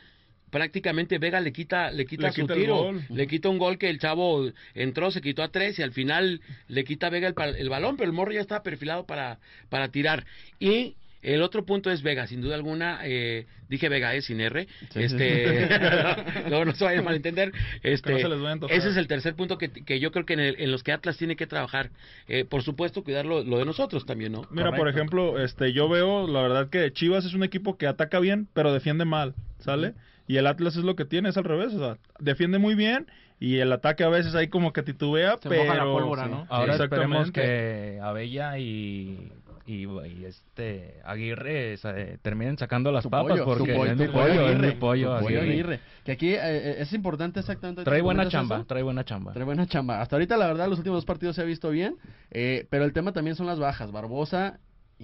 prácticamente 0.51 1.17
Vega 1.17 1.39
le 1.39 1.51
quita 1.51 1.89
le 1.89 2.05
quita 2.05 2.27
Le 2.27 2.33
su 2.33 2.41
quita 2.41 2.53
tiro, 2.53 2.75
gol. 2.83 3.01
le 3.09 3.25
quita 3.27 3.49
un 3.49 3.57
gol 3.57 3.77
que 3.79 3.89
el 3.89 3.97
chavo 3.99 4.51
entró, 4.75 5.09
se 5.09 5.21
quitó 5.21 5.41
a 5.41 5.47
tres 5.49 5.79
y 5.79 5.81
al 5.81 5.91
final 5.93 6.41
le 6.67 6.83
quita 6.83 7.07
a 7.07 7.09
Vega 7.09 7.27
el, 7.29 7.55
el 7.55 7.69
balón, 7.69 7.97
pero 7.97 8.09
el 8.09 8.15
morro 8.15 8.31
ya 8.33 8.41
estaba 8.41 8.61
perfilado 8.61 9.05
para, 9.05 9.39
para 9.69 9.87
tirar. 9.89 10.25
Y 10.59 10.95
El 11.23 11.43
otro 11.43 11.65
punto 11.65 11.91
es 11.91 12.01
Vega, 12.01 12.25
sin 12.25 12.41
duda 12.41 12.55
alguna, 12.55 13.01
eh, 13.03 13.45
dije 13.69 13.89
Vega 13.89 14.15
es 14.15 14.25
sin 14.25 14.41
R, 14.41 14.67
Sí, 14.91 15.03
este, 15.03 15.67
sí. 15.67 15.73
no, 16.49 16.65
no 16.65 16.73
se 16.73 16.83
vayan 16.83 17.01
a 17.01 17.03
malentender, 17.03 17.51
este, 17.83 18.13
no 18.13 18.17
se 18.17 18.27
les 18.29 18.37
vaya 18.39 18.49
a 18.49 18.53
antojar. 18.53 18.75
ese 18.75 18.89
es 18.89 18.97
el 18.97 19.07
tercer 19.07 19.35
punto 19.35 19.57
que, 19.59 19.69
que 19.69 19.99
yo 19.99 20.11
creo 20.11 20.25
que 20.25 20.33
en, 20.33 20.39
el- 20.39 20.55
en 20.59 20.71
los 20.71 20.81
que 20.81 20.91
Atlas 20.91 21.17
tiene 21.17 21.35
que 21.35 21.45
trabajar, 21.45 21.91
Eh, 22.27 22.43
por 22.43 22.63
supuesto 22.63 23.03
cuidar 23.03 23.25
lo, 23.27 23.43
lo 23.43 23.59
de 23.59 23.65
nosotros 23.65 24.03
también, 24.07 24.31
¿no? 24.31 24.47
Mira, 24.49 24.71
por 24.75 24.87
ejemplo, 24.89 25.39
este, 25.39 25.73
yo 25.73 25.87
veo, 25.89 26.27
la 26.27 26.41
verdad 26.41 26.69
que 26.71 26.91
Chivas 26.91 27.23
es 27.25 27.35
un 27.35 27.43
equipo 27.43 27.77
que 27.77 27.85
ataca 27.85 28.19
bien, 28.19 28.47
pero 28.55 28.73
defiende 28.73 29.05
mal, 29.05 29.35
¿sale? 29.59 29.93
Y 30.31 30.37
el 30.37 30.47
Atlas 30.47 30.77
es 30.77 30.85
lo 30.85 30.95
que 30.95 31.03
tiene, 31.03 31.27
es 31.27 31.35
al 31.35 31.43
revés, 31.43 31.73
o 31.73 31.79
sea, 31.79 31.97
defiende 32.19 32.57
muy 32.57 32.73
bien 32.73 33.05
y 33.37 33.57
el 33.57 33.69
ataque 33.73 34.05
a 34.05 34.07
veces 34.07 34.33
ahí 34.33 34.47
como 34.47 34.71
que 34.71 34.81
titubea, 34.81 35.35
Se 35.41 35.49
pero... 35.49 35.65
moja 35.65 35.75
la 35.75 35.83
pólvora, 35.83 36.27
¿no? 36.27 36.45
Ahora 36.47 36.75
esperemos 36.75 37.31
que 37.31 37.99
Abella 38.01 38.57
y, 38.57 39.29
y, 39.65 39.83
y 39.87 40.23
este 40.25 41.01
Aguirre 41.03 41.73
eh, 41.73 42.17
terminen 42.21 42.57
sacando 42.57 42.93
las 42.93 43.03
Tu 43.03 43.09
papas 43.09 43.31
pollo, 43.39 43.43
porque 43.45 43.73
pollo, 43.73 43.91
es 43.91 43.97
mi 43.97 44.07
pollo, 44.07 44.27
es 44.31 44.39
Aguirre, 44.39 44.67
mi 44.67 44.73
pollo, 44.75 45.17
tu 45.17 45.23
pollo 45.25 45.41
Aguirre. 45.41 45.51
Aguirre. 45.53 45.79
Que 46.05 46.11
aquí 46.13 46.29
eh, 46.33 46.75
es 46.79 46.93
importante 46.93 47.41
exactamente. 47.41 47.83
Trae 47.83 48.01
buena 48.01 48.19
¿comentas 48.19 48.31
chamba, 48.31 48.55
eso? 48.55 48.65
trae 48.67 48.83
buena 48.83 49.03
chamba. 49.03 49.33
Trae 49.33 49.43
buena 49.43 49.67
chamba. 49.67 49.99
Hasta 50.01 50.15
ahorita, 50.15 50.37
la 50.37 50.47
verdad, 50.47 50.69
los 50.69 50.77
últimos 50.77 50.95
dos 50.99 51.05
partidos 51.05 51.35
se 51.35 51.41
ha 51.41 51.45
visto 51.45 51.71
bien. 51.71 51.97
eh, 52.29 52.67
pero 52.69 52.85
el 52.85 52.93
tema 52.93 53.11
también 53.11 53.35
son 53.35 53.47
las 53.47 53.59
bajas. 53.59 53.91
Barbosa, 53.91 54.59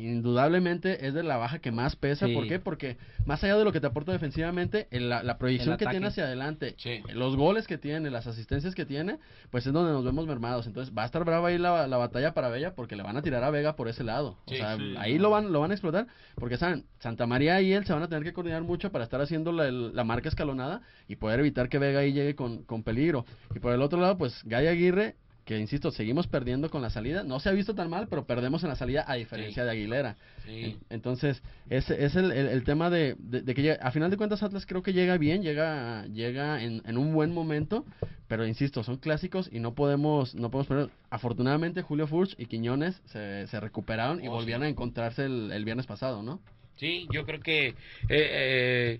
indudablemente, 0.05 1.07
es 1.07 1.13
de 1.13 1.23
la 1.23 1.37
baja 1.37 1.59
que 1.59 1.71
más 1.71 1.95
pesa. 1.95 2.27
Sí. 2.27 2.33
¿Por 2.33 2.47
qué? 2.47 2.59
Porque 2.59 2.97
más 3.25 3.43
allá 3.43 3.57
de 3.57 3.63
lo 3.63 3.71
que 3.71 3.79
te 3.81 3.87
aporta 3.87 4.11
defensivamente, 4.11 4.87
el- 4.91 5.09
la, 5.09 5.23
la 5.23 5.37
proyección 5.37 5.73
El 5.73 5.77
que 5.79 5.85
tiene 5.87 6.07
hacia 6.07 6.25
adelante, 6.25 6.75
los 7.13 7.35
goles 7.35 7.67
que 7.67 7.77
tiene, 7.77 8.09
las 8.09 8.27
asistencias 8.27 8.75
que 8.75 8.85
tiene, 8.85 9.19
pues 9.49 9.65
es 9.65 9.73
donde 9.73 9.91
nos 9.91 10.03
vemos 10.03 10.27
mermados. 10.27 10.67
Entonces 10.67 10.93
va 10.95 11.03
a 11.03 11.05
estar 11.05 11.23
brava 11.23 11.47
ahí 11.49 11.57
la, 11.57 11.87
la 11.87 11.97
batalla 11.97 12.33
para 12.33 12.49
Vega 12.49 12.73
porque 12.75 12.95
le 12.95 13.03
van 13.03 13.17
a 13.17 13.21
tirar 13.21 13.43
a 13.43 13.49
Vega 13.49 13.75
por 13.75 13.87
ese 13.87 14.03
lado. 14.03 14.37
Sí, 14.47 14.55
o 14.55 14.57
sea, 14.57 14.77
sí. 14.77 14.95
ahí 14.97 15.17
lo 15.17 15.29
van, 15.29 15.51
lo 15.51 15.59
van 15.59 15.71
a 15.71 15.73
explotar 15.73 16.07
porque 16.35 16.57
saben, 16.57 16.85
Santa 16.99 17.25
María 17.27 17.61
y 17.61 17.73
él 17.73 17.85
se 17.85 17.93
van 17.93 18.03
a 18.03 18.07
tener 18.07 18.23
que 18.23 18.33
coordinar 18.33 18.63
mucho 18.63 18.91
para 18.91 19.03
estar 19.03 19.21
haciendo 19.21 19.51
la, 19.51 19.71
la 19.71 20.03
marca 20.03 20.29
escalonada 20.29 20.81
y 21.07 21.15
poder 21.15 21.39
evitar 21.39 21.69
que 21.69 21.79
Vega 21.79 21.99
ahí 21.99 22.13
llegue 22.13 22.35
con, 22.35 22.63
con 22.63 22.83
peligro. 22.83 23.25
Y 23.55 23.59
por 23.59 23.73
el 23.73 23.81
otro 23.81 23.99
lado, 23.99 24.17
pues 24.17 24.41
Gay 24.43 24.67
Aguirre, 24.67 25.15
que 25.47 25.57
insisto, 25.57 25.91
seguimos 25.91 26.27
perdiendo 26.27 26.69
con 26.69 26.81
la 26.81 26.89
salida. 26.89 27.23
No 27.23 27.39
se 27.39 27.47
ha 27.47 27.53
visto 27.53 27.73
tan 27.73 27.89
mal, 27.89 28.07
pero 28.09 28.25
perdemos 28.27 28.61
en 28.63 28.69
la 28.69 28.75
salida 28.75 29.05
a 29.07 29.15
diferencia 29.15 29.63
de 29.63 29.71
Aguilera. 29.71 30.17
Sí. 30.45 30.77
Entonces, 30.89 31.41
ese 31.69 32.03
es 32.03 32.15
el, 32.17 32.31
el- 32.33 32.47
el 32.49 32.63
tema 32.65 32.89
de, 32.89 33.15
de- 33.17 33.41
de 33.41 33.55
que 33.55 33.61
llega- 33.61 33.79
a 33.81 33.91
final 33.91 34.11
de 34.11 34.17
cuentas 34.17 34.43
Atlas 34.43 34.65
creo 34.65 34.83
que 34.83 34.91
llega 34.91 35.17
bien, 35.17 35.41
llega 35.41 36.05
llega 36.07 36.61
en, 36.61 36.81
en 36.85 36.97
un 36.97 37.13
buen 37.13 37.33
momento, 37.33 37.85
pero 38.27 38.45
insisto, 38.45 38.83
son 38.83 38.97
clásicos 38.97 39.49
y 39.51 39.59
no 39.59 39.73
podemos 39.73 40.35
no 40.35 40.51
podemos 40.51 40.67
perder. 40.67 40.89
Afortunadamente 41.09 41.81
Julio 41.81 42.07
Furch 42.07 42.35
y 42.37 42.47
Quiñones 42.47 43.01
se, 43.05 43.47
se 43.47 43.59
recuperaron 43.61 44.21
y 44.21 44.27
Oh, 44.27 44.31
volvieron 44.31 44.63
a 44.63 44.67
encontrarse 44.67 45.23
el, 45.25 45.51
el 45.53 45.63
viernes 45.63 45.85
pasado, 45.87 46.23
¿no? 46.23 46.41
Sí, 46.75 47.07
yo 47.11 47.25
creo 47.25 47.39
que 47.39 47.67
eh, 47.69 47.75
eh, 48.09 48.99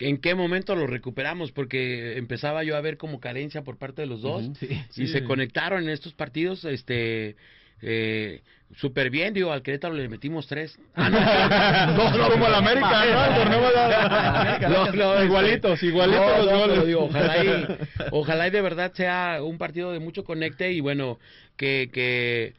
en 0.00 0.18
qué 0.18 0.34
momento 0.34 0.74
lo 0.74 0.86
recuperamos 0.86 1.52
porque 1.52 2.16
empezaba 2.16 2.64
yo 2.64 2.76
a 2.76 2.80
ver 2.80 2.96
como 2.96 3.20
carencia 3.20 3.62
por 3.62 3.76
parte 3.78 4.02
de 4.02 4.06
los 4.08 4.22
dos 4.22 4.46
Ujú. 4.46 4.66
y 4.70 4.76
Sí. 4.90 5.06
se 5.08 5.24
conectaron 5.24 5.82
en 5.84 5.90
estos 5.90 6.14
partidos 6.14 6.64
este 6.64 7.36
eh, 7.82 8.40
súper 8.76 9.10
bien 9.10 9.32
digo 9.34 9.52
al 9.52 9.62
Querétaro 9.62 9.94
le 9.94 10.08
metimos 10.08 10.46
tres 10.46 10.78
Ah, 10.94 11.94
No, 11.96 12.16
no, 12.18 12.28
como 12.30 12.46
el 12.46 12.54
América, 12.54 13.04
¿no? 13.06 13.24
El 13.26 13.34
torneo 14.68 15.24
igualitos, 15.24 15.82
igualitos 15.82 16.26
No, 16.26 16.36
los 16.38 16.46
no, 16.46 16.58
goles. 16.58 16.68
pero 16.74 16.86
digo, 16.86 17.04
ojalá 17.04 17.44
y, 17.44 17.66
ojalá 18.10 18.48
y 18.48 18.50
de 18.50 18.60
verdad 18.62 18.92
sea 18.94 19.40
un 19.42 19.58
partido 19.58 19.92
de 19.92 19.98
mucho 19.98 20.24
conecte 20.24 20.72
y 20.72 20.80
bueno, 20.80 21.18
que, 21.56 21.90
que 21.92 22.54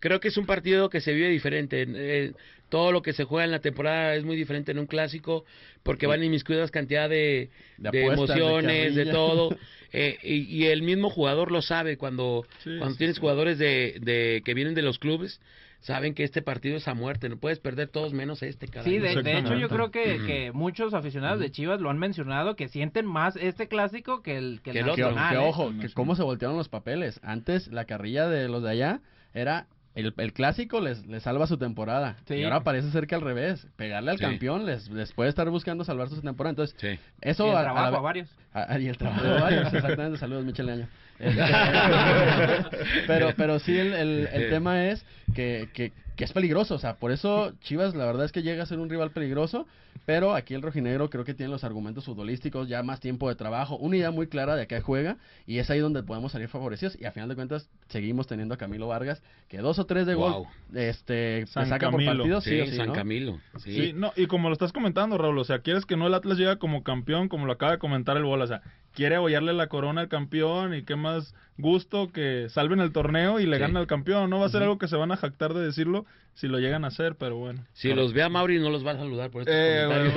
creo 0.00 0.20
que 0.20 0.28
es 0.28 0.36
un 0.36 0.46
partido 0.46 0.90
que 0.90 1.00
se 1.00 1.12
vive 1.12 1.28
diferente. 1.28 1.86
Eh, 1.88 2.32
todo 2.74 2.90
lo 2.90 3.02
que 3.02 3.12
se 3.12 3.22
juega 3.22 3.44
en 3.44 3.52
la 3.52 3.60
temporada 3.60 4.16
es 4.16 4.24
muy 4.24 4.34
diferente 4.34 4.72
en 4.72 4.80
un 4.80 4.86
clásico 4.86 5.44
porque 5.84 6.08
van 6.08 6.24
inmiscuidas 6.24 6.72
cantidad 6.72 7.08
de, 7.08 7.48
De 7.78 7.90
de 7.92 8.02
apuestas, 8.02 8.34
de 8.34 8.42
emociones, 8.42 8.94
de, 8.96 9.06
todo. 9.06 9.56
Eh, 9.96 10.18
y, 10.24 10.38
y 10.52 10.64
el 10.66 10.82
mismo 10.82 11.08
jugador 11.08 11.52
lo 11.52 11.62
sabe 11.62 11.96
cuando, 11.96 12.44
Sí, 12.64 12.78
cuando 12.78 12.90
sí, 12.90 12.98
tienes 12.98 13.14
sí. 13.14 13.20
jugadores 13.20 13.58
de, 13.58 13.98
de 14.00 14.42
que 14.44 14.52
vienen 14.52 14.74
de 14.74 14.82
los 14.82 14.98
clubes. 14.98 15.40
Saben 15.82 16.14
que 16.14 16.24
este 16.24 16.42
partido 16.42 16.76
es 16.78 16.88
a 16.88 16.94
muerte, 16.94 17.28
no 17.28 17.36
puedes 17.36 17.60
perder 17.60 17.90
todos 17.90 18.12
menos 18.12 18.42
este, 18.42 18.66
caray. 18.66 18.90
Sí, 18.90 18.98
de, 18.98 19.22
de 19.22 19.38
hecho 19.38 19.54
yo 19.54 19.68
creo 19.68 19.92
que, 19.92 20.18
que 20.26 20.50
muchos 20.50 20.94
aficionados 20.94 21.38
de 21.38 21.52
Chivas 21.52 21.80
lo 21.80 21.90
han 21.90 21.98
mencionado, 21.98 22.56
que 22.56 22.66
sienten 22.66 23.06
más 23.06 23.36
este 23.36 23.68
clásico 23.68 24.20
que 24.20 24.36
el, 24.36 24.62
que 24.64 24.70
el 24.70 24.74
Que 24.74 24.80
el 24.80 24.88
otro. 24.88 25.10
Que, 25.10 25.14
nacional, 25.14 25.30
que 25.30 25.44
¿eh? 25.44 25.48
ojo, 25.48 25.72
que 25.80 25.88
cómo 25.90 26.16
se 26.16 26.24
voltearon 26.24 26.56
los 26.56 26.68
papeles. 26.68 27.20
Antes 27.22 27.68
la 27.68 27.84
carrilla 27.84 28.26
de 28.26 28.48
los 28.48 28.64
de 28.64 28.70
allá 28.70 29.00
era 29.32 29.68
el, 29.94 30.12
el 30.16 30.32
clásico 30.32 30.80
les, 30.80 31.06
les 31.06 31.22
salva 31.22 31.46
su 31.46 31.56
temporada. 31.56 32.16
Sí. 32.26 32.34
Y 32.34 32.44
ahora 32.44 32.64
parece 32.64 32.90
ser 32.90 33.06
que 33.06 33.14
al 33.14 33.20
revés. 33.20 33.66
Pegarle 33.76 34.10
al 34.12 34.18
Sí. 34.18 34.24
campeón 34.24 34.66
les, 34.66 34.88
les 34.90 35.12
puede 35.12 35.30
estar 35.30 35.48
buscando 35.50 35.84
salvar 35.84 36.08
su 36.08 36.20
temporada. 36.20 36.50
Entonces, 36.50 36.76
Sí. 36.78 36.98
eso 37.20 37.46
Y 37.46 37.50
el 37.50 37.56
a- 37.56 37.60
a 37.60 37.62
trabajo 37.64 37.90
la- 37.92 37.98
a 37.98 38.00
varios. 38.00 38.28
Ah, 38.52 38.78
y 38.78 38.86
el 38.88 38.96
trabajo 38.98 39.22
de 39.24 39.40
varios, 39.40 39.72
exactamente. 39.74 40.18
Saludos, 40.18 40.44
Michel 40.44 40.66
Leaño. 40.66 40.88
Este, 41.18 41.42
pero, 43.06 43.32
pero 43.36 43.58
sí, 43.58 43.76
el, 43.78 43.92
el, 43.94 44.28
el 44.32 44.50
tema 44.50 44.86
es 44.86 45.04
que, 45.34 45.68
que, 45.72 45.92
que 46.16 46.24
es 46.24 46.32
peligroso. 46.32 46.74
O 46.74 46.78
sea, 46.78 46.94
por 46.96 47.12
eso 47.12 47.52
Chivas, 47.60 47.94
la 47.94 48.04
verdad 48.06 48.24
es 48.24 48.32
que 48.32 48.42
llega 48.42 48.62
a 48.62 48.66
ser 48.66 48.78
un 48.78 48.90
rival 48.90 49.10
peligroso. 49.10 49.66
Pero 50.06 50.34
aquí 50.34 50.52
el 50.52 50.60
rojinegro 50.60 51.08
creo 51.08 51.24
que 51.24 51.32
tiene 51.32 51.50
los 51.50 51.64
argumentos 51.64 52.04
futbolísticos, 52.04 52.68
ya 52.68 52.82
más 52.82 53.00
tiempo 53.00 53.28
de 53.30 53.36
trabajo, 53.36 53.78
una 53.78 53.96
idea 53.96 54.10
muy 54.10 54.26
clara 54.26 54.54
de 54.54 54.62
a 54.62 54.66
qué 54.66 54.82
juega. 54.82 55.16
Y 55.46 55.58
es 55.58 55.70
ahí 55.70 55.78
donde 55.78 56.02
podemos 56.02 56.32
salir 56.32 56.48
favorecidos. 56.48 57.00
Y 57.00 57.06
a 57.06 57.12
final 57.12 57.30
de 57.30 57.36
cuentas, 57.36 57.70
seguimos 57.88 58.26
teniendo 58.26 58.52
a 58.54 58.58
Camilo 58.58 58.88
Vargas, 58.88 59.22
que 59.48 59.58
dos 59.58 59.78
o 59.78 59.86
tres 59.86 60.06
de 60.06 60.14
gol 60.14 60.32
Wow. 60.32 60.46
este, 60.74 61.40
te 61.40 61.46
San 61.46 61.68
saca 61.70 61.90
por 61.90 62.00
Camilo. 62.04 62.16
partido, 62.24 62.40
sí, 62.42 62.50
Sí, 62.50 62.60
o 62.60 62.66
sí, 62.66 62.76
San 62.76 62.88
¿no? 62.88 62.92
Camilo. 62.92 63.40
Sí. 63.60 63.72
Sí, 63.72 63.92
no, 63.94 64.12
y 64.16 64.26
como 64.26 64.48
lo 64.48 64.52
estás 64.52 64.72
comentando, 64.72 65.16
Raúl, 65.16 65.38
o 65.38 65.44
sea, 65.44 65.60
quieres 65.60 65.86
que 65.86 65.96
no 65.96 66.06
el 66.06 66.12
Atlas 66.14 66.36
llega 66.36 66.56
como 66.56 66.82
campeón, 66.82 67.28
como 67.30 67.46
lo 67.46 67.52
acaba 67.52 67.72
de 67.72 67.78
comentar 67.78 68.16
el 68.18 68.24
Bola, 68.24 68.44
o 68.44 68.48
sea, 68.48 68.60
quiere 68.94 69.16
abollarle 69.16 69.52
la 69.52 69.68
corona 69.68 70.02
al 70.02 70.08
campeón 70.08 70.74
y 70.74 70.84
qué 70.84 70.96
más 70.96 71.34
gusto 71.58 72.10
que 72.12 72.48
salven 72.50 72.80
el 72.80 72.92
torneo 72.92 73.38
y 73.40 73.46
le 73.46 73.56
Sí. 73.56 73.60
ganen 73.60 73.76
al 73.76 73.86
campeón. 73.86 74.28
No 74.30 74.40
va 74.40 74.46
a 74.46 74.48
ser 74.48 74.62
algo 74.62 74.78
que 74.78 74.88
se 74.88 74.96
van 74.96 75.12
a 75.12 75.16
jactar 75.16 75.54
de 75.54 75.64
decirlo 75.64 76.04
si 76.34 76.48
lo 76.48 76.58
llegan 76.58 76.84
a 76.84 76.88
hacer, 76.88 77.14
pero 77.16 77.36
bueno. 77.36 77.64
Si 77.74 77.94
los 77.94 78.12
ve 78.12 78.24
a 78.24 78.28
Mauri 78.28 78.58
no 78.58 78.68
los 78.68 78.84
va 78.84 78.90
a 78.90 78.96
saludar 78.96 79.30
por 79.30 79.42
estos 79.42 79.54
Eh, 79.56 79.84
comentarios. 79.86 80.14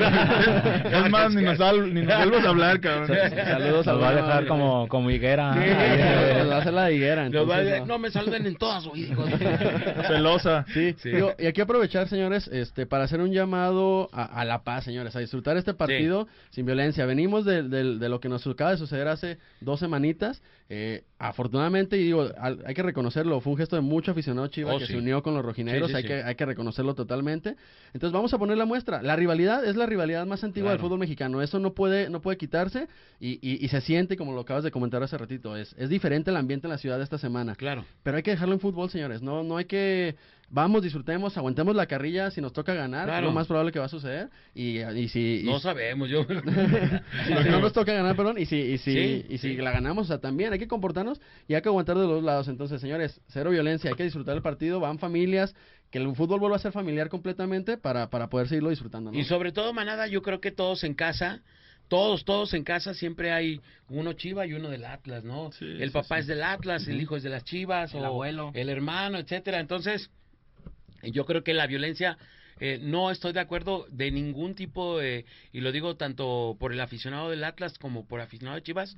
bueno. 0.84 0.98
es 1.06 1.12
más, 1.12 1.36
ni 1.36 1.44
nos, 1.44 1.58
sal- 1.60 1.94
ni 1.94 2.02
nos 2.02 2.18
vuelvas 2.18 2.44
a 2.46 2.50
hablar, 2.50 2.80
cabrón. 2.82 3.08
Saludos 3.08 3.86
Nos 3.86 4.02
va 4.02 4.10
a 4.10 4.12
Mauri. 4.14 4.16
dejar 4.26 4.48
como, 4.48 4.88
como 4.88 5.12
higuera. 5.12 5.54
Sí, 5.54 5.60
nos 6.40 6.50
va 6.50 6.56
a 6.56 6.60
hacer 6.60 6.74
la 6.74 6.92
higuera. 6.92 7.26
Entonces, 7.28 7.80
no. 7.82 7.86
no 7.86 8.00
me 8.00 8.10
saluden 8.10 8.48
en 8.48 8.56
todas 8.56 8.84
sus 8.84 8.98
hijos. 8.98 9.30
Celosa. 10.08 10.66
Sí, 10.74 10.96
Sí. 10.98 11.12
digo, 11.12 11.34
y 11.38 11.46
aquí 11.46 11.62
aprovechar, 11.62 12.08
señores, 12.08 12.48
este, 12.48 12.88
para 12.88 13.04
hacer 13.04 13.22
un 13.22 13.32
llamado 13.32 14.10
a, 14.12 14.24
a 14.24 14.44
la 14.46 14.64
paz, 14.64 14.84
señores, 14.86 15.16
a 15.16 15.20
disfrutar 15.20 15.56
este 15.58 15.76
partido 15.76 16.28
sin 16.50 16.66
violencia. 16.66 17.06
Venimos 17.06 17.46
de, 17.46 17.62
de- 17.64 17.98
de 18.00 18.10
lo 18.10 18.20
que 18.20 18.30
nos 18.30 18.46
acaba 18.48 18.72
de 18.72 18.78
suceder 18.78 19.08
hace 19.08 19.38
dos 19.62 19.80
semanitas. 19.80 20.42
Eh, 20.70 21.04
afortunadamente, 21.30 21.98
y 21.98 22.04
digo, 22.04 22.28
al- 22.40 22.64
hay 22.66 22.74
que 22.74 22.84
reconocerlo, 22.84 23.40
fue 23.42 23.54
un 23.54 23.58
gesto 23.58 23.76
de 23.76 23.82
mucho 23.82 24.12
aficionado 24.12 24.48
Chiva 24.48 24.74
Oh, 24.74 24.80
que 24.80 24.86
sí. 24.86 24.94
se 24.94 24.98
unió 25.00 25.22
con 25.24 25.34
los 25.34 25.44
Sí, 25.88 25.92
sí, 25.92 25.96
hay. 25.96 26.04
Que, 26.04 26.24
hay 26.24 26.36
que 26.36 26.46
reconocerlo 26.46 26.96
totalmente. 26.96 27.56
Entonces 27.94 28.12
vamos 28.12 28.34
a 28.34 28.38
poner 28.38 28.58
la 28.58 28.66
muestra. 28.66 29.02
La 29.02 29.16
rivalidad 29.16 29.64
es 29.66 29.76
la 29.76 29.86
rivalidad 29.86 30.26
más 30.26 30.44
antigua 30.44 30.72
del 30.72 30.80
fútbol 30.80 31.00
mexicano. 31.00 31.42
Eso 31.42 31.60
no 31.60 31.74
puede, 31.74 32.10
no 32.10 32.22
puede 32.22 32.38
quitarse 32.38 32.88
y, 33.20 33.40
y- 33.42 33.64
y 33.64 33.68
se 33.70 33.82
siente, 33.82 34.18
como 34.18 34.34
lo 34.34 34.42
acabas 34.42 34.64
de 34.64 34.72
comentar 34.72 35.02
hace 35.04 35.18
ratito, 35.18 35.56
es, 35.56 35.74
es 35.78 35.90
diferente 35.90 36.32
el 36.32 36.38
ambiente 36.38 36.68
en 36.68 36.72
la 36.72 36.78
ciudad 36.78 37.02
esta 37.02 37.18
semana. 37.18 37.56
Claro. 37.56 37.86
Pero 38.04 38.18
hay 38.18 38.24
que 38.24 38.32
dejarlo 38.32 38.54
en 38.54 38.60
fútbol, 38.60 38.90
señores. 38.90 39.22
No, 39.22 39.44
no 39.44 39.58
hay 39.58 39.66
que. 39.66 40.16
Vamos, 40.50 40.82
disfrutemos, 40.82 41.36
aguantemos 41.38 41.76
la 41.76 41.88
carrilla 41.88 42.32
si 42.32 42.40
nos 42.40 42.54
toca 42.54 42.74
ganar. 42.74 43.06
Claro. 43.06 43.20
Es 43.28 43.30
lo 43.30 43.34
más 43.34 43.48
probable 43.48 43.74
que 43.74 43.80
va 43.80 43.86
a 43.86 43.90
suceder. 43.90 44.30
Y, 44.56 44.80
y 44.80 45.08
si. 45.10 45.42
y- 45.42 45.44
No 45.44 45.60
sabemos, 45.60 46.08
yo. 46.10 46.24
si, 47.28 47.34
si 47.44 47.50
no 47.50 47.60
nos 47.60 47.74
toca 47.74 47.92
ganar, 47.94 48.16
perdón. 48.16 48.38
Y 48.38 48.46
si, 48.46 48.56
y 48.58 48.78
si, 48.78 48.94
Sí, 48.94 49.26
y 49.30 49.38
si 49.40 49.56
sí. 49.56 49.58
la 49.58 49.72
ganamos, 49.72 50.06
o 50.06 50.08
sea, 50.08 50.20
también 50.20 50.54
hay 50.54 50.60
que 50.60 50.68
comportarnos 50.68 51.20
y 51.48 51.54
hay 51.56 51.62
que 51.62 51.68
aguantar 51.70 51.98
de 51.98 52.04
los 52.04 52.12
dos 52.12 52.24
lados. 52.24 52.48
Entonces, 52.48 52.80
señores, 52.80 53.20
cero 53.28 53.50
violencia. 53.50 53.90
Hay 53.90 53.96
que 53.98 54.04
disfrutar 54.04 54.36
el 54.38 54.42
partido. 54.42 54.80
Van 54.80 55.00
familias. 55.00 55.54
Que 55.92 56.00
el 56.00 56.16
fútbol 56.16 56.40
vuelva 56.42 56.58
a 56.58 56.60
ser 56.60 56.72
familiar 56.74 57.08
completamente 57.10 57.78
para, 57.78 58.10
para 58.10 58.28
poder 58.30 58.48
seguirlo 58.50 58.70
disfrutando. 58.70 59.12
¿no? 59.12 59.18
Y 59.18 59.24
sobre 59.24 59.52
todo, 59.54 59.72
Manada, 59.74 60.08
yo 60.08 60.22
creo 60.22 60.42
que 60.42 60.52
todos 60.52 60.84
en 60.84 60.94
casa, 60.94 61.42
todos, 61.88 62.26
todos 62.26 62.54
en 62.54 62.66
casa, 62.66 62.94
siempre 62.94 63.32
hay 63.32 63.62
uno 63.88 64.12
Chiva 64.12 64.46
y 64.46 64.52
uno 64.54 64.70
del 64.70 64.84
Atlas, 64.84 65.24
¿no? 65.24 65.50
Sí, 65.54 65.64
el 65.66 65.88
sí, 65.88 65.94
papá 65.94 66.16
sí. 66.18 66.22
es 66.22 66.28
del 66.28 66.44
Atlas, 66.44 66.86
el 66.90 67.00
hijo 67.02 67.16
es 67.16 67.24
de 67.24 67.30
las 67.30 67.46
Chivas, 67.46 67.94
El 67.94 68.02
o 68.02 68.06
abuelo. 68.08 68.52
el 68.54 68.68
hermano, 68.70 69.18
etcétera. 69.18 69.62
Entonces, 69.62 70.10
yo 71.04 71.26
creo 71.26 71.44
que 71.44 71.54
la 71.54 71.68
violencia, 71.68 72.18
eh, 72.60 72.80
no 72.82 73.12
estoy 73.12 73.34
de 73.34 73.40
acuerdo 73.40 73.86
de 73.90 74.12
ningún 74.12 74.56
tipo, 74.56 75.02
eh, 75.02 75.26
y 75.54 75.62
lo 75.62 75.72
digo 75.72 75.96
tanto 75.96 76.56
por 76.60 76.74
el 76.74 76.80
aficionado 76.80 77.30
del 77.30 77.44
Atlas 77.44 77.78
como 77.78 78.08
por 78.08 78.22
aficionado 78.22 78.56
de 78.56 78.64
Chivas, 78.64 78.98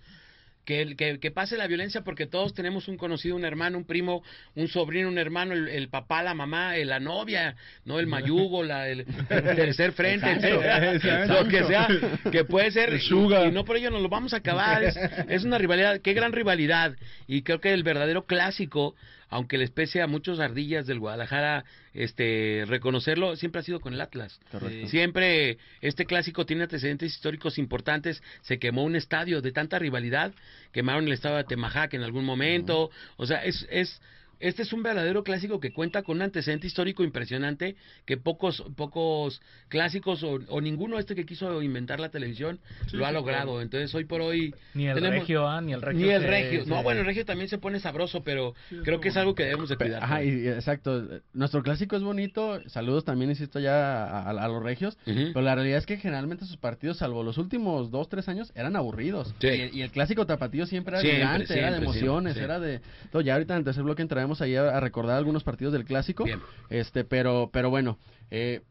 que, 0.66 0.96
que, 0.96 1.20
que 1.20 1.32
pase 1.32 1.58
la 1.58 1.66
violencia 1.66 2.02
porque 2.02 2.28
todos 2.28 2.54
tenemos 2.54 2.88
un 2.88 2.98
conocido, 2.98 3.36
un 3.36 3.44
hermano, 3.44 3.78
un 3.78 3.86
primo, 3.86 4.24
un 4.56 4.68
sobrino, 4.68 5.08
un 5.08 5.18
hermano, 5.18 5.54
el, 5.54 5.68
el 5.68 5.90
papá, 5.90 6.22
la 6.22 6.36
mamá, 6.36 6.78
eh, 6.78 6.86
la 6.86 7.00
novia, 7.00 7.56
no 7.86 8.00
el 8.00 8.06
mayugo, 8.06 8.64
la, 8.64 8.88
el, 8.88 9.00
el 9.30 9.56
tercer 9.56 9.94
frente, 9.94 10.32
Exacto. 10.32 11.34
lo 11.34 11.48
que 11.48 11.64
sea, 11.64 11.88
que 12.32 12.44
puede 12.44 12.70
ser, 12.70 12.94
y, 12.94 13.52
no 13.52 13.66
por 13.66 13.78
ello 13.78 13.90
nos 13.90 14.04
lo 14.04 14.10
vamos 14.10 14.34
a 14.34 14.38
acabar, 14.38 14.84
es, 14.84 14.96
es 15.28 15.44
una 15.44 15.58
rivalidad, 15.58 16.02
qué 16.02 16.14
gran 16.14 16.34
rivalidad, 16.34 16.96
y 17.26 17.42
creo 17.42 17.60
que 17.60 17.74
el 17.74 17.82
verdadero 17.82 18.26
clásico 18.26 18.96
aunque 19.30 19.58
les 19.58 19.72
pese 19.72 20.02
a 20.02 20.08
muchos 20.08 20.40
ardillas 20.40 20.88
del 20.88 21.00
Guadalajara 21.00 21.66
este 21.94 22.66
reconocerlo, 22.68 23.36
siempre 23.36 23.62
ha 23.62 23.64
sido 23.64 23.80
con 23.80 23.94
el 23.94 24.02
Atlas. 24.02 24.40
Correcto. 24.52 24.88
Siempre 24.88 25.58
este 25.82 26.06
clásico 26.06 26.46
tiene 26.46 26.64
antecedentes 26.64 27.14
históricos 27.14 27.58
importantes. 27.58 28.22
Se 28.42 28.60
quemó 28.60 28.84
un 28.84 28.96
estadio 28.96 29.42
de 29.42 29.52
tanta 29.52 29.80
rivalidad, 29.80 30.34
quemaron 30.72 31.06
el 31.06 31.14
estadio 31.14 31.38
de 31.38 31.44
Temajac 31.44 31.94
en 31.94 32.04
algún 32.04 32.26
momento. 32.26 32.90
O 33.18 33.26
sea, 33.26 33.44
es, 33.44 33.68
es 33.70 34.02
este 34.40 34.62
es 34.64 34.74
un 34.74 34.84
verdadero 34.84 35.24
clásico 35.24 35.60
que 35.60 35.72
cuenta 35.74 36.02
con 36.04 36.18
un 36.18 36.22
antecedente 36.24 36.68
histórico 36.68 37.04
impresionante 37.04 37.76
que 38.06 38.18
pocos 38.18 38.64
pocos 38.76 39.42
clásicos 39.68 40.24
o, 40.24 40.40
o 40.48 40.62
ninguno 40.62 40.98
este 41.00 41.16
que 41.16 41.26
quiso 41.26 41.62
inventar 41.62 42.00
la 42.00 42.10
televisión 42.10 42.60
Sí, 42.90 42.98
lo 42.98 43.06
ha 43.06 43.10
sí, 43.10 43.14
logrado. 43.16 43.44
claro. 43.52 43.62
Entonces 43.62 43.94
hoy 43.96 44.06
por 44.06 44.22
hoy 44.22 44.54
Ni 44.74 44.88
el 44.88 44.96
tenemos- 44.96 45.20
regio, 45.20 45.48
ah, 45.48 45.62
ni 45.62 45.74
el 45.74 45.82
regio 45.82 46.06
Ni 46.06 46.12
el 46.12 46.22
se- 46.22 46.28
regio. 46.28 46.60
No, 46.66 46.78
se- 46.78 46.84
bueno, 46.84 47.02
el 47.02 47.06
regio 47.06 47.26
también 47.26 47.50
se 47.50 47.58
pone 47.58 47.80
sabroso, 47.80 48.24
pero 48.24 48.54
creo 48.84 49.00
que 49.00 49.10
es 49.10 49.18
algo 49.18 49.36
que 49.36 49.44
debemos 49.44 49.70
de 49.70 49.76
cuidar. 49.78 50.04
Ajá, 50.04 50.24
y, 50.24 50.48
exacto. 50.48 51.08
Nuestro 51.34 51.62
clásico 51.64 51.96
es 51.96 52.02
bonito. 52.04 52.62
Saludos 52.70 53.04
también, 53.06 53.30
insisto, 53.32 53.60
ya 53.60 54.06
a, 54.06 54.24
a- 54.24 54.46
a 54.46 54.48
los 54.48 54.64
regios. 54.64 54.98
Pero 55.06 55.42
la 55.42 55.56
realidad 55.56 55.78
es 55.80 55.86
que 55.86 55.98
generalmente 55.98 56.46
sus 56.46 56.58
partidos, 56.58 56.98
salvo 56.98 57.24
los 57.24 57.38
últimos 57.38 57.92
dos, 57.92 58.10
tres 58.10 58.28
años, 58.30 58.52
eran 58.56 58.76
aburridos. 58.76 59.34
Sí. 59.40 59.48
Y, 59.74 59.80
y 59.80 59.82
el 59.82 59.92
clásico 59.92 60.26
tapatío 60.26 60.66
siempre 60.66 60.94
era 60.96 61.02
Siempre, 61.02 61.20
vibrante, 61.20 61.58
era 61.58 61.72
de 61.72 61.78
emociones, 61.78 62.34
siempre, 62.36 62.56
sí. 62.56 62.62
era 62.68 62.80
de... 62.80 62.82
todo. 63.12 63.22
ya 63.22 63.34
ahorita 63.34 63.54
en 63.54 63.60
el 63.60 63.64
tercer 63.66 63.84
bloque 63.84 64.02
entraremos 64.02 64.29
ahí 64.42 64.56
a, 64.56 64.76
a 64.76 64.80
recordar 64.80 65.18
algunos 65.18 65.44
partidos 65.44 65.74
del 65.74 65.86
clásico. 65.86 66.26
Este, 66.70 67.04
pero, 67.04 67.50
pero 67.52 67.70
bueno, 67.70 67.98
eh, 68.32 68.62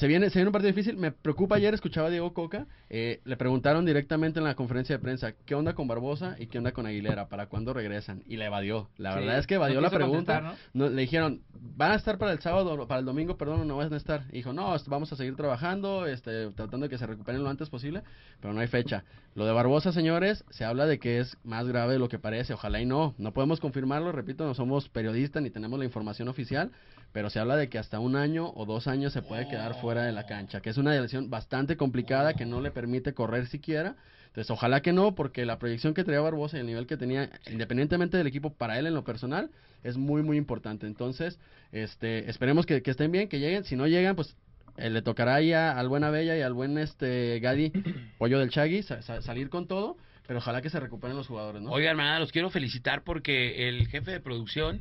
se 0.00 0.06
viene, 0.08 0.30
se 0.30 0.38
viene 0.38 0.48
un 0.48 0.52
partido 0.52 0.72
difícil. 0.72 0.96
Me 0.96 1.12
preocupa 1.12 1.56
ayer, 1.56 1.74
escuchaba 1.74 2.06
a 2.08 2.10
Diego 2.10 2.32
Coca. 2.32 2.66
eh, 2.88 3.20
le 3.24 3.36
preguntaron 3.36 3.84
directamente 3.84 4.38
en 4.38 4.44
la 4.44 4.54
conferencia 4.54 4.96
de 4.96 5.02
prensa 5.02 5.32
qué 5.44 5.54
onda 5.54 5.74
con 5.74 5.86
Barbosa 5.88 6.36
y 6.38 6.46
qué 6.46 6.56
onda 6.56 6.72
con 6.72 6.86
Aguilera, 6.86 7.28
para 7.28 7.46
cuándo 7.48 7.74
regresan. 7.74 8.22
Y 8.26 8.36
la 8.36 8.46
evadió. 8.46 8.88
La 8.96 9.12
Sí, 9.12 9.20
verdad 9.20 9.38
es 9.38 9.46
que 9.46 9.56
evadió 9.56 9.76
no 9.76 9.82
la 9.82 9.90
pregunta. 9.90 10.54
No, 10.72 10.88
le 10.88 11.02
dijeron, 11.02 11.42
van 11.52 11.92
a 11.92 11.96
estar 11.96 12.16
para 12.16 12.32
el 12.32 12.40
sábado, 12.40 12.88
para 12.88 13.00
el 13.00 13.04
domingo, 13.04 13.36
perdón, 13.36 13.68
no 13.68 13.76
van 13.76 13.92
a 13.92 13.96
estar. 13.98 14.24
Y 14.30 14.36
dijo, 14.36 14.54
no, 14.54 14.74
vamos 14.86 15.12
a 15.12 15.16
seguir 15.16 15.36
trabajando, 15.36 16.06
este, 16.06 16.50
tratando 16.52 16.86
de 16.86 16.88
que 16.88 16.96
se 16.96 17.06
recuperen 17.06 17.42
lo 17.44 17.50
antes 17.50 17.68
posible, 17.68 18.02
pero 18.40 18.54
no 18.54 18.60
hay 18.60 18.68
fecha. 18.68 19.04
Lo 19.34 19.44
de 19.44 19.52
Barbosa, 19.52 19.92
señores, 19.92 20.44
se 20.50 20.64
habla 20.64 20.86
de 20.86 20.98
que 20.98 21.20
es 21.20 21.36
más 21.44 21.68
grave 21.68 21.92
de 21.92 21.98
lo 21.98 22.08
que 22.08 22.18
parece. 22.18 22.54
Ojalá 22.54 22.80
y 22.80 22.86
no. 22.86 23.14
No 23.18 23.32
podemos 23.32 23.60
confirmarlo, 23.60 24.12
repito, 24.12 24.44
no 24.46 24.54
somos 24.54 24.88
periodistas 24.88 25.42
ni 25.42 25.50
tenemos 25.50 25.78
la 25.78 25.84
información 25.84 26.26
oficial, 26.28 26.72
pero 27.12 27.30
se 27.30 27.38
habla 27.38 27.56
de 27.56 27.68
que 27.68 27.78
hasta 27.78 27.98
un 27.98 28.16
año 28.16 28.52
o 28.54 28.66
dos 28.66 28.86
años 28.86 29.12
se 29.12 29.22
puede 29.22 29.48
quedar 29.48 29.74
fuera 29.80 30.04
de 30.04 30.12
la 30.12 30.26
cancha, 30.26 30.60
que 30.60 30.70
es 30.70 30.76
una 30.76 30.94
lesión 30.94 31.28
bastante 31.30 31.76
complicada 31.76 32.34
que 32.34 32.46
no 32.46 32.60
le 32.60 32.70
permite 32.70 33.14
correr 33.14 33.46
siquiera. 33.46 33.96
Entonces, 34.28 34.50
ojalá 34.52 34.80
que 34.80 34.92
no, 34.92 35.16
porque 35.16 35.44
la 35.44 35.58
proyección 35.58 35.92
que 35.92 36.04
traía 36.04 36.20
Barbosa 36.20 36.56
y 36.56 36.60
el 36.60 36.66
nivel 36.66 36.86
que 36.86 36.96
tenía, 36.96 37.28
independientemente 37.50 38.16
del 38.16 38.28
equipo, 38.28 38.52
para 38.52 38.78
él 38.78 38.86
en 38.86 38.94
lo 38.94 39.02
personal, 39.02 39.50
es 39.82 39.96
muy, 39.96 40.22
muy 40.22 40.36
importante. 40.36 40.86
Entonces, 40.86 41.38
este, 41.72 42.30
esperemos 42.30 42.64
que, 42.64 42.80
que 42.82 42.92
estén 42.92 43.10
bien, 43.10 43.28
que 43.28 43.40
lleguen. 43.40 43.64
Si 43.64 43.74
no 43.74 43.88
llegan, 43.88 44.14
pues 44.14 44.36
eh, 44.76 44.88
le 44.88 45.02
tocará 45.02 45.34
ahí 45.34 45.52
a- 45.52 45.76
al 45.76 45.88
buen 45.88 46.04
Abella 46.04 46.36
y 46.36 46.42
al 46.42 46.52
buen 46.52 46.78
este 46.78 47.40
Gadi, 47.40 47.72
pollo 48.18 48.38
del 48.38 48.50
Chagui, 48.50 48.82
sa- 48.84 49.02
sa- 49.02 49.20
salir 49.20 49.50
con 49.50 49.66
todo, 49.66 49.96
pero 50.30 50.38
ojalá 50.38 50.62
que 50.62 50.70
se 50.70 50.78
recuperen 50.78 51.16
los 51.16 51.26
jugadores, 51.26 51.60
¿no? 51.60 51.72
Oigan, 51.72 51.90
hermana, 51.90 52.20
los 52.20 52.30
quiero 52.30 52.50
felicitar 52.50 53.02
porque 53.02 53.68
el 53.68 53.88
jefe 53.88 54.12
de 54.12 54.20
producción, 54.20 54.80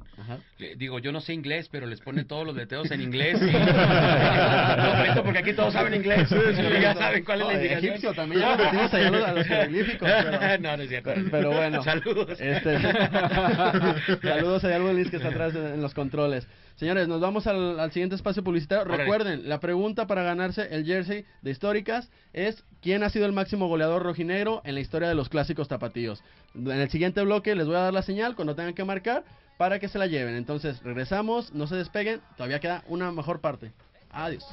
le- 0.59 0.75
digo, 0.75 0.99
yo 0.99 1.11
no 1.11 1.21
sé 1.21 1.33
inglés, 1.33 1.69
pero 1.71 1.87
les 1.87 2.01
pone 2.01 2.23
todos 2.23 2.45
los 2.45 2.55
letreros 2.55 2.91
en 2.91 3.01
inglés. 3.01 3.39
y- 3.41 3.51
comento 3.51 5.23
porque 5.23 5.39
aquí 5.39 5.53
todos 5.53 5.73
saben 5.73 5.95
inglés. 5.95 6.29
ya 6.29 6.93
saben 6.93 7.23
cuál 7.25 7.41
es 7.41 7.47
la 7.47 7.53
No, 7.53 7.57
indicación. 7.59 7.89
egipcio 7.93 8.13
también, 8.13 8.41
ya 8.41 8.55
metimos 8.57 8.93
allá 8.93 9.07
a 9.07 9.11
los- 9.11 9.23
a 9.27 9.33
los 9.33 9.47
jeroglíficos, 9.47 10.07
pero- 10.23 10.57
no, 10.61 10.77
no 10.77 10.83
es 10.83 10.89
cierto. 10.89 11.11
Pero, 11.15 11.27
pero 11.31 11.51
bueno. 11.51 11.83
Saludos. 11.83 12.39
Este, 12.39 12.77
saludos 14.21 14.63
a 14.63 14.75
Albo 14.75 14.93
Liz 14.93 15.09
que 15.09 15.15
está 15.17 15.29
atrás 15.29 15.55
en, 15.55 15.65
en 15.65 15.81
los 15.81 15.95
controles. 15.95 16.47
Señores, 16.75 17.07
nos 17.09 17.19
vamos 17.19 17.45
al, 17.47 17.77
al 17.79 17.91
siguiente 17.91 18.15
espacio 18.15 18.41
publicitario. 18.43 18.83
Órale. 18.85 19.03
Recuerden, 19.03 19.49
la 19.49 19.59
pregunta 19.59 20.07
para 20.07 20.23
ganarse 20.23 20.67
el 20.73 20.85
jersey 20.85 21.25
de 21.41 21.51
históricas 21.51 22.09
es 22.31 22.63
¿quién 22.81 23.03
ha 23.03 23.09
sido 23.09 23.25
el 23.25 23.33
máximo 23.33 23.67
goleador 23.67 24.03
rojinegro 24.03 24.61
en 24.63 24.75
la 24.75 24.79
historia 24.81 25.09
de 25.09 25.15
los 25.15 25.27
clásicos 25.39 25.69
tapatíos? 25.69 26.21
En 26.53 26.69
el 26.69 26.89
siguiente 26.89 27.21
bloque 27.21 27.55
les 27.55 27.65
voy 27.65 27.77
a 27.77 27.79
dar 27.79 27.93
la 27.93 28.01
señal 28.01 28.35
cuando 28.35 28.55
tengan 28.55 28.73
que 28.73 28.83
marcar 28.83 29.23
para 29.57 29.79
que 29.79 29.87
se 29.87 29.97
la 29.97 30.05
lleven. 30.05 30.35
Entonces, 30.35 30.83
regresamos, 30.83 31.53
no 31.53 31.65
se 31.65 31.75
despeguen, 31.75 32.19
todavía 32.35 32.59
queda 32.59 32.83
una 32.87 33.09
mejor 33.13 33.39
parte. 33.39 33.71
Adiós. 34.11 34.43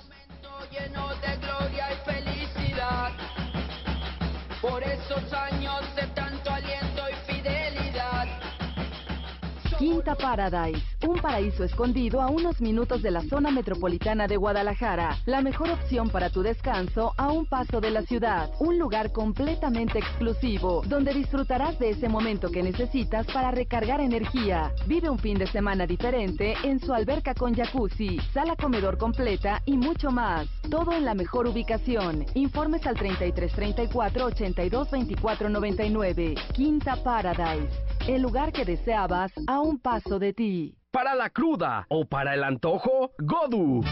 Quinta 9.86 10.16
Paradise, 10.16 10.82
un 11.06 11.20
paraíso 11.20 11.62
escondido 11.62 12.20
a 12.20 12.26
unos 12.26 12.60
minutos 12.60 13.02
de 13.02 13.12
la 13.12 13.22
zona 13.22 13.52
metropolitana 13.52 14.26
de 14.26 14.36
Guadalajara. 14.36 15.16
La 15.26 15.42
mejor 15.42 15.70
opción 15.70 16.10
para 16.10 16.28
tu 16.28 16.42
descanso 16.42 17.14
a 17.16 17.30
un 17.30 17.46
paso 17.46 17.80
de 17.80 17.92
la 17.92 18.02
ciudad. 18.02 18.50
Un 18.58 18.80
lugar 18.80 19.12
completamente 19.12 20.00
exclusivo, 20.00 20.82
donde 20.88 21.14
disfrutarás 21.14 21.78
de 21.78 21.90
ese 21.90 22.08
momento 22.08 22.50
que 22.50 22.64
necesitas 22.64 23.28
para 23.28 23.52
recargar 23.52 24.00
energía. 24.00 24.72
Vive 24.88 25.08
un 25.08 25.20
fin 25.20 25.38
de 25.38 25.46
semana 25.46 25.86
diferente 25.86 26.56
en 26.64 26.80
su 26.80 26.92
alberca 26.92 27.32
con 27.34 27.54
jacuzzi, 27.54 28.18
sala 28.34 28.56
comedor 28.56 28.98
completa 28.98 29.62
y 29.66 29.76
mucho 29.76 30.10
más. 30.10 30.48
Todo 30.68 30.94
en 30.94 31.04
la 31.04 31.14
mejor 31.14 31.46
ubicación. 31.46 32.26
Informes 32.34 32.84
al 32.88 32.96
33 32.96 33.52
34 33.52 34.24
82 34.24 34.90
24 34.90 35.48
99. 35.48 36.34
Quinta 36.54 36.96
Paradise, 37.04 37.70
el 38.08 38.22
lugar 38.22 38.52
que 38.52 38.64
deseabas 38.64 39.30
a 39.46 39.60
un 39.60 39.75
paso 39.78 40.18
de 40.18 40.32
ti. 40.32 40.76
Para 40.90 41.14
la 41.14 41.30
cruda 41.30 41.86
o 41.88 42.06
para 42.06 42.34
el 42.34 42.44
antojo, 42.44 43.12
Godu. 43.18 43.82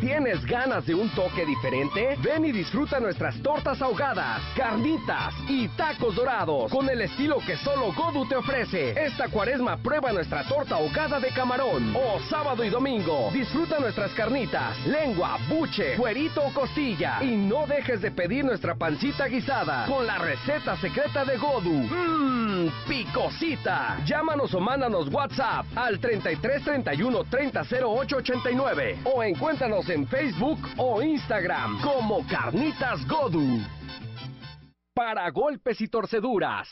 ¿Tienes 0.00 0.44
ganas 0.44 0.84
de 0.84 0.94
un 0.94 1.08
toque 1.14 1.46
diferente? 1.46 2.16
Ven 2.22 2.44
y 2.44 2.52
disfruta 2.52 3.00
nuestras 3.00 3.40
tortas 3.42 3.80
ahogadas, 3.80 4.42
carnitas 4.54 5.32
y 5.48 5.68
tacos 5.68 6.14
dorados 6.14 6.70
con 6.70 6.88
el 6.90 7.00
estilo 7.00 7.38
que 7.46 7.56
solo 7.56 7.92
Godu 7.94 8.28
te 8.28 8.36
ofrece. 8.36 8.90
Esta 8.90 9.28
cuaresma 9.28 9.78
prueba 9.78 10.12
nuestra 10.12 10.44
torta 10.44 10.74
ahogada 10.74 11.18
de 11.18 11.28
camarón. 11.28 11.96
O 11.96 12.20
sábado 12.28 12.62
y 12.62 12.68
domingo, 12.68 13.30
disfruta 13.32 13.78
nuestras 13.78 14.12
carnitas, 14.12 14.78
lengua, 14.86 15.38
buche, 15.48 15.96
cuerito 15.96 16.42
o 16.44 16.52
costilla. 16.52 17.22
Y 17.22 17.34
no 17.34 17.66
dejes 17.66 18.02
de 18.02 18.10
pedir 18.10 18.44
nuestra 18.44 18.74
pancita 18.74 19.26
guisada 19.26 19.86
con 19.86 20.06
la 20.06 20.18
receta 20.18 20.76
secreta 20.76 21.24
de 21.24 21.38
Godu. 21.38 21.70
Mmm, 21.70 22.68
picosita. 22.86 23.96
Llámanos 24.04 24.52
o 24.54 24.60
mándanos 24.60 25.08
WhatsApp 25.08 25.64
al 25.74 25.98
33 25.98 26.62
31 26.62 27.24
30 27.24 27.62
08 27.82 28.16
89 28.16 28.98
o 29.04 29.22
encuéntranos 29.22 29.86
en 29.88 29.95
Facebook 30.04 30.58
o 30.78 31.00
Instagram 31.00 31.80
como 31.80 32.26
Carnitas 32.26 33.06
Godu. 33.06 33.60
Para 34.92 35.30
golpes 35.30 35.80
y 35.80 35.86
torceduras, 35.86 36.68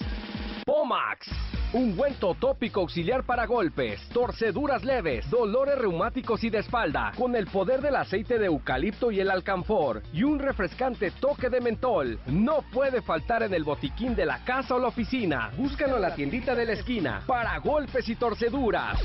Pomax. 0.66 1.28
Un 1.74 1.96
buen 1.96 2.14
tópico 2.14 2.80
auxiliar 2.80 3.24
para 3.24 3.46
golpes, 3.46 4.00
torceduras 4.10 4.84
leves, 4.84 5.28
dolores 5.28 5.76
reumáticos 5.76 6.44
y 6.44 6.50
de 6.50 6.58
espalda, 6.58 7.12
con 7.16 7.34
el 7.34 7.46
poder 7.48 7.80
del 7.80 7.96
aceite 7.96 8.38
de 8.38 8.46
eucalipto 8.46 9.10
y 9.10 9.20
el 9.20 9.30
alcanfor, 9.30 10.02
y 10.12 10.22
un 10.22 10.38
refrescante 10.38 11.10
toque 11.10 11.50
de 11.50 11.60
mentol. 11.60 12.20
No 12.26 12.62
puede 12.72 13.02
faltar 13.02 13.42
en 13.42 13.54
el 13.54 13.64
botiquín 13.64 14.14
de 14.14 14.24
la 14.24 14.44
casa 14.44 14.76
o 14.76 14.78
la 14.78 14.88
oficina. 14.88 15.50
Búscalo 15.56 15.96
en 15.96 16.02
la 16.02 16.14
tiendita 16.14 16.54
de 16.54 16.64
la 16.64 16.72
esquina. 16.72 17.22
Para 17.26 17.58
golpes 17.58 18.08
y 18.08 18.14
torceduras. 18.14 19.00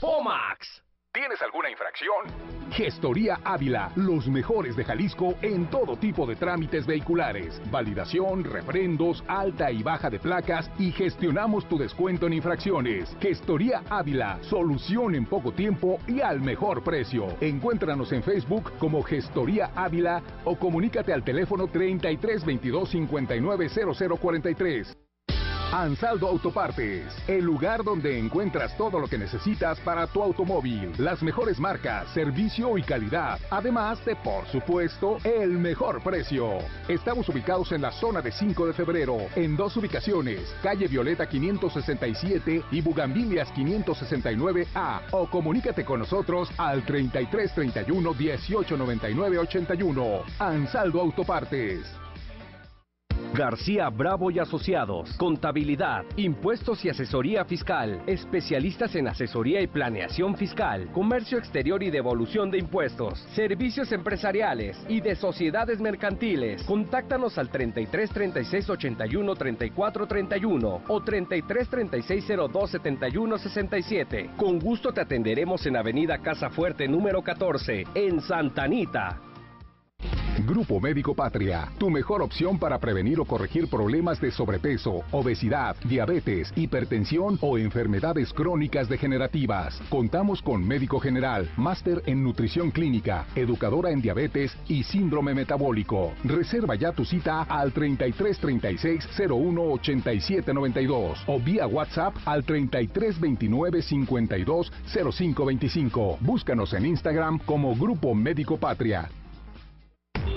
Pomax. 0.00 0.87
¿Tienes 1.18 1.42
alguna 1.42 1.68
infracción? 1.68 2.26
Gestoría 2.70 3.40
Ávila, 3.42 3.90
los 3.96 4.28
mejores 4.28 4.76
de 4.76 4.84
Jalisco 4.84 5.34
en 5.42 5.66
todo 5.68 5.96
tipo 5.96 6.24
de 6.26 6.36
trámites 6.36 6.86
vehiculares, 6.86 7.60
validación, 7.72 8.44
refrendos, 8.44 9.24
alta 9.26 9.72
y 9.72 9.82
baja 9.82 10.10
de 10.10 10.20
placas 10.20 10.70
y 10.78 10.92
gestionamos 10.92 11.68
tu 11.68 11.76
descuento 11.76 12.28
en 12.28 12.34
infracciones. 12.34 13.16
Gestoría 13.20 13.82
Ávila, 13.90 14.38
solución 14.42 15.16
en 15.16 15.26
poco 15.26 15.50
tiempo 15.50 15.98
y 16.06 16.20
al 16.20 16.40
mejor 16.40 16.84
precio. 16.84 17.26
Encuéntranos 17.40 18.12
en 18.12 18.22
Facebook 18.22 18.70
como 18.78 19.02
Gestoría 19.02 19.72
Ávila 19.74 20.22
o 20.44 20.56
comunícate 20.56 21.12
al 21.12 21.24
teléfono 21.24 21.66
33 21.66 22.44
22 22.44 22.90
59 22.90 23.68
0043. 23.68 25.07
Ansaldo 25.72 26.28
Autopartes, 26.28 27.14
el 27.28 27.44
lugar 27.44 27.84
donde 27.84 28.18
encuentras 28.18 28.74
todo 28.78 28.98
lo 28.98 29.06
que 29.06 29.18
necesitas 29.18 29.78
para 29.80 30.06
tu 30.06 30.22
automóvil, 30.22 30.92
las 30.96 31.22
mejores 31.22 31.60
marcas, 31.60 32.08
servicio 32.14 32.78
y 32.78 32.82
calidad, 32.82 33.38
además 33.50 34.02
de, 34.06 34.16
por 34.16 34.46
supuesto, 34.46 35.18
el 35.24 35.50
mejor 35.50 36.02
precio. 36.02 36.60
Estamos 36.88 37.28
ubicados 37.28 37.70
en 37.72 37.82
la 37.82 37.92
zona 37.92 38.22
de 38.22 38.32
5 38.32 38.66
de 38.66 38.72
febrero, 38.72 39.18
en 39.36 39.58
dos 39.58 39.76
ubicaciones, 39.76 40.40
calle 40.62 40.88
Violeta 40.88 41.28
567 41.28 42.64
y 42.70 42.80
Bugambilias 42.80 43.52
569A, 43.52 45.02
o 45.10 45.28
comunícate 45.28 45.84
con 45.84 46.00
nosotros 46.00 46.48
al 46.56 46.82
33 46.86 47.54
31 47.54 48.14
18 48.14 48.74
99 48.74 49.38
81. 49.38 50.22
Ansaldo 50.38 51.02
Autopartes. 51.02 52.07
García 53.34 53.88
Bravo 53.90 54.30
y 54.30 54.38
Asociados. 54.38 55.12
Contabilidad, 55.16 56.04
impuestos 56.16 56.84
y 56.84 56.88
asesoría 56.88 57.44
fiscal. 57.44 58.02
Especialistas 58.06 58.94
en 58.94 59.08
asesoría 59.08 59.60
y 59.60 59.66
planeación 59.66 60.36
fiscal. 60.36 60.90
Comercio 60.92 61.38
exterior 61.38 61.82
y 61.82 61.90
devolución 61.90 62.50
de 62.50 62.58
impuestos. 62.58 63.18
Servicios 63.34 63.92
empresariales 63.92 64.76
y 64.88 65.00
de 65.00 65.14
sociedades 65.16 65.80
mercantiles. 65.80 66.62
Contáctanos 66.64 67.38
al 67.38 67.50
33 67.50 68.10
36 68.10 68.70
81 68.70 69.34
34 69.34 70.06
31 70.06 70.82
o 70.88 71.00
33 71.02 71.68
36 71.68 72.24
02 72.52 72.70
71 72.70 73.38
67. 73.38 74.30
Con 74.36 74.58
gusto 74.58 74.92
te 74.92 75.00
atenderemos 75.00 75.64
en 75.66 75.76
Avenida 75.76 76.18
Casa 76.18 76.50
Fuerte 76.50 76.88
número 76.88 77.22
14 77.22 77.84
en 77.94 78.20
Santa 78.20 78.64
Anita. 78.64 79.27
Grupo 80.46 80.78
Médico 80.78 81.14
Patria, 81.14 81.68
tu 81.78 81.90
mejor 81.90 82.22
opción 82.22 82.58
para 82.58 82.78
prevenir 82.78 83.18
o 83.18 83.24
corregir 83.24 83.68
problemas 83.68 84.20
de 84.20 84.30
sobrepeso, 84.30 85.02
obesidad, 85.10 85.74
diabetes, 85.84 86.52
hipertensión 86.54 87.38
o 87.40 87.58
enfermedades 87.58 88.32
crónicas 88.32 88.88
degenerativas. 88.88 89.80
Contamos 89.88 90.40
con 90.40 90.66
médico 90.66 91.00
general, 91.00 91.50
máster 91.56 92.02
en 92.06 92.22
nutrición 92.22 92.70
clínica, 92.70 93.26
educadora 93.34 93.90
en 93.90 94.00
diabetes 94.00 94.56
y 94.68 94.84
síndrome 94.84 95.34
metabólico. 95.34 96.12
Reserva 96.22 96.76
ya 96.76 96.92
tu 96.92 97.04
cita 97.04 97.42
al 97.42 97.72
33 97.72 98.38
36 98.38 99.08
01 99.28 99.60
87 99.60 100.54
92 100.54 101.24
o 101.26 101.40
vía 101.40 101.66
WhatsApp 101.66 102.14
al 102.24 102.44
33 102.44 103.18
29 103.18 103.82
52 103.82 104.72
05 105.12 105.44
25. 105.44 106.18
Búscanos 106.20 106.72
en 106.74 106.86
Instagram 106.86 107.40
como 107.40 107.74
Grupo 107.74 108.14
Médico 108.14 108.56
Patria. 108.56 109.08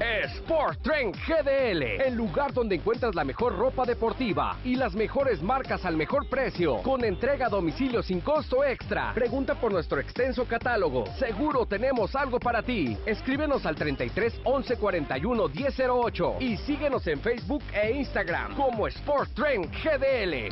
Sport 0.01 0.81
Trend 0.81 1.15
GDL, 1.27 1.83
el 2.01 2.15
lugar 2.15 2.51
donde 2.53 2.75
encuentras 2.75 3.13
la 3.13 3.23
mejor 3.23 3.55
ropa 3.55 3.85
deportiva 3.85 4.57
y 4.63 4.75
las 4.75 4.95
mejores 4.95 5.43
marcas 5.43 5.85
al 5.85 5.95
mejor 5.95 6.27
precio, 6.27 6.77
con 6.77 7.03
entrega 7.03 7.45
a 7.45 7.49
domicilio 7.49 8.01
sin 8.01 8.19
costo 8.19 8.63
extra. 8.63 9.13
Pregunta 9.13 9.53
por 9.53 9.71
nuestro 9.71 9.99
extenso 9.99 10.45
catálogo. 10.45 11.05
Seguro 11.19 11.67
tenemos 11.67 12.15
algo 12.15 12.39
para 12.39 12.63
ti. 12.63 12.97
Escríbenos 13.05 13.65
al 13.67 13.75
33 13.75 14.41
11 14.43 14.77
41 14.77 15.47
1008 15.49 16.35
y 16.39 16.57
síguenos 16.57 17.05
en 17.05 17.19
Facebook 17.19 17.63
e 17.71 17.91
Instagram 17.91 18.55
como 18.55 18.87
Sport 18.87 19.33
Trend 19.35 19.71
GDL. 19.83 20.49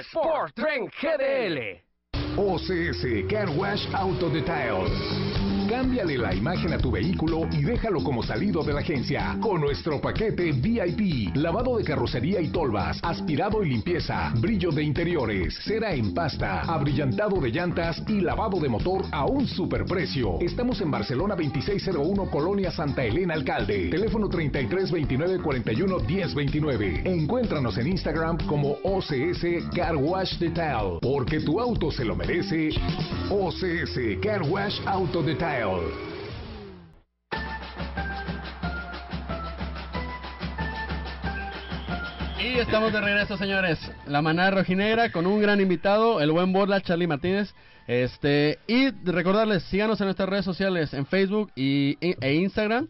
Sport 0.00 0.54
Trend 0.54 0.90
GDL. 1.00 1.80
OCS 2.36 3.30
Car 3.30 3.48
Wash 3.50 3.86
Auto 3.94 4.28
Detail. 4.28 5.43
Cámbiale 5.68 6.18
la 6.18 6.34
imagen 6.34 6.74
a 6.74 6.78
tu 6.78 6.90
vehículo 6.90 7.48
y 7.50 7.62
déjalo 7.62 8.04
como 8.04 8.22
salido 8.22 8.62
de 8.62 8.74
la 8.74 8.80
agencia. 8.80 9.38
Con 9.40 9.62
nuestro 9.62 9.98
paquete 9.98 10.52
VIP, 10.52 11.34
lavado 11.36 11.78
de 11.78 11.84
carrocería 11.84 12.40
y 12.40 12.48
tolvas, 12.48 12.98
aspirado 13.02 13.64
y 13.64 13.70
limpieza, 13.70 14.32
brillo 14.40 14.70
de 14.70 14.82
interiores, 14.82 15.58
cera 15.64 15.94
en 15.94 16.12
pasta, 16.12 16.60
abrillantado 16.60 17.40
de 17.40 17.50
llantas 17.50 18.02
y 18.08 18.20
lavado 18.20 18.60
de 18.60 18.68
motor 18.68 19.04
a 19.10 19.24
un 19.24 19.46
superprecio. 19.46 20.38
Estamos 20.40 20.80
en 20.82 20.90
Barcelona 20.90 21.34
2601 21.34 22.30
Colonia 22.30 22.70
Santa 22.70 23.02
Elena 23.02 23.34
Alcalde. 23.34 23.88
Teléfono 23.88 24.28
33 24.28 24.90
29 24.90 25.38
41 25.40 25.98
10 26.00 26.34
29. 26.34 27.02
Encuéntranos 27.04 27.78
en 27.78 27.86
Instagram 27.86 28.36
como 28.46 28.76
OCS 28.82 29.70
Car 29.74 29.96
Wash 29.96 30.38
Detail. 30.38 30.98
Porque 31.00 31.40
tu 31.40 31.58
auto 31.58 31.90
se 31.90 32.04
lo 32.04 32.14
merece. 32.14 32.68
OCS 33.30 34.20
Car 34.22 34.42
Wash 34.42 34.80
Auto 34.86 35.22
Detail. 35.22 35.53
Y 42.40 42.58
estamos 42.58 42.92
de 42.92 43.00
regreso, 43.00 43.36
señores. 43.36 43.78
La 44.06 44.20
manada 44.20 44.50
rojinegra 44.50 45.12
con 45.12 45.26
un 45.26 45.40
gran 45.40 45.60
invitado, 45.60 46.20
el 46.20 46.32
buen 46.32 46.52
Borla, 46.52 46.80
Charlie 46.80 47.06
Martínez. 47.06 47.54
Este, 47.86 48.58
y 48.66 48.90
recordarles, 49.04 49.62
síganos 49.64 50.00
en 50.00 50.06
nuestras 50.06 50.28
redes 50.28 50.44
sociales, 50.44 50.92
en 50.92 51.06
Facebook 51.06 51.52
y, 51.54 51.98
e 52.00 52.34
Instagram. 52.34 52.88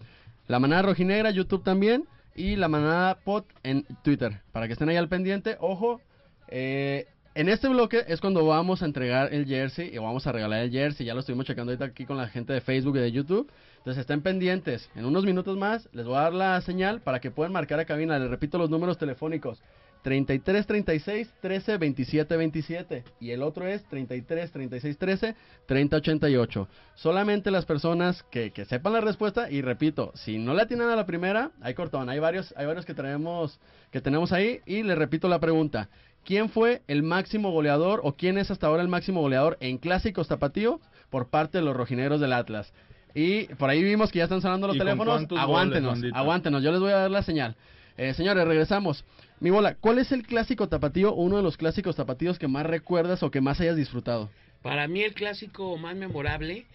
La 0.48 0.58
manada 0.58 0.82
rojinegra, 0.82 1.30
YouTube 1.30 1.64
también. 1.64 2.04
Y 2.34 2.56
la 2.56 2.68
manada 2.68 3.16
pot 3.24 3.46
en 3.62 3.84
Twitter. 4.02 4.40
Para 4.52 4.66
que 4.66 4.72
estén 4.72 4.88
ahí 4.88 4.96
al 4.96 5.08
pendiente. 5.08 5.56
Ojo, 5.60 6.00
eh, 6.48 7.06
en 7.34 7.48
este 7.48 7.68
bloque 7.68 8.04
es 8.06 8.20
cuando 8.20 8.46
vamos 8.46 8.82
a 8.82 8.86
entregar 8.86 9.34
el 9.34 9.46
jersey 9.46 9.90
y 9.92 9.98
vamos 9.98 10.26
a 10.26 10.32
regalar 10.32 10.60
el 10.60 10.70
jersey. 10.70 11.04
Ya 11.04 11.14
lo 11.14 11.20
estuvimos 11.20 11.46
checando 11.46 11.72
ahorita 11.72 11.86
aquí 11.86 12.06
con 12.06 12.16
la 12.16 12.28
gente 12.28 12.52
de 12.52 12.60
Facebook 12.60 12.96
y 12.96 13.00
de 13.00 13.10
YouTube. 13.10 13.50
Entonces 13.78 14.02
estén 14.02 14.22
pendientes. 14.22 14.88
En 14.94 15.04
unos 15.04 15.24
minutos 15.24 15.58
más 15.58 15.88
les 15.92 16.06
voy 16.06 16.16
a 16.16 16.22
dar 16.22 16.32
la 16.32 16.60
señal 16.60 17.00
para 17.00 17.20
que 17.20 17.32
puedan 17.32 17.52
marcar 17.52 17.80
a 17.80 17.84
cabina. 17.84 18.18
Les 18.20 18.30
repito 18.30 18.56
los 18.56 18.70
números 18.70 18.98
telefónicos. 18.98 19.60
33 20.04 20.66
36 20.66 21.34
13 21.40 21.78
27 21.78 22.36
27 22.36 23.04
y 23.20 23.30
el 23.30 23.42
otro 23.42 23.66
es 23.66 23.82
33 23.84 24.52
36 24.52 24.98
13 24.98 25.34
30 25.66 25.96
88. 25.96 26.68
Solamente 26.94 27.50
las 27.50 27.64
personas 27.64 28.22
que, 28.24 28.52
sepan 28.68 28.92
la 28.92 29.00
respuesta 29.00 29.50
y 29.50 29.62
repito, 29.62 30.12
si 30.14 30.38
no 30.38 30.52
la 30.52 30.66
tienen 30.66 30.88
a 30.88 30.96
la 30.96 31.06
primera, 31.06 31.52
hay 31.62 31.72
cortón, 31.72 32.10
hay 32.10 32.18
varios 32.18 32.54
hay 32.56 32.66
varios 32.66 32.84
que 32.84 32.94
tenemos 32.94 33.58
que 33.90 34.02
tenemos 34.02 34.30
ahí 34.32 34.60
y 34.66 34.82
les 34.82 34.96
repito 34.96 35.26
la 35.26 35.40
pregunta. 35.40 35.88
¿Quién 36.24 36.48
fue 36.48 36.82
el 36.88 37.02
máximo 37.02 37.50
goleador 37.50 38.00
o 38.02 38.14
quién 38.14 38.38
es 38.38 38.50
hasta 38.50 38.66
ahora 38.66 38.82
el 38.82 38.88
máximo 38.88 39.20
goleador 39.20 39.58
en 39.60 39.78
clásicos 39.78 40.28
tapatío 40.28 40.80
por 41.10 41.28
parte 41.28 41.58
de 41.58 41.64
los 41.64 41.76
rojineros 41.76 42.20
del 42.20 42.32
Atlas? 42.32 42.72
Y 43.14 43.44
por 43.54 43.70
ahí 43.70 43.82
vimos 43.82 44.10
que 44.10 44.18
ya 44.18 44.24
están 44.24 44.40
sonando 44.40 44.66
los 44.66 44.76
¿Y 44.76 44.78
con 44.78 44.86
teléfonos. 44.86 45.26
Aguántenos, 45.38 45.98
goles, 46.00 46.12
aguántenos. 46.14 46.62
Yo 46.62 46.72
les 46.72 46.80
voy 46.80 46.92
a 46.92 46.96
dar 46.96 47.10
la 47.10 47.22
señal. 47.22 47.56
Eh, 47.96 48.14
señores, 48.14 48.46
regresamos. 48.46 49.04
Mi 49.38 49.50
bola, 49.50 49.76
¿cuál 49.76 49.98
es 49.98 50.10
el 50.12 50.26
clásico 50.26 50.68
tapatío, 50.68 51.12
uno 51.14 51.36
de 51.36 51.42
los 51.42 51.56
clásicos 51.56 51.94
tapatíos 51.94 52.38
que 52.38 52.48
más 52.48 52.66
recuerdas 52.66 53.22
o 53.22 53.30
que 53.30 53.40
más 53.40 53.60
hayas 53.60 53.76
disfrutado? 53.76 54.30
Para 54.62 54.88
mí 54.88 55.02
el 55.02 55.12
clásico 55.12 55.76
más 55.76 55.94
memorable 55.94 56.66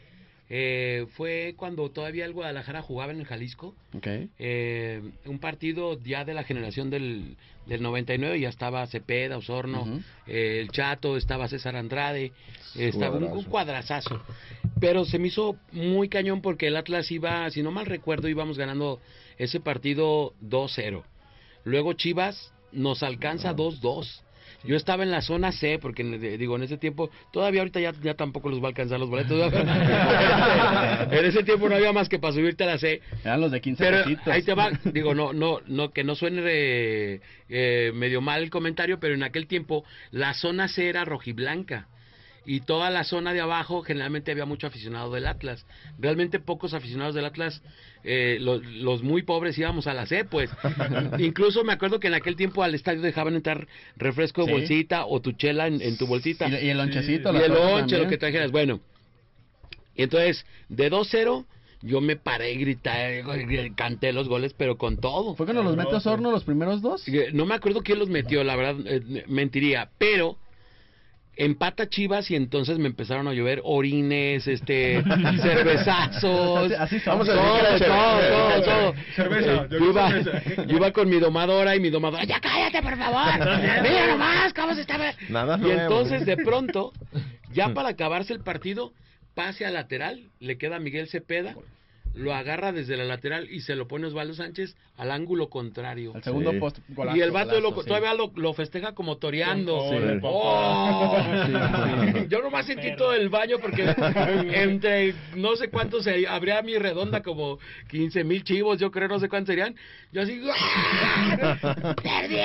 eh, 0.51 1.05
fue 1.11 1.53
cuando 1.55 1.91
todavía 1.91 2.25
el 2.25 2.33
Guadalajara 2.33 2.81
jugaba 2.81 3.11
en 3.11 3.19
el 3.19 3.25
Jalisco. 3.25 3.75
Eh, 4.39 5.01
un 5.25 5.39
partido 5.39 5.99
ya 6.01 6.25
de 6.25 6.33
la 6.33 6.43
generación 6.43 6.89
del, 6.89 7.37
del 7.67 7.83
99, 7.83 8.39
ya 8.39 8.49
estaba 8.49 8.85
Cepeda, 8.87 9.37
Osorno, 9.37 10.01
eh, 10.25 10.59
el 10.61 10.71
Chato, 10.71 11.17
estaba 11.17 11.47
César 11.47 11.75
Andrade, 11.75 12.31
estaba 12.75 13.17
un, 13.17 13.25
un 13.25 13.43
cuadrazazo. 13.43 14.21
Pero 14.79 15.05
se 15.05 15.19
me 15.19 15.27
hizo 15.27 15.55
muy 15.71 16.09
cañón 16.09 16.41
porque 16.41 16.67
el 16.67 16.77
Atlas 16.77 17.11
iba, 17.11 17.49
si 17.51 17.61
no 17.61 17.71
mal 17.71 17.85
recuerdo, 17.85 18.27
íbamos 18.27 18.57
ganando 18.57 18.99
ese 19.37 19.59
partido 19.59 20.33
2-0. 20.43 21.03
Luego 21.63 21.93
Chivas 21.93 22.53
nos 22.71 23.03
alcanza 23.03 23.55
2-2. 23.55 24.21
Yo 24.63 24.75
estaba 24.75 25.03
en 25.03 25.11
la 25.11 25.21
zona 25.21 25.51
C, 25.51 25.79
porque 25.79 26.03
digo, 26.03 26.55
en 26.55 26.63
ese 26.63 26.77
tiempo, 26.77 27.09
todavía 27.31 27.61
ahorita 27.61 27.79
ya, 27.79 27.93
ya 28.01 28.13
tampoco 28.13 28.49
los 28.49 28.59
va 28.59 28.65
a 28.65 28.67
alcanzar 28.69 28.99
los 28.99 29.09
boletos. 29.09 29.53
en 31.11 31.25
ese 31.25 31.43
tiempo 31.43 31.69
no 31.69 31.75
había 31.75 31.93
más 31.93 32.09
que 32.09 32.19
para 32.19 32.33
subirte 32.33 32.63
a 32.63 32.67
la 32.67 32.77
C. 32.77 33.01
Eran 33.23 33.41
los 33.41 33.51
de 33.51 33.61
15 33.61 33.83
Pero 33.83 34.03
ahí 34.25 34.43
te 34.43 34.53
va, 34.53 34.71
digo, 34.85 35.13
no, 35.15 35.33
no, 35.33 35.59
no, 35.67 35.91
que 35.91 36.03
no 36.03 36.15
suene 36.15 36.41
eh, 36.45 37.21
eh, 37.47 37.91
medio 37.93 38.21
mal 38.21 38.43
el 38.43 38.49
comentario, 38.49 38.99
pero 38.99 39.13
en 39.13 39.23
aquel 39.23 39.47
tiempo 39.47 39.85
la 40.11 40.33
zona 40.33 40.67
C 40.67 40.89
era 40.89 41.05
rojiblanca 41.05 41.87
y 42.45 42.61
toda 42.61 42.89
la 42.89 43.03
zona 43.03 43.33
de 43.33 43.41
abajo 43.41 43.81
generalmente 43.83 44.31
había 44.31 44.45
mucho 44.45 44.67
aficionado 44.67 45.11
del 45.13 45.27
Atlas. 45.27 45.65
Realmente 45.99 46.39
pocos 46.39 46.73
aficionados 46.73 47.13
del 47.15 47.25
Atlas, 47.25 47.61
eh, 48.03 48.37
los, 48.39 48.63
los 48.65 49.03
muy 49.03 49.23
pobres 49.23 49.57
íbamos 49.57 49.87
a 49.87 49.93
la 49.93 50.05
C, 50.05 50.25
pues. 50.25 50.49
Incluso 51.19 51.63
me 51.63 51.73
acuerdo 51.73 51.99
que 51.99 52.07
en 52.07 52.13
aquel 52.15 52.35
tiempo 52.35 52.63
al 52.63 52.73
estadio 52.75 53.01
dejaban 53.01 53.35
entrar 53.35 53.67
refresco 53.97 54.41
de 54.41 54.47
Sí. 54.47 54.51
bolsita 54.53 55.05
o 55.05 55.19
tu 55.21 55.33
chela 55.33 55.67
en, 55.67 55.81
en 55.81 55.97
tu 55.97 56.07
bolsita. 56.07 56.47
Y, 56.47 56.65
y 56.65 56.69
el 56.69 56.77
lonchecito. 56.77 57.33
Y 57.33 57.37
el 57.37 57.51
lonche, 57.51 57.97
lo 57.97 58.07
que 58.07 58.17
trajeras. 58.17 58.51
Bueno, 58.51 58.79
y 59.95 60.03
entonces, 60.03 60.45
de 60.69 60.89
2-0, 60.89 61.45
yo 61.81 62.01
me 62.01 62.15
paré 62.15 62.53
y 62.53 62.57
grité, 62.57 63.23
canté 63.75 64.11
los 64.13 64.27
goles, 64.27 64.53
pero 64.53 64.77
con 64.77 64.97
todo. 64.97 65.35
¿Fue 65.35 65.45
cuando 65.45 65.63
los 65.63 65.75
mete 65.75 65.95
Osorno 65.95 66.31
los 66.31 66.43
primeros 66.43 66.81
dos? 66.81 67.07
Eh, 67.07 67.29
No 67.33 67.45
me 67.45 67.55
acuerdo 67.55 67.81
quién 67.83 67.99
los 67.99 68.09
metió, 68.09 68.43
la 68.43 68.55
verdad, 68.55 68.77
eh, 68.85 69.23
mentiría, 69.27 69.89
pero 69.97 70.37
empata 71.39 71.87
Chivas 71.89 72.29
y 72.31 72.35
entonces 72.35 72.77
me 72.79 72.87
empezaron 72.87 73.27
a 73.27 73.33
llover 73.33 73.61
orines, 73.63 74.45
este, 74.47 75.01
cervezazos, 75.41 76.71
Así- 76.71 76.95
así 76.95 76.99
todo, 76.99 77.25
somos. 77.25 77.27
todo, 77.27 77.79
todo, 77.79 78.61
todo. 78.63 78.93
Cerveza, 79.15 79.51
Eh, 79.53 79.67
yo 79.71 79.79
yo, 79.79 79.85
iba, 79.89 80.09
cerveza. 80.11 80.63
yo 80.65 80.77
iba 80.77 80.91
con 80.91 81.09
mi 81.09 81.19
domadora 81.19 81.75
y 81.75 81.79
mi 81.79 81.89
domadora, 81.89 82.23
ya 82.25 82.39
cállate 82.39 82.81
por 82.81 82.97
favor, 82.97 83.33
mira 83.83 84.07
nomás 84.07 84.53
cómo 84.53 84.73
se 84.75 84.81
está... 84.81 84.97
Nada 85.29 85.57
Y 85.57 85.61
nuevo. 85.61 85.81
entonces 85.81 86.25
de 86.25 86.37
pronto, 86.37 86.91
ya 87.53 87.73
para 87.73 87.89
acabarse 87.89 88.33
el 88.33 88.41
partido, 88.41 88.91
pase 89.33 89.65
a 89.65 89.71
lateral, 89.71 90.29
le 90.39 90.57
queda 90.57 90.75
a 90.77 90.79
Miguel 90.79 91.07
Cepeda, 91.07 91.55
lo 92.15 92.33
agarra 92.33 92.71
desde 92.71 92.97
la 92.97 93.05
lateral 93.05 93.47
y 93.49 93.61
se 93.61 93.75
lo 93.75 93.87
pone 93.87 94.07
Osvaldo 94.07 94.33
Sánchez 94.33 94.75
al 94.97 95.11
ángulo 95.11 95.49
contrario. 95.49 96.11
El 96.15 96.23
segundo 96.23 96.51
Sí. 96.51 96.59
post, 96.59 96.79
golazo, 96.89 97.17
y 97.17 97.21
el 97.21 97.31
vato 97.31 97.51
golazo, 97.55 97.75
lo- 97.75 97.81
sí. 97.81 97.87
todavía 97.87 98.13
lo, 98.13 98.31
lo 98.35 98.53
festeja 98.53 98.93
como 98.93 99.17
toreando. 99.17 99.79
Sí. 99.89 99.97
¡Oh! 100.23 101.17
Yo 102.27 102.41
nomás 102.41 102.65
sentí 102.65 102.95
todo 102.97 103.13
el 103.13 103.29
baño 103.29 103.57
porque 103.59 103.83
entre 104.53 105.13
no 105.35 105.55
sé 105.55 105.69
cuántos 105.69 106.03
se 106.03 106.27
habría 106.27 106.61
mi 106.61 106.77
redonda 106.77 107.21
como 107.21 107.59
15 107.89 108.23
mil 108.25 108.43
chivos, 108.43 108.79
yo 108.79 108.91
creo, 108.91 109.07
no 109.07 109.19
sé 109.19 109.29
cuántos 109.29 109.53
serían. 109.53 109.75
Yo 110.11 110.23
así, 110.23 110.41
¡ah! 110.51 111.95
¡Perdí! 112.03 112.37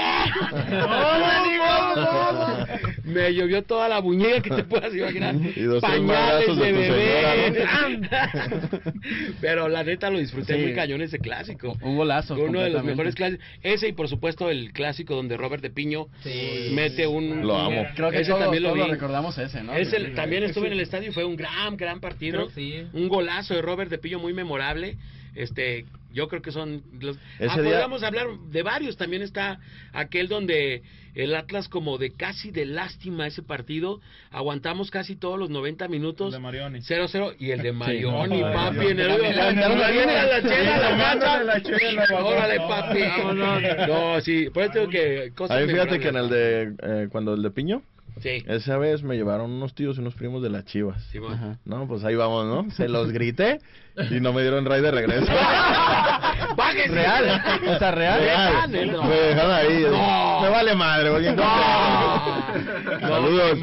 Me 3.05 3.33
llovió 3.35 3.62
toda 3.62 3.89
la 3.89 4.01
muñeca 4.01 4.41
que 4.43 4.51
te 4.51 4.65
puedas 4.65 4.95
imaginar. 4.95 5.35
Y 5.35 5.62
dos, 5.62 5.81
Pañales 5.81 6.57
de 6.57 6.73
bebé. 6.73 7.65
Pero 9.55 9.68
la 9.68 9.84
neta 9.84 10.11
lo 10.11 10.18
disfruté 10.18 10.55
Sí. 10.57 10.61
muy 10.62 10.74
cañón 10.74 11.00
ese 11.00 11.20
clásico. 11.20 11.76
Un 11.80 11.96
golazo. 11.96 12.34
Uno 12.34 12.61
de 12.61 12.70
los 12.70 12.82
mejores 12.82 13.14
clásicos. 13.14 13.44
Ese 13.62 13.86
y 13.88 13.92
por 13.92 14.09
supuesto 14.09 14.50
el 14.50 14.72
clásico 14.72 15.14
donde 15.14 15.36
Robert 15.36 15.62
de 15.62 15.70
Piño 15.70 16.09
mete 16.72 17.07
un. 17.07 17.46
Lo 17.46 17.57
amo. 17.57 17.86
Creo 17.94 18.11
que 18.11 18.18
ese 18.22 18.30
todos, 18.32 18.42
también 18.42 18.64
lo 18.64 18.74
vi. 18.74 18.82
recordamos 18.82 19.38
ese, 19.38 19.62
¿no? 19.62 19.72
Ese 19.74 19.98
Sí, 20.07 20.12
también 20.16 20.42
sí. 20.42 20.48
estuve 20.48 20.66
en 20.66 20.72
el 20.72 20.80
estadio 20.80 21.11
y 21.11 21.12
fue 21.12 21.24
un 21.24 21.36
gran, 21.36 21.76
gran 21.76 22.00
partido. 22.00 22.50
Sí. 22.50 22.82
Un 22.92 23.09
golazo 23.09 23.55
de 23.55 23.62
Robert 23.62 23.90
de 23.90 23.98
Pillo 23.98 24.18
muy 24.18 24.32
memorable. 24.34 24.96
Este, 25.36 25.84
yo 26.15 26.29
creo 26.29 26.41
que 26.41 26.53
son 26.53 26.83
los. 27.01 27.17
Ese 27.39 27.51
ah, 27.51 27.55
día- 27.57 27.65
podríamos 27.65 28.03
hablar 28.03 28.27
de 28.51 28.62
varios. 28.62 28.97
También 28.97 29.21
está 29.23 29.59
aquel 29.93 30.29
donde 30.29 30.83
el 31.15 31.35
Atlas 31.35 31.69
como 31.69 31.99
de 31.99 32.11
casi 32.12 32.51
de 32.51 32.65
lástima 32.65 33.27
ese 33.27 33.43
partido. 33.43 34.01
Aguantamos 34.31 34.91
casi 34.91 35.17
todos 35.17 35.39
los 35.39 35.51
90 35.51 35.89
minutos. 35.89 36.33
De 36.33 36.39
Marioni. 36.39 36.79
0-0 36.81 37.35
y 37.39 37.51
el 37.51 37.61
de 37.62 37.73
Marioni, 37.85 38.41
no, 38.41 38.53
papi, 38.53 38.77
Dios. 38.79 38.91
en 38.93 39.01
el. 39.01 39.11
Órale, 42.12 42.57
papi. 42.61 43.01
No, 43.89 44.21
sí, 44.21 44.49
por 44.53 44.62
eso 44.65 44.73
tengo 44.73 44.89
que 44.89 45.33
cosas 45.35 45.57
Ahí 45.59 45.67
fíjate 45.69 45.99
que 46.01 46.09
en 46.09 46.17
el 46.17 46.29
de, 46.29 46.75
eh, 46.83 47.09
cuando 47.11 47.35
el 47.35 47.43
de 47.43 47.51
Piño, 47.51 47.83
Sí. 48.21 48.45
esa 48.47 48.79
vez 48.79 49.03
me 49.03 49.17
llevaron 49.17 49.51
unos 49.51 49.75
tíos 49.75 49.97
y 49.97 50.01
unos 50.01 50.15
primos 50.15 50.41
de 50.43 50.49
las 50.49 50.65
chivas. 50.67 51.03
Sí, 51.11 51.19
bueno. 51.19 51.35
Ajá. 51.35 51.59
No, 51.65 51.89
pues 51.89 52.05
ahí 52.05 52.15
vamos, 52.15 52.47
¿no? 52.47 52.71
Se 52.71 52.89
los 52.89 53.11
grité 53.12 53.59
y 54.11 54.20
no 54.20 54.32
me 54.32 54.42
dieron 54.42 54.64
ray 54.64 54.80
de 54.82 54.90
regreso. 54.90 55.32
¡Bájese! 56.57 56.88
Real, 56.95 57.42
o 57.66 57.78
sea, 57.78 57.90
real. 57.90 58.20
Real. 58.20 58.68
Me 58.68 58.78
dejaron 59.16 59.51
ahí. 59.53 59.86
No. 59.90 60.40
Me 60.42 60.49
vale 60.51 60.74
madre, 60.74 61.18
bien 61.20 61.36
No. 61.36 61.42
Saludos. 63.01 63.59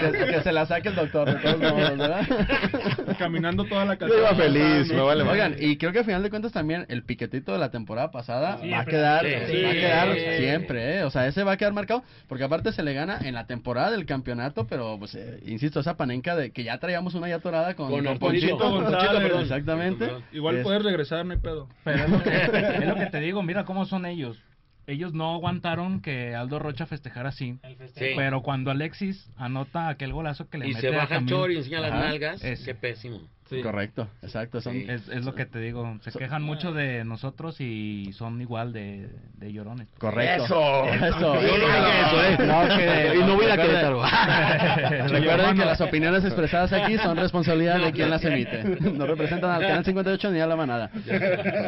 Que, 0.00 0.26
que 0.34 0.40
se 0.42 0.52
la 0.52 0.66
saque 0.66 0.88
el 0.88 0.94
doctor, 0.94 1.28
modos, 1.58 1.98
¿verdad? 1.98 2.26
Caminando 3.18 3.64
toda 3.64 3.84
la 3.84 3.94
Yo 3.96 4.18
iba 4.18 4.34
feliz, 4.34 4.88
me 4.88 5.00
vale 5.00 5.24
madre. 5.24 5.42
Oigan, 5.42 5.56
y 5.58 5.76
creo 5.76 5.92
que 5.92 6.00
al 6.00 6.04
final 6.04 6.22
de 6.22 6.30
cuentas 6.30 6.52
también 6.52 6.86
el 6.88 7.02
piquetito 7.02 7.52
de 7.52 7.58
la 7.58 7.70
temporada 7.70 8.10
pasada 8.10 8.58
Sí, 8.62 8.70
va 8.70 8.80
a 8.80 8.84
quedar, 8.84 9.24
Sí. 9.26 9.62
va 9.62 9.70
a 9.70 9.72
quedar 9.72 10.14
Sí. 10.14 10.20
siempre, 10.38 10.98
¿eh? 10.98 11.04
O 11.04 11.10
sea, 11.10 11.26
ese 11.26 11.42
va 11.44 11.52
a 11.52 11.56
quedar 11.56 11.72
marcado, 11.72 12.02
porque 12.28 12.44
aparte 12.44 12.72
se 12.72 12.82
le 12.82 12.92
gana 12.94 13.18
en 13.22 13.34
la 13.34 13.46
temporada 13.46 13.90
del 13.90 14.06
campeonato, 14.06 14.66
pero 14.66 14.96
pues, 14.98 15.14
eh, 15.14 15.40
insisto, 15.46 15.80
esa 15.80 15.96
panenca 15.96 16.34
de 16.36 16.50
que 16.50 16.64
ya 16.64 16.78
traíamos 16.78 17.14
una 17.14 17.28
ya 17.28 17.38
torada 17.40 17.74
con, 17.74 17.90
Con 17.90 18.04
con. 18.04 18.18
Ponchito 18.18 18.56
González. 18.58 19.22
perdón. 19.22 19.45
Exactamente. 19.46 20.10
Igual 20.32 20.56
Es- 20.56 20.62
puedes 20.62 20.82
regresar, 20.82 21.24
no 21.26 21.32
hay 21.32 21.38
pedo. 21.38 21.68
Pero 21.84 22.04
es 22.04 22.10
lo, 22.10 22.22
que, 22.22 22.30
es 22.82 22.86
lo 22.86 22.94
que 22.94 23.06
te 23.06 23.20
digo, 23.20 23.42
mira 23.42 23.64
cómo 23.64 23.84
son 23.86 24.06
ellos. 24.06 24.42
Ellos 24.88 25.12
no 25.12 25.34
aguantaron 25.34 26.00
que 26.00 26.36
Aldo 26.36 26.60
Rocha 26.60 26.86
festejara 26.86 27.30
así. 27.30 27.58
El 27.64 27.74
festejo. 27.76 28.06
Sí. 28.06 28.12
Pero 28.16 28.42
cuando 28.42 28.70
Alexis 28.70 29.28
anota 29.36 29.88
aquel 29.88 30.12
golazo 30.12 30.48
que 30.48 30.58
le 30.58 30.66
Y 30.66 30.74
mete 30.74 30.80
se 30.82 30.94
a 30.94 30.98
baja 30.98 31.16
el 31.16 31.26
chor 31.26 31.50
y 31.50 31.56
enseña 31.56 31.80
las 31.80 31.90
nalgas. 31.92 32.44
Ese. 32.44 32.64
Qué 32.64 32.74
pésimo. 32.76 33.20
Correcto, 33.62 34.08
exacto. 34.22 34.60
Son, 34.60 34.72
Sí. 34.72 34.86
es, 34.88 35.08
es 35.08 35.24
lo 35.24 35.34
que 35.34 35.46
te 35.46 35.58
digo. 35.60 35.98
Se 36.00 36.10
quejan 36.18 36.42
mucho 36.42 36.72
de 36.72 37.04
nosotros 37.04 37.60
y 37.60 38.12
son 38.14 38.40
igual 38.40 38.72
de, 38.72 39.08
de 39.34 39.52
llorones. 39.52 39.88
Correcto. 39.98 40.44
Eso. 40.44 40.84
Eso. 40.86 41.40
Yo 41.40 41.58
no 41.58 41.66
dije 41.66 42.00
eso, 42.00 42.22
¿eh? 42.24 42.36
No, 42.46 42.76
que- 42.76 43.16
Y 43.16 43.18
no 43.20 43.34
voy 43.36 43.46
a 43.46 43.56
Querétaro. 43.56 44.02
Recuerden 45.08 45.56
que 45.56 45.64
las 45.64 45.80
opiniones 45.80 46.24
expresadas 46.24 46.72
aquí 46.72 46.96
son 46.98 47.16
responsabilidad 47.16 47.78
de 47.80 47.92
quien 47.92 48.10
las 48.10 48.24
emite. 48.24 48.64
No 48.80 49.06
representan 49.06 49.50
al 49.50 49.60
canal 49.62 49.84
58 49.84 50.30
ni 50.30 50.40
a 50.40 50.46
la 50.46 50.56
manada. 50.56 50.90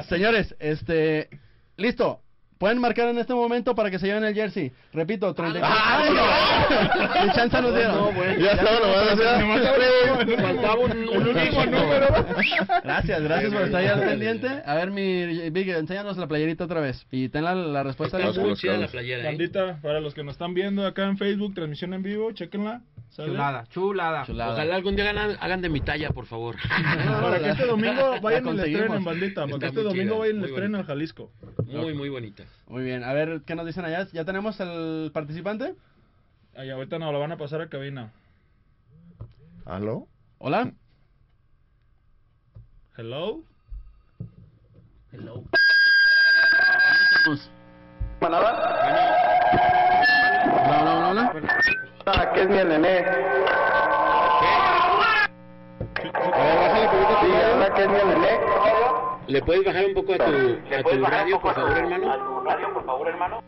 Señores, 0.09 0.55
este, 0.59 1.29
listo. 1.77 2.21
Pueden 2.59 2.79
marcar 2.81 3.09
en 3.09 3.19
este 3.19 3.35
momento 3.35 3.75
para 3.75 3.89
que 3.91 3.99
se 4.01 4.07
lleven 4.07 4.25
el 4.25 4.35
jersey. 4.35 4.73
Repito, 4.93 5.33
34. 5.33 5.73
¡Ay, 5.73 7.27
Ni 7.27 7.33
chance 7.33 7.63
nos 7.63 7.75
dieron. 7.75 7.95
No, 7.97 8.13
bueno. 8.13 8.39
Ya 8.41 8.53
estaba 8.53 9.39
nomás 9.39 9.61
así. 9.65 10.37
Faltaba 10.37 10.75
un, 10.75 10.91
un 10.93 11.29
último 11.29 11.65
número. 11.67 12.07
Gracias, 12.83 13.23
gracias 13.23 13.53
por 13.53 13.63
estar 13.63 13.81
ahí 13.81 13.87
al 13.87 14.01
pendiente. 14.01 14.49
A 14.67 14.75
ver, 14.75 14.91
mi 14.91 15.51
Big, 15.51 15.69
enséñanos 15.71 16.17
la 16.17 16.27
playerita 16.27 16.65
otra 16.65 16.81
vez. 16.81 17.07
Y 17.13 17.29
ten 17.29 17.45
la, 17.45 17.55
la 17.55 17.83
respuesta. 17.85 18.17
Está 18.19 18.29
lista. 18.29 18.43
muy 18.43 18.55
chida 18.57 18.77
la 18.77 18.89
playera, 18.89 19.23
¿eh? 19.23 19.27
Bandita, 19.27 19.79
para 19.81 20.01
los 20.01 20.15
que 20.15 20.25
nos 20.25 20.33
están 20.33 20.53
viendo 20.55 20.85
acá 20.87 21.05
en 21.05 21.17
Facebook, 21.17 21.55
transmisión 21.55 21.95
en 21.95 22.03
vivo, 22.03 22.33
chequenla. 22.33 22.83
¿Sale? 23.11 23.29
Chulada, 23.29 23.67
chulada. 23.69 24.25
Chulada. 24.25 24.53
Ojalá 24.53 24.77
algún 24.77 24.97
día 24.97 25.11
hagan, 25.11 25.37
hagan 25.41 25.61
de 25.63 25.69
mi 25.69 25.81
talla, 25.81 26.11
por 26.11 26.27
favor. 26.27 26.57
Para 27.21 27.39
que 27.39 27.51
este 27.51 27.67
domingo 27.67 28.21
vayan 28.21 28.45
le 28.45 28.51
conseguimos. 28.51 28.83
estrenen, 28.83 29.05
bandita. 29.05 29.47
Para 29.47 29.59
que 29.59 29.67
este 29.67 29.83
domingo 29.83 30.15
chida, 30.15 30.19
vayan 30.19 30.37
y 30.37 30.41
le 30.41 30.41
muy 30.41 30.49
estrenen 30.49 30.73
bonita. 30.73 30.93
al 30.93 30.99
Jalisco. 30.99 31.33
Muy, 31.67 31.95
muy 31.95 32.09
bonita. 32.09 32.45
Muy 32.67 32.85
bien, 32.85 33.05
a 33.05 33.13
ver, 33.13 33.43
¿qué 33.45 33.55
nos 33.55 33.67
dicen 33.67 33.85
allá? 33.85 34.07
¿Ya 34.13 34.25
tenemos 34.25 34.59
el 34.61 35.11
participante? 35.13 35.75
Ahí 36.57 36.71
ahorita 36.71 36.99
nos 36.99 37.13
lo 37.13 37.21
van 37.21 37.33
a 37.33 37.37
pasar 37.37 37.61
a 37.61 37.69
cabina. 37.69 38.13
¿Aló? 39.65 40.07
Hola. 40.39 40.73
Hello. 42.97 43.43
Hola, 48.21 48.39
hola, 48.39 48.51
hola. 48.51 49.18
¿Qué 52.35 52.41
es 52.43 52.49
mi 52.49 52.57
nené? 52.57 53.05
Sí, 57.21 57.27
que 57.75 57.83
es 57.83 57.89
mi 57.89 57.95
nené. 57.97 58.41
¿Le 59.27 59.43
puedes 59.43 59.65
bajar 59.65 59.85
un 59.85 59.95
poco 59.95 60.15
a 60.15 60.17
tu, 60.17 60.59
a 60.75 60.83
tu 60.83 61.05
radio, 61.05 61.39
por 61.41 61.55
favor, 61.55 61.77
hermano? 61.77 62.43
radio, 62.45 62.73
por 62.73 62.85
favor, 62.87 63.09
hermano? 63.09 63.43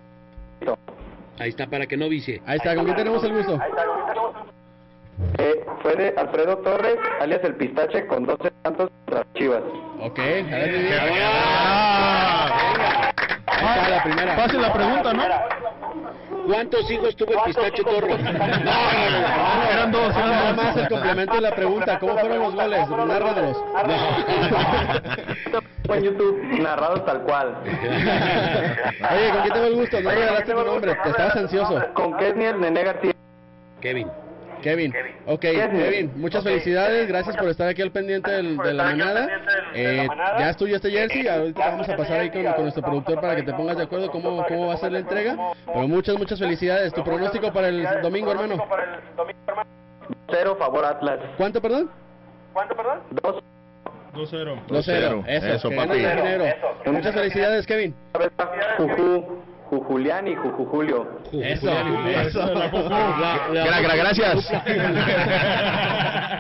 Ahí 1.38 1.48
está, 1.48 1.66
para 1.66 1.86
que 1.86 1.96
no 1.96 2.10
vicie. 2.10 2.42
Ahí 2.44 2.58
está, 2.58 2.74
¿con 2.74 2.84
quién 2.84 2.96
tenemos 2.96 3.24
el 3.24 3.32
gusto? 3.32 3.58
Eh, 5.38 5.64
fue 5.82 5.96
de 5.96 6.14
Alfredo 6.18 6.58
Torres, 6.58 6.98
alias 7.20 7.40
el 7.44 7.54
Pistache, 7.54 8.06
con 8.06 8.26
12 8.26 8.50
tantos 8.62 8.90
contra 8.90 9.20
las 9.20 9.32
Chivas. 9.34 9.62
Ok, 10.02 10.18
a. 10.18 10.44
Ahí 13.46 13.78
está 13.78 13.88
la 13.88 14.02
primera. 14.02 14.36
Fácil 14.36 14.60
la 14.60 14.72
pregunta, 14.72 15.14
¿no? 15.14 15.59
¿Cuántos 16.50 16.90
hijos 16.90 17.14
tuvo 17.14 17.32
el 17.32 17.40
pistacho 17.44 17.84
Torres? 17.84 18.22
No, 18.22 18.32
no, 18.32 18.40
no. 18.40 19.70
Eran 19.70 19.92
dos, 19.92 20.16
eran 20.16 20.30
Nada 20.30 20.52
más 20.52 20.76
el 20.76 20.88
complemento 20.88 21.34
de 21.34 21.40
la 21.42 21.54
pregunta. 21.54 21.98
¿Cómo 22.00 22.18
fueron 22.18 22.38
los 22.40 22.54
goles? 22.54 22.88
Nárranos. 22.88 23.56
Fue 25.86 25.98
en 25.98 26.04
YouTube, 26.04 26.42
narrados 26.60 27.04
tal 27.06 27.22
cual. 27.22 27.56
Oye, 27.64 29.30
¿con 29.30 29.42
quién 29.42 29.54
tengo 29.54 29.66
el 29.66 29.74
gusto? 29.76 30.00
No 30.00 30.10
regalaste 30.10 30.52
tu 30.52 30.64
nombre. 30.64 30.94
Te 30.96 31.08
estabas 31.08 31.36
ansioso. 31.36 31.82
Con 31.94 32.16
Kesniel 32.16 32.60
Nené 32.60 32.82
García. 32.82 33.12
Kevin. 33.80 34.08
Kevin. 34.60 34.92
Ok, 35.26 35.40
Kevin, 35.40 36.12
muchas 36.16 36.42
felicidades. 36.44 37.08
Gracias 37.08 37.36
por 37.36 37.48
estar 37.48 37.68
aquí 37.68 37.82
al 37.82 37.90
pendiente 37.90 38.30
del- 38.30 38.56
de 38.56 38.74
la 38.74 38.84
manada. 38.84 39.28
Eh, 39.74 40.06
ya 40.38 40.50
es 40.50 40.56
tuyo 40.56 40.76
este 40.76 40.90
jersey. 40.90 41.26
Ahorita 41.28 41.68
vamos 41.70 41.88
a 41.88 41.96
pasar 41.96 42.20
ahí 42.20 42.30
con, 42.30 42.44
con 42.44 42.62
nuestro 42.62 42.82
productor 42.82 43.20
para 43.20 43.36
que 43.36 43.42
te 43.42 43.52
pongas 43.52 43.76
de 43.76 43.84
acuerdo 43.84 44.10
cómo, 44.10 44.44
cómo 44.46 44.66
va 44.68 44.74
a 44.74 44.76
ser 44.78 44.92
la 44.92 44.98
entrega. 45.00 45.36
Pero 45.66 45.88
muchas, 45.88 46.16
muchas 46.18 46.38
felicidades. 46.38 46.92
¿Tu 46.92 47.02
pronóstico 47.04 47.52
para 47.52 47.68
el 47.68 47.86
domingo, 48.02 48.30
hermano? 48.32 48.56
Cero 50.30 50.56
favor 50.58 50.84
Atlas. 50.84 51.18
¿Cuánto, 51.36 51.60
perdón? 51.60 51.90
¿Cuánto, 52.52 52.74
perdón? 52.76 52.98
Dos. 53.22 53.42
2-0. 54.12 54.56
2-0. 54.66 55.24
Eso, 55.28 55.46
Eso, 55.46 55.70
papi. 55.70 56.00
gane 56.02 56.10
el 56.10 56.16
dinero. 56.16 56.44
Muchas 56.86 57.14
felicidades, 57.14 57.64
Kevin. 57.66 57.94
Juju, 58.76 59.42
Jujulián 59.70 60.26
y 60.26 60.34
Juju 60.34 60.64
Julio. 60.66 61.06
Eso, 61.32 61.70
eso. 61.70 62.50
Gra- 62.50 63.48
gra- 63.52 63.96
gracias. 63.96 64.50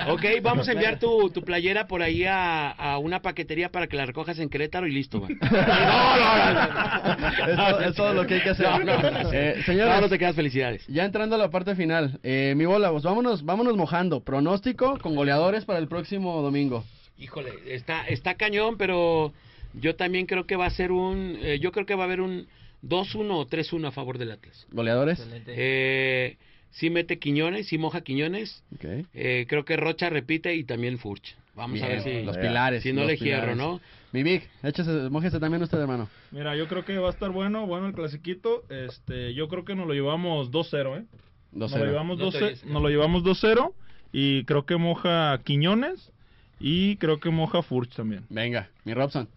Ok, 0.08 0.24
vamos 0.42 0.68
a 0.68 0.72
enviar 0.72 0.98
tu, 0.98 1.30
tu 1.30 1.42
playera 1.42 1.86
por 1.86 2.02
ahí 2.02 2.24
a, 2.24 2.70
a 2.70 2.98
una 2.98 3.22
paquetería 3.22 3.68
para 3.70 3.86
que 3.86 3.96
la 3.96 4.04
recojas 4.04 4.36
en 4.40 4.48
Querétaro 4.48 4.88
y 4.88 4.92
listo, 4.92 5.20
va. 5.20 5.28
Eso 7.48 7.80
es 7.80 7.94
todo 7.94 8.14
lo 8.14 8.26
que 8.26 8.34
hay 8.34 8.40
que 8.42 8.50
hacer. 8.50 8.66
No, 8.84 8.98
no. 8.98 9.32
Eh, 9.32 9.62
señores, 9.64 9.94
No, 9.94 10.00
no 10.00 10.08
te 10.08 10.18
quedas 10.18 10.34
felicidades. 10.34 10.84
Ya 10.88 11.04
entrando 11.04 11.36
a 11.36 11.38
la 11.38 11.50
parte 11.50 11.76
final, 11.76 12.18
eh, 12.24 12.54
mi 12.56 12.64
bola, 12.64 12.90
pues 12.90 13.04
vámonos, 13.04 13.44
vámonos 13.44 13.76
mojando. 13.76 14.24
Pronóstico 14.24 14.98
con 14.98 15.14
goleadores 15.14 15.64
para 15.64 15.78
el 15.78 15.86
próximo 15.86 16.42
domingo. 16.42 16.82
Híjole, 17.18 17.50
está, 17.68 18.08
está 18.08 18.34
cañón, 18.34 18.76
pero 18.76 19.32
yo 19.74 19.94
también 19.94 20.26
creo 20.26 20.46
que 20.46 20.56
va 20.56 20.66
a 20.66 20.70
ser 20.70 20.90
un... 20.90 21.38
eh, 21.42 21.60
yo 21.60 21.70
creo 21.70 21.86
que 21.86 21.94
va 21.94 22.02
a 22.02 22.06
haber 22.06 22.20
un 22.20 22.48
2-1 22.82 23.30
o 23.30 23.46
3-1 23.46 23.86
a 23.88 23.90
favor 23.92 24.18
del 24.18 24.30
Atlas. 24.32 24.66
¿Goleadores? 24.72 25.26
Eh, 25.46 26.36
sí 26.70 26.90
mete 26.90 27.18
Quiñones, 27.18 27.66
sí 27.68 27.78
moja 27.78 28.00
Quiñones. 28.02 28.62
Ok. 28.74 29.06
Eh, 29.14 29.46
creo 29.48 29.64
que 29.64 29.76
Rocha 29.76 30.10
repite 30.10 30.54
y 30.54 30.64
también 30.64 30.98
Furch. 30.98 31.36
Vamos 31.54 31.82
a 31.82 31.88
ver 31.88 32.02
Bien, 32.04 32.20
si 32.20 32.24
los 32.26 32.38
pilares. 32.38 32.82
si 32.82 32.92
no 32.92 33.04
le 33.04 33.16
hierro. 33.16 33.54
¿no? 33.54 33.80
Mi 34.12 34.22
Vic, 34.22 34.48
échese, 34.62 35.10
mójese 35.10 35.38
también 35.40 35.62
usted, 35.62 35.78
hermano. 35.78 36.08
Mira, 36.30 36.56
yo 36.56 36.66
creo 36.68 36.84
que 36.84 36.96
va 36.98 37.08
a 37.08 37.12
estar 37.12 37.30
bueno, 37.30 37.66
bueno 37.66 37.86
el 37.88 37.92
clasiquito. 37.92 38.64
Este, 38.70 39.34
yo 39.34 39.48
creo 39.48 39.64
que 39.64 39.74
nos 39.74 39.86
lo 39.86 39.92
llevamos 39.94 40.50
2-0, 40.50 41.00
¿eh? 41.00 41.04
Nos 41.52 41.70
lo 41.72 41.78
2-0. 41.78 41.86
llevamos 41.86 42.18
No 42.18 42.30
te 42.30 42.38
2-0 42.38 42.42
oyes. 42.46 42.64
nos 42.64 42.82
lo 42.82 42.88
llevamos 42.88 43.22
2-0 43.24 43.72
y 44.12 44.44
creo 44.44 44.64
que 44.64 44.76
moja 44.76 45.38
Quiñones 45.44 46.12
y 46.58 46.96
creo 46.96 47.20
que 47.20 47.30
moja 47.30 47.62
Furch 47.62 47.94
también. 47.94 48.24
Venga, 48.30 48.70
mi 48.84 48.94
Robson. 48.94 49.28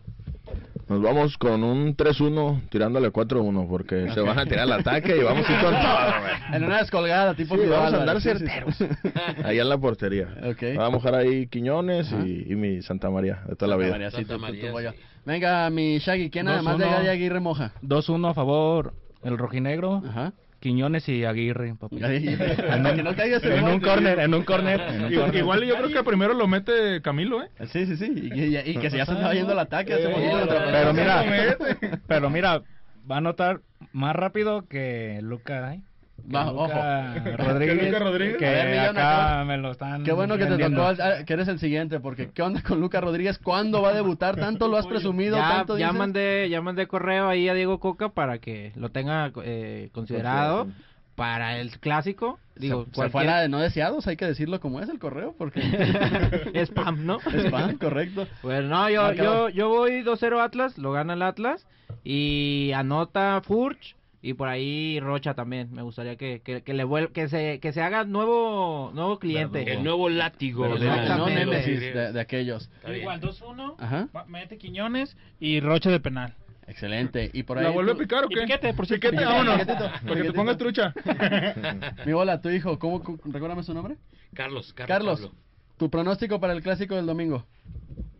Nos 0.94 1.02
vamos 1.02 1.36
con 1.40 1.64
un 1.64 1.98
3-1 1.98 2.70
tirándole 2.70 3.12
4-1 3.12 3.68
porque 3.68 4.12
se 4.14 4.20
van 4.22 4.38
a 4.38 4.44
tirar 4.46 4.60
al 4.60 4.74
ataque 4.74 5.18
y 5.18 5.24
vamos 5.24 5.50
a 5.50 5.54
ir 5.54 5.60
con 5.60 5.72
todo. 5.82 6.56
En 6.56 6.64
una 6.66 6.78
descolgada, 6.78 7.34
tipo 7.34 7.56
Sí, 7.58 7.64
vamos 7.68 7.94
a 7.96 8.00
andar 8.02 8.22
certeros. 8.22 8.76
sí. 8.76 8.86
Ahí 9.44 9.58
en 9.58 9.70
la 9.70 9.78
portería. 9.80 10.28
Ok. 10.52 10.78
Va 10.78 10.86
a 10.86 10.90
mojar 10.92 11.16
ahí 11.16 11.48
Quiñones 11.48 12.12
y, 12.24 12.52
y 12.52 12.56
mi 12.56 12.84
Santa 12.84 13.10
María 13.10 13.42
de 13.48 13.56
toda 13.56 13.70
la 13.70 13.78
vida. 13.78 13.90
María, 13.90 14.12
sí, 14.12 14.18
Santa 14.18 14.36
tu- 14.36 14.40
María, 14.42 14.68
tu 14.68 14.72
bollo. 14.72 14.92
sí. 14.92 14.98
Venga, 15.26 15.68
mi 15.72 15.98
Shaggy, 15.98 16.30
¿quién 16.30 16.48
además 16.48 16.78
de 16.78 16.86
2-1. 16.86 16.92
Gary 16.92 17.08
Aguirre 17.08 17.40
moja? 17.40 17.72
2-1 17.82 18.30
a 18.30 18.34
favor 18.36 18.94
el 19.24 19.38
rojinegro, 19.38 20.04
Ajá. 20.08 20.34
Quiñones 20.64 21.10
y 21.10 21.26
Aguirre. 21.26 21.76
papi. 21.76 21.98
En, 22.02 22.96
que 22.96 23.04
no 23.04 23.14
caigas 23.18 23.44
en 23.44 23.66
un 23.66 23.82
corner, 23.82 24.18
en 24.20 24.34
un 24.34 24.44
corner. 24.46 24.80
en 24.80 25.04
un 25.04 25.14
corner. 25.14 25.36
Igual 25.36 25.64
yo 25.66 25.76
creo 25.76 25.90
que 25.90 26.04
primero 26.04 26.34
lo 26.34 26.48
mete 26.48 27.02
Camilo, 27.02 27.44
¿eh? 27.44 27.50
Sí, 27.68 27.86
sí, 27.86 27.98
sí. 27.98 28.30
Y, 28.34 28.40
y- 28.44 28.58
y 28.72 28.78
que 28.78 28.90
se 28.90 28.96
ya 28.96 29.06
se 29.06 29.12
estaba 29.12 29.34
yendo 29.34 29.52
al 29.52 29.60
ataque 29.60 29.94
hace 29.94 30.08
poquito 30.08 30.48
Pero 30.72 30.94
mira, 30.94 31.58
pero 32.08 32.30
mira, 32.30 32.62
va 33.12 33.16
a 33.16 33.18
anotar 33.18 33.60
más 33.92 34.16
rápido 34.16 34.66
que 34.70 35.20
Luca, 35.22 35.74
¿eh? 35.74 35.82
Luca 36.26 36.52
ojo. 36.52 36.68
Rodríguez, 37.38 37.80
Que 37.80 37.86
Luca 37.92 38.00
Rodríguez. 38.00 38.38
que 38.38 38.48
A 38.48 38.52
ver, 38.52 38.68
Millón, 38.70 38.98
acá 38.98 39.26
acaba- 39.26 39.46
me 39.46 39.58
lo 39.58 39.72
están 39.72 40.04
Qué 40.04 40.12
bueno 40.14 40.38
que 40.38 40.46
te 40.46 40.58
tocó, 40.58 40.94
que 41.26 41.34
eres 41.34 41.48
el 41.50 41.60
siguiente, 41.60 42.00
porque 42.00 42.30
¿qué 42.32 42.42
onda 42.42 42.62
con 42.62 42.80
Lucas 42.80 43.04
Rodríguez? 43.04 43.38
¿Cuándo 43.40 43.82
va 43.82 43.90
a 43.90 43.94
debutar? 43.94 44.36
Tanto 44.38 44.68
lo 44.68 44.78
has 44.78 44.88
presumido, 44.88 45.38
Ya, 45.38 45.50
tanto 45.50 45.78
ya 45.78 45.88
dices? 45.88 46.00
mandé, 46.00 46.48
ya 46.50 46.62
mandé 46.62 46.88
correo 46.88 47.28
ahí 47.28 47.50
a 47.50 47.54
Diego 47.54 47.80
Coca 47.80 48.10
para 48.10 48.38
que 48.40 48.72
lo 48.76 48.90
tenga 48.90 49.32
eh, 49.44 49.90
considerado 49.92 50.68
para 51.16 51.60
el 51.60 51.78
clásico. 51.80 52.40
Digo, 52.56 52.86
se, 52.86 52.90
se 52.90 52.96
cualquier- 52.96 53.12
fue 53.12 53.22
a 53.22 53.26
la 53.26 53.42
de 53.42 53.50
no 53.50 53.60
deseados, 53.60 54.08
hay 54.08 54.16
que 54.16 54.26
decirlo 54.26 54.60
como 54.60 54.80
es 54.80 54.90
el 54.90 55.00
correo, 55.00 55.36
porque... 55.38 55.60
Spam, 56.66 57.06
¿no? 57.06 57.20
Spam, 57.20 57.78
correcto. 57.78 58.28
Pues 58.42 58.64
no, 58.64 58.90
yo, 58.90 59.02
Marcador. 59.04 59.52
yo, 59.52 59.58
yo 59.58 59.70
voy 59.70 60.04
2-0 60.04 60.40
Atlas, 60.42 60.78
lo 60.78 60.92
gana 60.92 61.14
el 61.14 61.22
Atlas. 61.22 61.66
Y 62.04 62.72
anota 62.76 63.42
Furch 63.44 63.96
y 64.24 64.34
por 64.34 64.48
ahí 64.48 65.00
Rocha 65.02 65.34
también. 65.36 65.72
Me 65.74 65.82
gustaría 65.84 66.16
que, 66.16 66.42
que, 66.42 66.64
que 66.64 66.74
le 66.74 66.86
vuel- 66.86 67.12
que 67.12 67.28
se 67.28 67.60
que 67.60 67.74
se 67.74 67.82
haga 67.82 68.06
nuevo 68.06 68.90
nuevo 68.96 69.20
cliente. 69.20 69.72
El 69.72 69.84
nuevo 69.84 70.10
látigo 70.10 70.64
de 70.64 70.86
no, 71.10 71.26
de 71.26 72.12
de, 72.14 72.20
aquellos. 72.22 72.72
Igual, 72.88 73.20
2-1, 73.22 73.76
Ajá. 73.78 74.08
va- 74.16 74.26
mete 74.26 74.58
Quiñones 74.58 75.16
y 75.40 75.60
Rocha 75.60 75.92
de 75.92 76.00
penal. 76.00 76.34
Excelente. 76.66 77.30
Y 77.34 77.44
por 77.44 77.58
ahí... 77.58 77.66
¿La 77.66 77.72
vuelve 77.72 77.92
a 77.92 77.96
picar 77.96 78.24
o 78.24 78.30
qué? 78.30 78.40
Piquete, 78.40 78.74
por 78.74 78.88
cierto. 78.88 79.10
Piquete, 79.10 79.18
Piquete, 79.22 79.26
vámonos. 79.26 79.60
Piquetito, 79.60 79.84
Para 79.84 80.00
que 80.00 80.06
te 80.06 80.12
Piquetito. 80.14 80.34
ponga 80.34 80.58
trucha. 80.58 80.94
Mi 82.06 82.14
bola, 82.14 82.40
tu 82.40 82.50
hijo, 82.50 82.80
¿cómo, 82.80 83.04
recuérdame 83.26 83.64
su 83.64 83.74
nombre? 83.74 83.98
Carlos, 84.34 84.72
Carlos. 84.74 84.88
Carlos, 85.20 85.32
tu 85.78 85.90
pronóstico 85.90 86.40
para 86.40 86.54
el 86.54 86.64
clásico 86.64 86.96
del 86.96 87.06
domingo. 87.06 87.46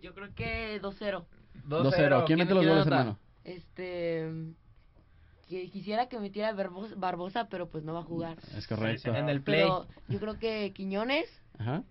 Yo 0.02 0.14
creo 0.14 0.28
que 0.36 0.82
2-0. 0.82 1.24
2-0. 1.70 2.24
¿Quién 2.26 2.40
mete 2.40 2.54
los 2.54 2.66
goles, 2.68 2.86
hermano? 2.86 3.18
Este. 3.46 4.30
Que 5.54 5.70
quisiera 5.70 6.08
que 6.08 6.18
metiera 6.18 6.52
Barbosa, 6.54 6.96
Barbosa, 6.98 7.48
pero 7.48 7.70
pues 7.70 7.84
no 7.84 7.94
va 7.94 8.00
a 8.00 8.04
jugar. 8.04 8.38
Es 8.58 8.66
correcto. 8.66 9.14
En 9.14 9.30
el 9.30 9.42
play. 9.42 9.62
Pero 9.62 9.86
yo 10.10 10.20
creo 10.20 10.40
que 10.40 10.72
Quiñones 10.74 11.26
Ajá. 11.60 11.84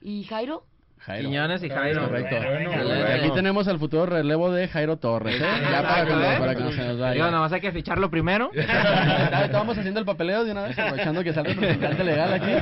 y 0.00 0.22
Jairo. 0.22 0.62
Jairo. 0.98 1.28
Quiñones 1.28 1.62
y 1.64 1.68
Jairo. 1.68 2.04
Correcto. 2.04 2.36
Bueno, 2.36 2.70
bueno. 2.70 3.06
Aquí 3.16 3.30
tenemos 3.34 3.66
al 3.66 3.80
futuro 3.80 4.06
relevo 4.06 4.52
de 4.52 4.68
Jairo 4.68 4.98
Torres, 4.98 5.34
¿eh? 5.34 5.44
Ya 5.68 5.82
para 5.82 6.04
que, 6.06 6.12
no- 6.12 6.38
para 6.38 6.54
que 6.54 6.62
no 6.62 6.70
se 6.72 6.84
nos 6.84 6.98
vaya. 7.00 7.18
nada 7.24 7.40
más 7.40 7.52
hay 7.52 7.60
que 7.60 7.72
ficharlo 7.72 8.08
primero. 8.08 8.50
Estábamos 8.54 9.76
haciendo 9.76 9.98
el 9.98 10.06
papeleo 10.06 10.44
de 10.44 10.52
una 10.52 10.62
vez, 10.62 10.78
aprovechando 10.78 11.24
que 11.24 11.32
sale 11.32 11.50
el 11.50 11.56
representante 11.56 12.04
legal 12.04 12.32
aquí. 12.34 12.52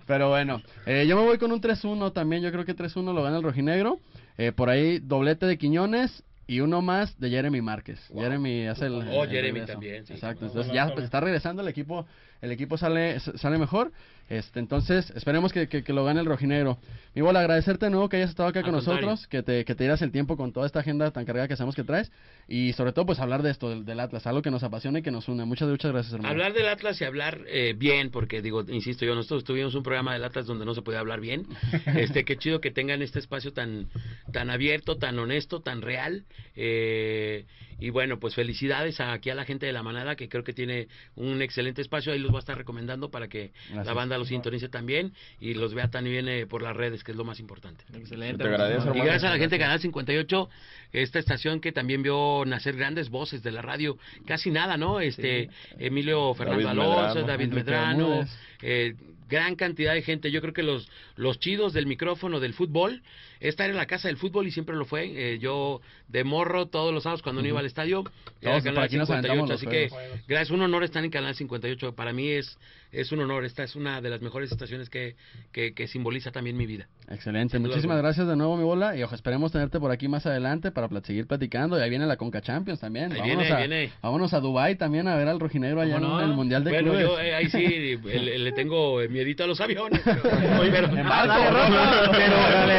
Pero 0.06 0.28
bueno, 0.30 0.60
eh, 0.86 1.06
yo 1.06 1.16
me 1.16 1.22
voy 1.22 1.38
con 1.38 1.52
un 1.52 1.60
3-1 1.60 2.12
también. 2.12 2.42
Yo 2.42 2.50
creo 2.50 2.64
que 2.64 2.74
3-1 2.74 3.14
lo 3.14 3.22
gana 3.22 3.36
el 3.36 3.42
rojinegro. 3.44 3.98
Eh, 4.38 4.50
por 4.50 4.70
ahí, 4.70 4.98
doblete 4.98 5.46
de 5.46 5.56
Quiñones 5.56 6.24
y 6.46 6.60
uno 6.60 6.82
más 6.82 7.18
de 7.18 7.30
Jeremy 7.30 7.62
Márquez. 7.62 7.98
Jeremy 8.14 8.66
hace 8.66 8.86
el. 8.86 8.94
Oh, 8.94 9.24
el 9.24 9.30
Jeremy 9.30 9.60
regreso. 9.60 9.72
también, 9.72 10.06
sí. 10.06 10.14
Exacto. 10.14 10.46
Entonces 10.46 10.72
ya 10.72 10.86
está 10.88 11.20
regresando 11.20 11.62
el 11.62 11.68
equipo. 11.68 12.06
El 12.40 12.52
equipo 12.52 12.76
sale 12.76 13.20
sale 13.20 13.58
mejor. 13.58 13.92
Este, 14.28 14.58
entonces, 14.58 15.10
esperemos 15.14 15.52
que, 15.52 15.68
que, 15.68 15.84
que 15.84 15.92
lo 15.92 16.04
gane 16.04 16.20
el 16.20 16.26
rojinegro. 16.26 16.78
Mi 17.14 17.22
bola, 17.22 17.40
agradecerte 17.40 17.86
de 17.86 17.90
nuevo 17.90 18.08
que 18.08 18.16
hayas 18.16 18.30
estado 18.30 18.48
acá 18.48 18.60
Al 18.60 18.64
con 18.64 18.74
contrario. 18.74 19.02
nosotros, 19.06 19.28
que 19.28 19.42
te, 19.42 19.64
que 19.64 19.74
te 19.74 19.84
dieras 19.84 20.00
el 20.02 20.10
tiempo 20.12 20.36
con 20.36 20.52
toda 20.52 20.66
esta 20.66 20.80
agenda 20.80 21.10
tan 21.10 21.24
cargada 21.24 21.46
que 21.46 21.56
sabemos 21.56 21.74
que 21.74 21.84
traes. 21.84 22.10
Y 22.48 22.72
sobre 22.72 22.92
todo, 22.92 23.06
pues 23.06 23.18
hablar 23.20 23.42
de 23.42 23.50
esto, 23.50 23.68
del, 23.70 23.84
del 23.84 24.00
Atlas, 24.00 24.26
algo 24.26 24.42
que 24.42 24.50
nos 24.50 24.62
apasiona 24.62 24.98
y 24.98 25.02
que 25.02 25.10
nos 25.10 25.28
une. 25.28 25.44
Muchas, 25.44 25.68
muchas 25.68 25.92
gracias, 25.92 26.14
hermano. 26.14 26.30
Hablar 26.32 26.52
del 26.54 26.68
Atlas 26.68 27.00
y 27.00 27.04
hablar 27.04 27.40
eh, 27.46 27.74
bien, 27.76 28.10
porque 28.10 28.40
digo, 28.42 28.64
insisto 28.68 29.04
yo, 29.04 29.14
nosotros 29.14 29.44
tuvimos 29.44 29.74
un 29.74 29.82
programa 29.82 30.14
del 30.14 30.24
Atlas 30.24 30.46
donde 30.46 30.64
no 30.64 30.74
se 30.74 30.82
podía 30.82 31.00
hablar 31.00 31.20
bien. 31.20 31.46
Este, 31.94 32.24
qué 32.24 32.36
chido 32.36 32.60
que 32.60 32.70
tengan 32.70 33.02
este 33.02 33.18
espacio 33.18 33.52
tan, 33.52 33.88
tan 34.32 34.50
abierto, 34.50 34.96
tan 34.96 35.18
honesto, 35.18 35.60
tan 35.60 35.80
real. 35.82 36.24
Eh, 36.56 37.44
y 37.78 37.90
bueno, 37.90 38.18
pues 38.18 38.34
felicidades 38.34 39.00
a- 39.00 39.12
aquí 39.12 39.30
a 39.30 39.34
la 39.34 39.44
gente 39.44 39.66
de 39.66 39.72
la 39.72 39.82
manada 39.82 40.16
que 40.16 40.28
creo 40.28 40.44
que 40.44 40.52
tiene 40.52 40.88
un 41.16 41.42
excelente 41.42 41.82
espacio. 41.82 42.12
Ahí 42.12 42.18
los 42.18 42.30
voy 42.30 42.38
a 42.38 42.40
estar 42.40 42.56
recomendando 42.56 43.10
para 43.10 43.28
que 43.28 43.52
Gracias. 43.68 43.86
la 43.86 43.92
banda 43.92 44.18
los 44.18 44.28
sintonice 44.28 44.68
también 44.68 45.12
y 45.40 45.54
los 45.54 45.74
vea 45.74 45.88
también 45.88 46.28
eh, 46.28 46.46
por 46.46 46.62
las 46.62 46.76
redes, 46.76 47.04
que 47.04 47.12
es 47.12 47.16
lo 47.16 47.24
más 47.24 47.40
importante. 47.40 47.84
Excelente. 47.94 48.42
Te 48.42 48.48
agradezco, 48.48 48.94
Y 48.94 48.98
gracias 49.00 49.24
a 49.24 49.30
la 49.30 49.38
gente 49.38 49.56
de 49.56 49.60
Canal 49.60 49.80
58, 49.80 50.48
esta 50.92 51.18
estación 51.18 51.60
que 51.60 51.72
también 51.72 52.02
vio 52.02 52.44
nacer 52.46 52.76
grandes 52.76 53.08
voces 53.10 53.42
de 53.42 53.50
la 53.50 53.62
radio, 53.62 53.98
casi 54.26 54.50
nada, 54.50 54.76
¿no? 54.76 55.00
Este 55.00 55.48
Emilio 55.78 56.34
Fernando 56.34 56.62
David 56.64 56.80
Alonso, 56.80 57.14
Medrano. 57.14 57.26
David 57.26 57.52
Medrano, 57.52 58.26
eh, 58.62 58.94
gran 59.28 59.56
cantidad 59.56 59.94
de 59.94 60.02
gente. 60.02 60.30
Yo 60.30 60.40
creo 60.40 60.52
que 60.52 60.62
los 60.62 60.88
los 61.16 61.38
chidos 61.38 61.72
del 61.72 61.86
micrófono 61.86 62.40
del 62.40 62.54
fútbol, 62.54 63.02
esta 63.40 63.64
era 63.64 63.74
la 63.74 63.86
casa 63.86 64.08
del 64.08 64.16
fútbol 64.16 64.46
y 64.46 64.50
siempre 64.50 64.74
lo 64.76 64.84
fue. 64.84 65.34
Eh, 65.34 65.38
yo 65.38 65.80
de 66.08 66.24
morro 66.24 66.66
todos 66.66 66.92
los 66.92 67.02
sábados 67.04 67.22
cuando 67.22 67.42
no 67.42 67.48
iba 67.48 67.60
al 67.60 67.66
estadio, 67.66 68.04
era 68.40 68.60
Canal 68.62 68.84
aquí 68.84 68.96
nos 68.96 69.10
aventamos 69.10 69.48
58, 69.48 69.52
los 69.52 69.58
así 69.60 69.66
que 69.66 70.22
gracias, 70.26 70.50
un 70.50 70.62
honor 70.62 70.84
estar 70.84 71.04
en 71.04 71.10
Canal 71.10 71.34
58. 71.34 71.94
Para 71.94 72.12
mí 72.12 72.28
es 72.28 72.58
es 72.92 73.10
un 73.10 73.18
honor, 73.20 73.44
esta 73.44 73.64
es 73.64 73.74
una 73.74 74.00
de 74.00 74.08
las 74.08 74.22
mejores 74.22 74.52
estaciones 74.52 74.88
que, 74.88 75.16
que, 75.50 75.74
que 75.74 75.88
simboliza 75.88 76.30
también 76.30 76.56
mi 76.56 76.64
vida. 76.64 76.86
Excelente, 77.10 77.58
muchísimas 77.58 77.98
gracias 77.98 78.28
de 78.28 78.36
nuevo, 78.36 78.56
mi 78.56 78.62
bola. 78.62 78.96
Y 78.96 79.02
ojo, 79.02 79.16
esperemos 79.16 79.50
tenerte 79.50 79.80
por 79.80 79.90
aquí 79.90 80.06
más 80.06 80.26
adelante 80.26 80.70
para 80.70 80.88
plat- 80.88 81.04
seguir 81.04 81.26
platicando. 81.26 81.76
Y 81.76 81.82
ahí 81.82 81.90
viene 81.90 82.06
la 82.06 82.16
Conca 82.16 82.40
Champions 82.40 82.78
también. 82.78 83.10
Ahí 83.12 83.18
vámonos, 83.18 83.38
viene, 83.38 83.52
a, 83.52 83.56
viene. 83.58 83.92
vámonos 84.00 84.32
a 84.32 84.38
Dubai 84.38 84.76
también 84.76 85.08
a 85.08 85.16
ver 85.16 85.26
al 85.26 85.40
rojinegro 85.40 85.80
allá 85.80 85.96
en 85.96 86.04
el 86.04 86.34
Mundial 86.34 86.62
de 86.62 86.70
bueno, 86.70 86.90
Clubes. 86.92 87.06
yo 87.06 87.18
eh, 87.20 87.34
ahí 87.34 87.50
sí 87.50 87.66
le, 88.04 88.38
le 88.38 88.52
tengo 88.52 89.00
miedito 89.10 89.42
a 89.42 89.48
los 89.48 89.60
aviones. 89.60 90.00
Pero, 90.04 90.22
pero, 90.22 91.03
En 91.04 91.08
barco, 91.10 91.28
dale, 91.28 91.50
Rosa, 91.50 91.68
¿no? 92.06 92.12
pero, 92.12 92.36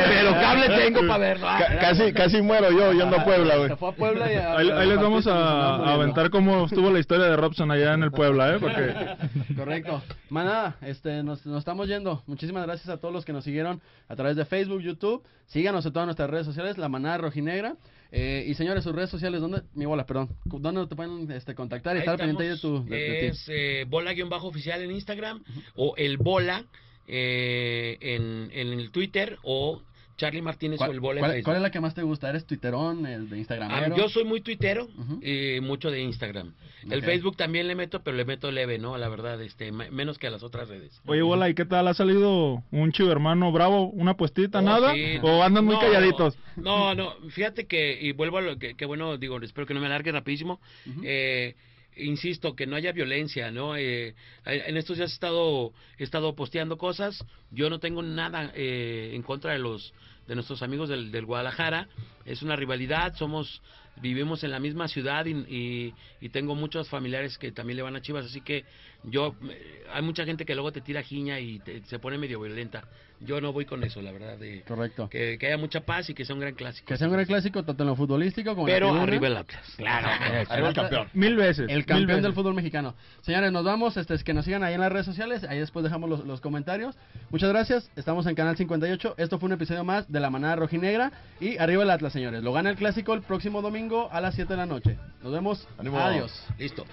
pero 0.10 0.32
cable 0.34 0.68
tengo 0.70 1.00
para 1.08 1.18
verlo. 1.18 1.48
Ca- 1.48 1.80
casi, 1.80 2.14
casi 2.14 2.42
muero 2.42 2.72
yo 2.72 2.92
yendo 2.94 3.16
a 3.18 3.24
Puebla, 3.24 3.56
güey. 3.58 3.70
Se 3.70 3.76
fue 3.76 3.90
a 3.90 3.92
Puebla 3.92 4.32
y 4.32 4.36
a- 4.36 4.58
Ahí, 4.58 4.70
ahí 4.72 4.88
les 4.90 4.98
vamos 4.98 5.28
a, 5.28 5.94
aventar 5.94 6.30
cómo 6.30 6.66
estuvo 6.66 6.90
la 6.92 7.00
historia 7.00 7.26
de 7.26 7.36
Robson 7.38 7.72
allá 7.72 7.94
en 7.94 8.04
el 8.04 8.12
Puebla, 8.12 8.56
¿eh? 8.56 8.58
Porque. 8.60 8.94
Correcto. 9.56 10.02
Manada, 10.30 10.76
este, 10.82 11.24
nos, 11.24 11.46
nos 11.46 11.60
estamos 11.60 11.88
yendo. 11.88 12.24
Muchísimas 12.28 12.66
gracias 12.66 12.90
a 12.90 12.98
todos 12.98 13.14
los 13.14 13.26
que 13.26 13.34
nos 13.34 13.44
siguieron 13.44 13.82
a 14.10 14.16
través 14.16 14.36
de 14.36 14.46
Facebook, 14.46 14.82
YouTube. 14.82 15.24
Síganos 15.48 15.86
en 15.86 15.94
todas 15.94 16.08
nuestras 16.08 16.30
redes 16.30 16.46
sociales, 16.46 16.78
La 16.78 16.90
Manada 16.90 17.18
Rojinegra. 17.20 17.76
Eh, 18.12 18.46
y 18.48 18.54
señores, 18.54 18.84
sus 18.84 18.96
redes 18.96 19.10
sociales, 19.10 19.42
¿dónde? 19.42 19.64
Mi 19.74 19.86
bola, 19.86 20.06
perdón. 20.06 20.30
¿Dónde 20.46 20.88
te 20.88 20.96
pueden 20.96 21.30
este, 21.32 21.54
contactar 21.54 21.96
y 21.96 22.00
Ahí 22.00 22.02
estar 22.02 22.18
pendiente 22.18 22.44
de 22.50 22.58
tu... 22.58 22.86
de- 22.86 22.96
de 22.96 23.28
es 23.28 23.46
eh, 23.50 23.86
bola-oficial 23.90 24.82
en 24.82 24.92
Instagram 24.92 25.44
o 25.76 25.96
el 25.98 26.18
bola 26.18 26.64
eh, 27.08 27.98
en, 28.02 28.50
en 28.54 28.80
el 28.80 28.92
Twitter 28.92 29.38
o 29.44 29.82
Charlie 30.18 30.42
Martínez 30.42 30.80
o 30.80 30.86
el 30.86 31.02
bola 31.02 31.20
cuál- 31.44 31.58
es 31.58 31.62
la 31.62 31.72
que 31.72 31.82
más 31.82 31.94
te 31.94 32.02
gusta? 32.02 32.30
¿Eres 32.30 32.46
twitterón, 32.46 33.06
el 33.06 33.28
de 33.30 33.36
Ah, 33.36 33.40
Instagramero? 33.40 33.98
yo 33.98 34.08
soy 34.08 34.24
muy 34.24 34.40
tuitero 34.40 34.88
y 35.22 35.60
mucho 35.60 35.92
de 35.92 36.02
Instagram. 36.02 36.54
El 36.90 37.00
Ok. 37.00 37.06
Facebook 37.06 37.36
también 37.36 37.68
le 37.68 37.76
meto, 37.76 38.02
pero 38.02 38.16
le 38.16 38.24
meto 38.24 38.50
leve, 38.50 38.78
¿no? 38.78 38.98
La 38.98 39.10
verdad, 39.10 39.42
este, 39.42 39.74
me- 39.74 39.92
menos 39.92 40.18
que 40.18 40.28
a 40.28 40.30
las 40.30 40.42
otras 40.42 40.70
redes. 40.70 41.02
Oye, 41.06 41.22
bola, 41.22 41.50
¿y 41.50 41.54
qué 41.54 41.66
tal? 41.66 41.88
¿Ha 41.90 41.94
salido 41.94 42.64
un 42.72 42.92
chivo 42.94 43.12
hermano 43.12 43.52
bravo? 43.52 43.90
¿Una 43.90 44.16
puestita, 44.16 44.60
Oh, 44.60 44.62
nada? 44.62 44.94
sí. 44.94 45.18
¿O 45.22 45.44
andan 45.44 45.66
muy 45.66 45.76
No, 45.76 45.82
calladitos? 45.82 46.38
No, 46.56 46.96
no, 46.96 47.12
fíjate 47.32 47.66
que, 47.68 48.00
y 48.02 48.14
vuelvo 48.14 48.38
a 48.38 48.42
lo 48.42 48.58
que, 48.58 48.76
que 48.76 48.86
bueno, 48.86 49.18
digo, 49.18 49.42
espero 49.42 49.68
que 49.68 49.74
no 49.74 49.82
me 49.82 49.88
alargue 49.88 50.14
rapidísimo. 50.14 50.62
eh, 51.04 51.56
insisto, 51.98 52.56
que 52.56 52.68
no 52.68 52.76
haya 52.76 52.92
violencia, 52.92 53.52
¿no? 53.52 53.76
Eh, 53.76 54.16
en 54.46 54.78
estos 54.78 54.98
días 54.98 55.12
he 55.12 55.14
estado, 55.14 55.74
he 55.98 56.04
estado 56.04 56.36
posteando 56.36 56.78
cosas. 56.78 57.24
Yo 57.52 57.70
no 57.70 57.80
tengo 57.80 58.02
nada 58.02 58.52
eh, 58.56 59.12
en 59.14 59.22
contra 59.24 59.54
de 59.54 59.60
los 59.60 59.94
de 60.28 60.36
nuestros 60.36 60.62
amigos 60.62 60.90
del, 60.90 61.12
del 61.12 61.26
Guadalajara. 61.26 61.88
Es 62.26 62.42
una 62.42 62.56
rivalidad, 62.56 63.14
somos 63.16 63.62
vivimos 64.02 64.44
en 64.44 64.52
la 64.52 64.60
misma 64.60 64.90
ciudad 64.90 65.26
y, 65.26 65.32
y, 65.32 65.94
y 66.20 66.28
tengo 66.30 66.54
muchos 66.54 66.90
familiares 66.90 67.38
que 67.38 67.54
también 67.54 67.78
le 67.78 67.84
van 67.84 67.96
a 67.96 68.02
Chivas, 68.02 68.26
así 68.26 68.42
que 68.42 68.66
yo 69.04 69.36
eh, 69.50 69.86
hay 69.94 70.02
mucha 70.02 70.26
gente 70.26 70.44
que 70.44 70.54
luego 70.54 70.74
te 70.74 70.82
tira 70.82 71.02
jiña 71.02 71.40
y 71.40 71.60
te- 71.60 71.82
se 71.86 71.98
pone 72.00 72.18
medio 72.18 72.42
violenta. 72.42 72.84
Yo 73.22 73.40
no 73.40 73.54
voy 73.54 73.64
con 73.64 73.82
eso, 73.86 74.02
la 74.02 74.12
verdad. 74.12 74.38
De, 74.38 74.62
Correcto. 74.68 75.08
Que, 75.08 75.38
que 75.38 75.48
haya 75.48 75.58
mucha 75.58 75.80
paz 75.86 76.10
y 76.10 76.14
que 76.14 76.26
sea 76.26 76.34
un 76.36 76.42
gran 76.42 76.54
clásico. 76.54 76.88
Que 76.88 76.98
sea 76.98 77.08
un 77.08 77.14
gran 77.14 77.26
clásico 77.26 77.64
tanto 77.64 77.84
en 77.84 77.88
lo 77.88 77.96
futbolístico 77.96 78.54
como 78.56 78.66
Pero 78.66 78.90
en 78.90 78.96
la 78.98 79.04
arriba 79.04 79.28
el 79.28 79.38
Atlas. 79.38 79.74
Claro. 79.78 80.08
Arriba 80.50 80.68
el 80.68 80.76
campeón. 80.76 81.08
Mil 81.14 81.38
veces. 81.38 81.70
El 81.70 81.86
campeón 81.86 82.08
veces. 82.08 82.24
del 82.24 82.34
fútbol 82.34 82.56
mexicano. 82.56 82.94
Señores, 83.22 83.54
nos 83.54 83.64
vamos. 83.64 83.96
Este, 83.96 84.16
es 84.16 84.24
que 84.26 84.34
nos 84.34 84.44
sigan 84.44 84.64
ahí 84.64 84.74
en 84.74 84.82
las 84.82 84.92
redes 84.92 85.06
sociales. 85.06 85.46
Ahí 85.46 85.60
después 85.60 85.84
dejamos 85.86 86.10
los, 86.10 86.26
los 86.26 86.42
comentarios. 86.42 86.98
Muchas 87.30 87.48
gracias. 87.50 87.90
Estamos 87.96 88.26
en 88.28 88.36
Canal 88.36 88.58
58. 88.58 89.16
Esto 89.18 89.40
fue 89.40 89.48
un 89.48 89.54
episodio 89.54 89.86
más 89.86 90.12
de 90.16 90.22
La 90.22 90.32
Manada 90.32 90.56
Rojinegra. 90.56 91.12
Y 91.40 91.58
arriba 91.58 91.84
el 91.84 91.92
Atlas, 91.92 92.14
señores. 92.14 92.42
Lo 92.42 92.54
gana 92.54 92.72
el 92.72 92.76
clásico 92.76 93.14
el 93.14 93.22
próximo 93.22 93.62
domingo 93.62 94.10
a 94.12 94.22
las 94.22 94.34
7 94.36 94.54
de 94.54 94.58
la 94.58 94.66
noche. 94.66 94.98
Nos 95.22 95.32
vemos. 95.32 95.68
Ánimo. 95.78 96.00
Adiós. 96.00 96.32
Listo. 96.58 96.86